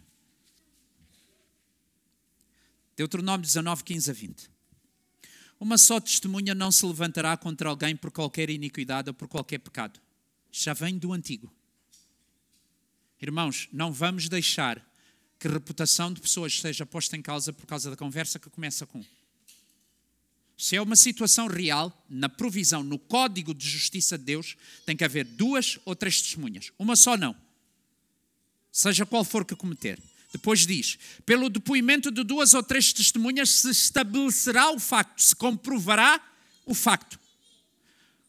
Deuteronômio 2.95 3.45
19, 3.45 3.83
15 3.83 4.09
a 4.09 4.13
20. 4.13 4.49
Uma 5.59 5.77
só 5.77 5.99
testemunha 5.99 6.53
não 6.53 6.71
se 6.71 6.85
levantará 6.85 7.35
contra 7.37 7.69
alguém 7.69 7.95
por 7.95 8.11
qualquer 8.11 8.49
iniquidade 8.49 9.09
ou 9.09 9.13
por 9.13 9.27
qualquer 9.27 9.59
pecado. 9.59 9.99
Já 10.51 10.73
vem 10.73 10.97
do 10.97 11.13
antigo. 11.13 11.53
Irmãos, 13.21 13.67
não 13.71 13.91
vamos 13.91 14.29
deixar 14.29 14.85
que 15.39 15.47
a 15.47 15.51
reputação 15.51 16.13
de 16.13 16.21
pessoas 16.21 16.59
seja 16.59 16.85
posta 16.85 17.15
em 17.15 17.21
causa 17.21 17.51
por 17.51 17.65
causa 17.65 17.89
da 17.89 17.95
conversa 17.95 18.39
que 18.39 18.49
começa 18.49 18.85
com. 18.85 19.03
Se 20.57 20.75
é 20.75 20.81
uma 20.81 20.95
situação 20.95 21.47
real, 21.47 22.05
na 22.09 22.29
provisão, 22.29 22.81
no 22.83 22.97
código 22.97 23.53
de 23.53 23.67
justiça 23.67 24.17
de 24.17 24.23
Deus, 24.23 24.55
tem 24.85 24.95
que 24.95 25.03
haver 25.03 25.25
duas 25.25 25.77
ou 25.83 25.95
três 25.95 26.21
testemunhas. 26.21 26.71
Uma 26.79 26.95
só 26.95 27.17
não. 27.17 27.35
Seja 28.71 29.05
qual 29.05 29.23
for 29.23 29.43
que 29.43 29.55
cometer. 29.55 30.01
Depois 30.35 30.67
diz: 30.67 30.99
pelo 31.25 31.49
depoimento 31.49 32.11
de 32.11 32.21
duas 32.21 32.53
ou 32.53 32.61
três 32.61 32.91
testemunhas 32.91 33.49
se 33.49 33.69
estabelecerá 33.69 34.69
o 34.69 34.77
facto, 34.77 35.21
se 35.21 35.33
comprovará 35.33 36.19
o 36.65 36.73
facto. 36.73 37.17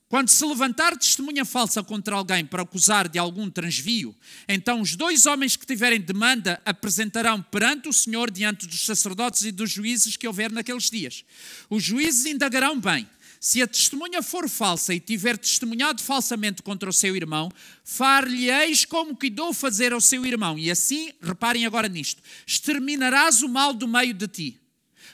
Quando 0.08 0.28
se 0.28 0.44
levantar 0.46 0.96
testemunha 0.96 1.44
falsa 1.44 1.82
contra 1.82 2.14
alguém 2.14 2.46
para 2.46 2.62
acusar 2.62 3.08
de 3.08 3.18
algum 3.18 3.50
transvio, 3.50 4.14
então 4.46 4.80
os 4.80 4.94
dois 4.94 5.26
homens 5.26 5.56
que 5.56 5.66
tiverem 5.66 6.00
demanda 6.00 6.62
apresentarão 6.64 7.42
perante 7.42 7.88
o 7.88 7.92
Senhor 7.92 8.30
diante 8.30 8.68
dos 8.68 8.86
sacerdotes 8.86 9.42
e 9.42 9.50
dos 9.50 9.68
juízes 9.68 10.16
que 10.16 10.28
houver 10.28 10.52
naqueles 10.52 10.88
dias. 10.88 11.24
Os 11.68 11.82
juízes 11.82 12.24
indagarão 12.24 12.78
bem. 12.78 13.04
Se 13.40 13.62
a 13.62 13.66
testemunha 13.66 14.22
for 14.22 14.48
falsa 14.48 14.94
e 14.94 15.00
tiver 15.00 15.36
testemunhado 15.36 16.02
falsamente 16.02 16.62
contra 16.62 16.88
o 16.88 16.92
seu 16.92 17.14
irmão, 17.14 17.50
far-lhe-eis 17.84 18.84
como 18.84 19.16
que 19.16 19.30
dou 19.30 19.52
fazer 19.52 19.92
ao 19.92 20.00
seu 20.00 20.24
irmão. 20.24 20.58
E 20.58 20.70
assim, 20.70 21.12
reparem 21.20 21.66
agora 21.66 21.88
nisto: 21.88 22.22
exterminarás 22.46 23.42
o 23.42 23.48
mal 23.48 23.72
do 23.72 23.86
meio 23.86 24.14
de 24.14 24.28
ti 24.28 24.60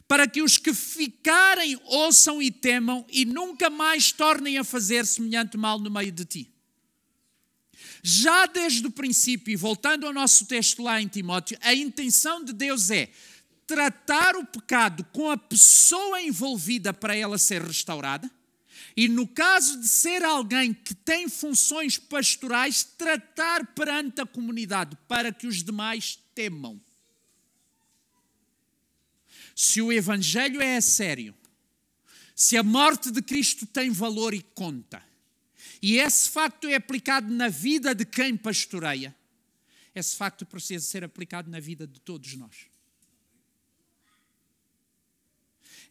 para 0.09 0.27
que 0.27 0.43
os 0.43 0.59
que 0.59 0.75
ficarem 0.75 1.81
ouçam 1.85 2.43
e 2.43 2.51
temam 2.51 3.03
e 3.09 3.25
nunca 3.25 3.71
mais 3.71 4.13
tornem 4.13 4.59
a 4.59 4.65
fazer 4.65 5.07
semelhante 5.07 5.57
mal 5.57 5.79
no 5.79 5.91
meio 5.91 6.13
de 6.13 6.25
ti. 6.25 6.53
Já 8.03 8.47
desde 8.47 8.87
o 8.87 8.91
princípio, 8.91 9.53
e 9.53 9.57
voltando 9.57 10.07
ao 10.07 10.13
nosso 10.13 10.45
texto 10.47 10.83
lá 10.83 11.01
em 11.01 11.07
Timóteo, 11.07 11.57
a 11.63 11.73
intenção 11.73 12.45
de 12.45 12.53
Deus 12.53 12.91
é 12.91 13.09
tratar 13.67 14.37
o 14.37 14.45
pecado 14.45 15.05
com 15.13 15.31
a 15.31 15.37
pessoa 15.37 16.21
envolvida 16.21 16.93
para 16.93 17.17
ela 17.17 17.39
ser 17.39 17.63
restaurada. 17.63 18.31
E 18.97 19.09
no 19.09 19.27
caso 19.27 19.81
de 19.81 19.89
ser 19.89 20.23
alguém 20.23 20.75
que 20.75 20.95
tem 20.95 21.29
funções 21.29 21.97
pastorais, 21.97 22.85
tratar 22.85 23.67
perante 23.75 24.21
a 24.21 24.27
comunidade 24.27 24.97
para 25.09 25.33
que 25.33 25.47
os 25.47 25.63
demais 25.63 26.19
temam. 26.35 26.81
Se 29.55 29.81
o 29.81 29.93
Evangelho 29.93 30.61
é 30.61 30.81
sério, 30.81 31.35
se 32.35 32.57
a 32.57 32.63
morte 32.63 33.11
de 33.11 33.23
Cristo 33.23 33.67
tem 33.67 33.91
valor 33.91 34.35
e 34.35 34.43
conta, 34.43 35.03
e 35.81 35.99
esse 35.99 36.29
facto 36.29 36.69
é 36.69 36.75
aplicado 36.75 37.33
na 37.33 37.49
vida 37.49 37.95
de 37.95 38.05
quem 38.05 38.37
pastoreia, 38.37 39.15
esse 39.95 40.17
facto 40.17 40.47
precisa 40.47 40.85
ser 40.85 41.05
aplicado 41.05 41.51
na 41.51 41.61
vida 41.61 41.87
de 41.87 42.01
todos 42.01 42.35
nós. 42.35 42.72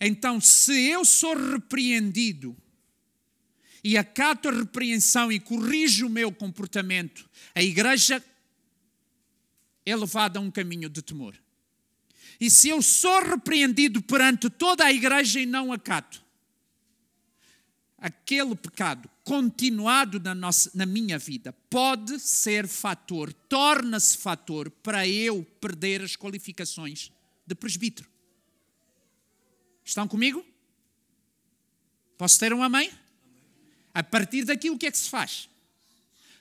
Então, 0.04 0.42
se 0.42 0.90
eu 0.90 1.06
sou 1.06 1.36
repreendido 1.36 2.58
e 3.84 3.96
acato 3.96 4.50
a 4.50 4.52
repreensão 4.52 5.32
e 5.32 5.40
corrijo 5.40 6.08
o 6.08 6.10
meu 6.10 6.32
comportamento, 6.32 7.30
a 7.54 7.62
igreja 7.62 8.24
é 9.86 9.96
levada 9.96 10.40
a 10.40 10.42
um 10.42 10.50
caminho 10.50 10.90
de 10.90 11.04
temor. 11.04 11.40
E 12.40 12.50
se 12.50 12.70
eu 12.70 12.82
sou 12.82 13.22
repreendido 13.22 14.02
perante 14.02 14.50
toda 14.50 14.84
a 14.84 14.92
igreja 14.92 15.40
e 15.40 15.46
não 15.46 15.72
acato, 15.72 16.24
aquele 17.96 18.56
pecado 18.56 19.08
continuado 19.24 20.20
na, 20.20 20.34
nossa, 20.34 20.72
na 20.74 20.88
minha 20.88 21.20
vida 21.20 21.54
pode 21.70 22.20
ser 22.20 22.68
fator, 22.68 23.32
torna-se 23.32 24.18
fator 24.18 24.72
para 24.72 25.08
eu 25.08 25.44
perder 25.62 26.02
as 26.02 26.16
qualificações 26.16 27.12
de 27.46 27.54
presbítero. 27.54 28.11
Estão 29.92 30.08
comigo? 30.08 30.42
Posso 32.18 32.40
ter 32.40 32.54
um 32.54 32.64
amém? 32.64 32.90
A 33.94 34.02
partir 34.02 34.46
daqui, 34.46 34.70
o 34.70 34.78
que 34.78 34.86
é 34.86 34.92
que 34.92 34.98
se 34.98 35.10
faz? 35.10 35.50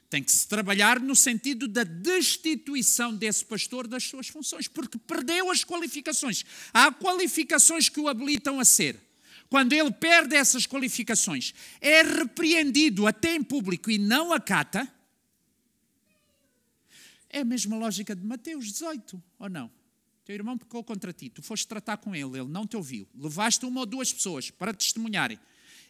Tem 0.09 0.22
que 0.22 0.30
se 0.30 0.46
trabalhar 0.46 1.01
no 1.01 1.16
sentido 1.16 1.66
da 1.66 1.82
destituição 1.82 3.12
desse 3.12 3.44
pastor 3.44 3.88
das 3.88 4.05
suas 4.05 4.28
funções, 4.28 4.68
porque 4.68 4.96
perdeu 4.98 5.51
as 5.51 5.64
qualificações. 5.64 6.44
Há 6.72 6.92
qualificações 6.92 7.88
que 7.88 7.98
o 7.98 8.07
habilitam 8.07 8.61
a 8.61 8.64
ser. 8.64 9.01
Quando 9.48 9.72
ele 9.72 9.90
perde 9.90 10.36
essas 10.36 10.64
qualificações, 10.64 11.53
é 11.80 12.03
repreendido 12.03 13.05
até 13.05 13.34
em 13.34 13.42
público 13.42 13.90
e 13.90 13.98
não 13.98 14.32
acata. 14.32 14.88
É 17.28 17.40
a 17.40 17.44
mesma 17.44 17.76
lógica 17.76 18.14
de 18.14 18.24
Mateus 18.24 18.66
18, 18.66 19.20
ou 19.40 19.48
não? 19.48 19.80
Teu 20.31 20.37
irmão 20.37 20.57
pecou 20.57 20.85
contra 20.85 21.12
ti, 21.12 21.28
tu 21.28 21.43
foste 21.43 21.66
tratar 21.66 21.97
com 21.97 22.14
ele, 22.14 22.39
ele 22.39 22.47
não 22.47 22.64
te 22.64 22.76
ouviu. 22.76 23.05
Levaste 23.12 23.66
uma 23.66 23.81
ou 23.81 23.87
duas 23.87 24.12
pessoas 24.12 24.49
para 24.49 24.72
testemunharem 24.72 25.41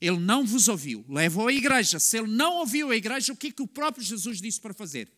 ele 0.00 0.18
não 0.18 0.46
vos 0.46 0.66
ouviu, 0.66 1.04
levou 1.06 1.48
a 1.48 1.52
igreja. 1.52 1.98
Se 1.98 2.16
ele 2.16 2.28
não 2.28 2.60
ouviu 2.60 2.90
a 2.90 2.96
igreja, 2.96 3.34
o 3.34 3.36
que 3.36 3.48
é 3.48 3.52
que 3.52 3.60
o 3.60 3.66
próprio 3.66 4.02
Jesus 4.02 4.40
disse 4.40 4.58
para 4.58 4.72
fazer? 4.72 5.12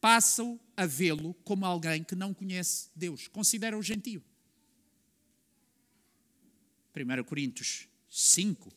Passam 0.00 0.58
a 0.74 0.86
vê-lo 0.86 1.34
como 1.44 1.66
alguém 1.66 2.02
que 2.02 2.14
não 2.14 2.32
conhece 2.32 2.88
Deus, 2.96 3.28
considera-o 3.28 3.82
gentio. 3.82 4.24
1 6.96 7.24
Coríntios 7.24 7.86
5 8.08 8.72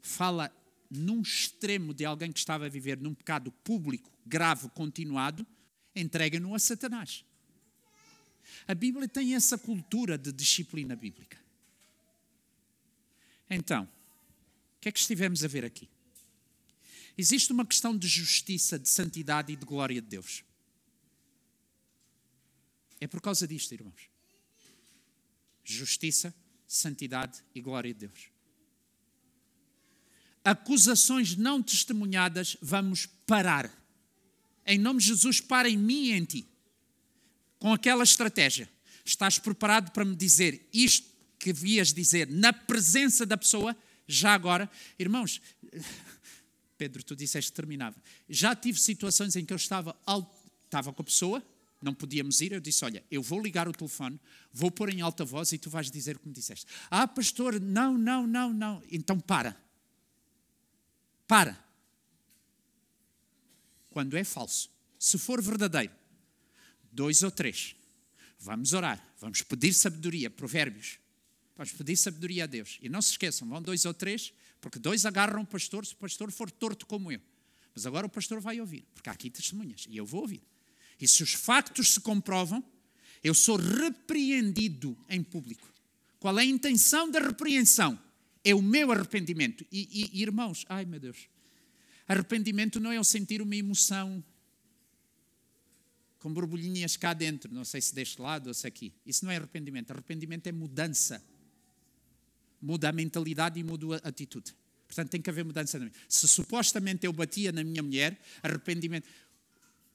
fala 0.00 0.56
num 0.88 1.20
extremo 1.20 1.92
de 1.92 2.04
alguém 2.04 2.30
que 2.30 2.38
estava 2.38 2.66
a 2.66 2.68
viver 2.68 2.96
num 3.00 3.12
pecado 3.12 3.50
público, 3.64 4.08
grave, 4.24 4.68
continuado, 4.68 5.44
entrega-no 5.96 6.54
a 6.54 6.60
Satanás. 6.60 7.24
A 8.66 8.74
Bíblia 8.74 9.08
tem 9.08 9.34
essa 9.34 9.58
cultura 9.58 10.16
de 10.16 10.32
disciplina 10.32 10.94
bíblica. 10.96 11.38
Então, 13.48 13.84
o 13.84 14.80
que 14.80 14.88
é 14.88 14.92
que 14.92 14.98
estivemos 14.98 15.44
a 15.44 15.48
ver 15.48 15.64
aqui? 15.64 15.88
Existe 17.18 17.52
uma 17.52 17.66
questão 17.66 17.96
de 17.96 18.08
justiça, 18.08 18.78
de 18.78 18.88
santidade 18.88 19.52
e 19.52 19.56
de 19.56 19.66
glória 19.66 20.00
de 20.00 20.08
Deus. 20.08 20.44
É 23.00 23.06
por 23.06 23.20
causa 23.20 23.46
disto, 23.46 23.72
irmãos. 23.72 24.08
Justiça, 25.64 26.34
santidade 26.66 27.42
e 27.54 27.60
glória 27.60 27.92
de 27.92 28.06
Deus. 28.06 28.30
Acusações 30.44 31.36
não 31.36 31.62
testemunhadas, 31.62 32.56
vamos 32.62 33.06
parar. 33.26 33.70
Em 34.64 34.78
nome 34.78 35.00
de 35.00 35.06
Jesus, 35.06 35.40
para 35.40 35.68
em 35.68 35.76
mim 35.76 36.06
e 36.06 36.12
em 36.12 36.24
ti. 36.24 36.49
Com 37.60 37.72
aquela 37.72 38.02
estratégia. 38.02 38.68
Estás 39.04 39.38
preparado 39.38 39.92
para 39.92 40.04
me 40.04 40.16
dizer 40.16 40.68
isto 40.72 41.08
que 41.38 41.52
vias 41.52 41.92
dizer 41.92 42.28
na 42.28 42.52
presença 42.52 43.24
da 43.24 43.36
pessoa? 43.36 43.76
Já 44.08 44.34
agora, 44.34 44.68
irmãos, 44.98 45.40
Pedro, 46.76 47.02
tu 47.04 47.14
disseste 47.14 47.52
que 47.52 47.56
terminava. 47.56 48.02
Já 48.28 48.56
tive 48.56 48.80
situações 48.80 49.36
em 49.36 49.44
que 49.44 49.52
eu 49.52 49.56
estava, 49.56 49.94
estava 50.64 50.92
com 50.92 51.02
a 51.02 51.04
pessoa, 51.04 51.44
não 51.82 51.94
podíamos 51.94 52.40
ir, 52.40 52.52
eu 52.52 52.60
disse: 52.60 52.84
Olha, 52.84 53.04
eu 53.10 53.22
vou 53.22 53.40
ligar 53.40 53.68
o 53.68 53.72
telefone, 53.72 54.18
vou 54.52 54.70
pôr 54.70 54.90
em 54.90 55.02
alta 55.02 55.24
voz 55.24 55.52
e 55.52 55.58
tu 55.58 55.68
vais 55.68 55.90
dizer 55.90 56.18
como 56.18 56.34
disseste. 56.34 56.66
Ah, 56.90 57.06
pastor, 57.06 57.60
não, 57.60 57.96
não, 57.96 58.26
não, 58.26 58.52
não. 58.52 58.82
Então 58.90 59.20
para. 59.20 59.54
Para. 61.26 61.62
Quando 63.90 64.16
é 64.16 64.24
falso. 64.24 64.70
Se 64.98 65.18
for 65.18 65.42
verdadeiro, 65.42 65.92
dois 66.90 67.22
ou 67.22 67.30
três, 67.30 67.74
vamos 68.38 68.72
orar, 68.72 69.04
vamos 69.20 69.42
pedir 69.42 69.72
sabedoria, 69.72 70.30
provérbios 70.30 70.98
Vamos 71.60 71.74
pedir 71.74 71.94
sabedoria 71.94 72.44
a 72.44 72.46
Deus. 72.46 72.78
E 72.80 72.88
não 72.88 73.02
se 73.02 73.10
esqueçam, 73.10 73.46
vão 73.46 73.60
dois 73.60 73.84
ou 73.84 73.92
três, 73.92 74.32
porque 74.62 74.78
dois 74.78 75.04
agarram 75.04 75.42
o 75.42 75.46
pastor 75.46 75.84
se 75.84 75.92
o 75.92 75.96
pastor 75.98 76.32
for 76.32 76.50
torto 76.50 76.86
como 76.86 77.12
eu. 77.12 77.20
Mas 77.74 77.84
agora 77.84 78.06
o 78.06 78.08
pastor 78.08 78.40
vai 78.40 78.58
ouvir, 78.62 78.82
porque 78.94 79.10
há 79.10 79.12
aqui 79.12 79.28
testemunhas, 79.28 79.86
e 79.86 79.94
eu 79.94 80.06
vou 80.06 80.22
ouvir. 80.22 80.40
E 80.98 81.06
se 81.06 81.22
os 81.22 81.34
factos 81.34 81.92
se 81.92 82.00
comprovam, 82.00 82.64
eu 83.22 83.34
sou 83.34 83.56
repreendido 83.56 84.96
em 85.06 85.22
público. 85.22 85.70
Qual 86.18 86.38
é 86.38 86.42
a 86.44 86.46
intenção 86.46 87.10
da 87.10 87.20
repreensão? 87.20 88.02
É 88.42 88.54
o 88.54 88.62
meu 88.62 88.90
arrependimento. 88.90 89.66
E, 89.70 90.08
e 90.14 90.22
irmãos, 90.22 90.64
ai 90.66 90.86
meu 90.86 90.98
Deus, 90.98 91.28
arrependimento 92.08 92.80
não 92.80 92.90
é 92.90 92.96
eu 92.96 93.04
sentir 93.04 93.42
uma 93.42 93.54
emoção 93.54 94.24
com 96.20 96.32
borbulhinhas 96.32 96.96
cá 96.96 97.14
dentro, 97.14 97.52
não 97.52 97.64
sei 97.64 97.80
se 97.80 97.94
deste 97.94 98.20
lado 98.20 98.48
ou 98.48 98.54
se 98.54 98.66
aqui. 98.66 98.92
Isso 99.04 99.24
não 99.24 99.32
é 99.32 99.36
arrependimento. 99.36 99.90
Arrependimento 99.90 100.46
é 100.46 100.52
mudança. 100.52 101.24
Muda 102.60 102.90
a 102.90 102.92
mentalidade 102.92 103.58
e 103.58 103.64
muda 103.64 104.00
a 104.04 104.08
atitude. 104.08 104.54
Portanto, 104.86 105.08
tem 105.10 105.22
que 105.22 105.30
haver 105.30 105.44
mudança. 105.44 105.80
Se 106.08 106.28
supostamente 106.28 107.06
eu 107.06 107.12
batia 107.12 107.50
na 107.52 107.64
minha 107.64 107.82
mulher, 107.82 108.20
arrependimento. 108.42 109.08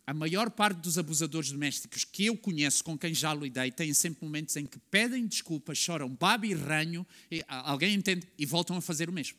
A 0.08 0.14
maior 0.14 0.50
parte 0.50 0.80
dos 0.80 0.98
abusadores 0.98 1.52
domésticos 1.52 2.04
que 2.04 2.26
eu 2.26 2.38
conheço, 2.38 2.84
com 2.84 2.98
quem 2.98 3.14
já 3.14 3.34
lidei, 3.34 3.72
têm 3.72 3.94
sempre 3.94 4.24
momentos 4.24 4.56
em 4.56 4.66
que 4.66 4.80
pedem 4.80 5.28
desculpas, 5.28 5.78
choram 5.78 6.10
baba 6.10 6.46
e 6.46 6.54
ranho, 6.54 7.06
e 7.30 7.44
alguém 7.48 7.94
entende, 7.94 8.28
e 8.38 8.46
voltam 8.46 8.78
a 8.78 8.82
fazer 8.82 9.10
o 9.10 9.14
mesmo. 9.14 9.38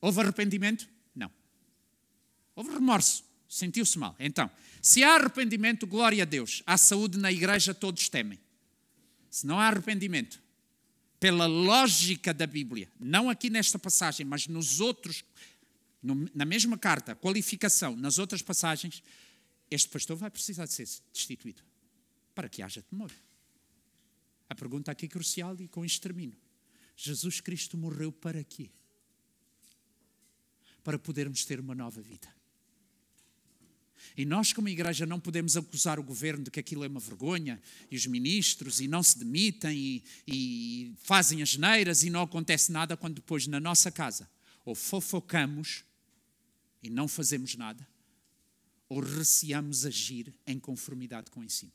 Houve 0.00 0.20
arrependimento? 0.20 0.88
Não. 1.14 1.30
Houve 2.54 2.70
remorso, 2.70 3.24
sentiu-se 3.48 3.98
mal. 3.98 4.14
Então, 4.18 4.50
se 4.82 5.02
há 5.02 5.14
arrependimento, 5.14 5.86
glória 5.86 6.22
a 6.22 6.26
Deus. 6.26 6.62
Há 6.66 6.76
saúde 6.76 7.18
na 7.18 7.32
igreja, 7.32 7.74
todos 7.74 8.08
temem. 8.08 8.38
Se 9.30 9.46
não 9.46 9.58
há 9.58 9.68
arrependimento, 9.68 10.40
pela 11.18 11.46
lógica 11.46 12.32
da 12.32 12.46
Bíblia, 12.46 12.88
não 12.98 13.28
aqui 13.28 13.50
nesta 13.50 13.78
passagem, 13.78 14.24
mas 14.24 14.46
nos 14.46 14.80
outros 14.80 15.24
no, 16.02 16.28
na 16.34 16.44
mesma 16.44 16.78
carta, 16.78 17.14
qualificação, 17.14 17.96
nas 17.96 18.18
outras 18.18 18.42
passagens, 18.42 19.02
este 19.70 19.88
pastor 19.88 20.16
vai 20.16 20.30
precisar 20.30 20.64
de 20.66 20.72
ser 20.72 20.88
destituído 21.12 21.62
para 22.34 22.48
que 22.48 22.62
haja 22.62 22.82
temor. 22.82 23.10
A 24.48 24.54
pergunta 24.54 24.90
aqui 24.90 25.06
é 25.06 25.08
crucial 25.08 25.56
e 25.60 25.68
com 25.68 25.84
isto 25.84 26.00
termino. 26.00 26.36
Jesus 26.96 27.40
Cristo 27.40 27.76
morreu 27.76 28.10
para 28.12 28.42
quê? 28.42 28.70
Para 30.82 30.98
podermos 30.98 31.44
ter 31.44 31.60
uma 31.60 31.74
nova 31.74 32.00
vida. 32.00 32.37
E 34.16 34.24
nós, 34.24 34.52
como 34.52 34.68
igreja, 34.68 35.06
não 35.06 35.20
podemos 35.20 35.56
acusar 35.56 35.98
o 35.98 36.02
governo 36.02 36.44
de 36.44 36.50
que 36.50 36.60
aquilo 36.60 36.84
é 36.84 36.88
uma 36.88 37.00
vergonha, 37.00 37.60
e 37.90 37.96
os 37.96 38.06
ministros, 38.06 38.80
e 38.80 38.88
não 38.88 39.02
se 39.02 39.18
demitem, 39.18 39.76
e, 39.76 40.04
e 40.26 40.94
fazem 41.02 41.42
as 41.42 41.56
neiras, 41.56 42.02
e 42.02 42.10
não 42.10 42.22
acontece 42.22 42.72
nada, 42.72 42.96
quando 42.96 43.16
depois 43.16 43.46
na 43.46 43.60
nossa 43.60 43.90
casa 43.90 44.28
ou 44.68 44.74
fofocamos 44.74 45.82
e 46.82 46.90
não 46.90 47.08
fazemos 47.08 47.54
nada, 47.54 47.88
ou 48.86 49.00
receamos 49.00 49.86
agir 49.86 50.34
em 50.46 50.58
conformidade 50.58 51.30
com 51.30 51.40
o 51.40 51.44
ensino. 51.44 51.72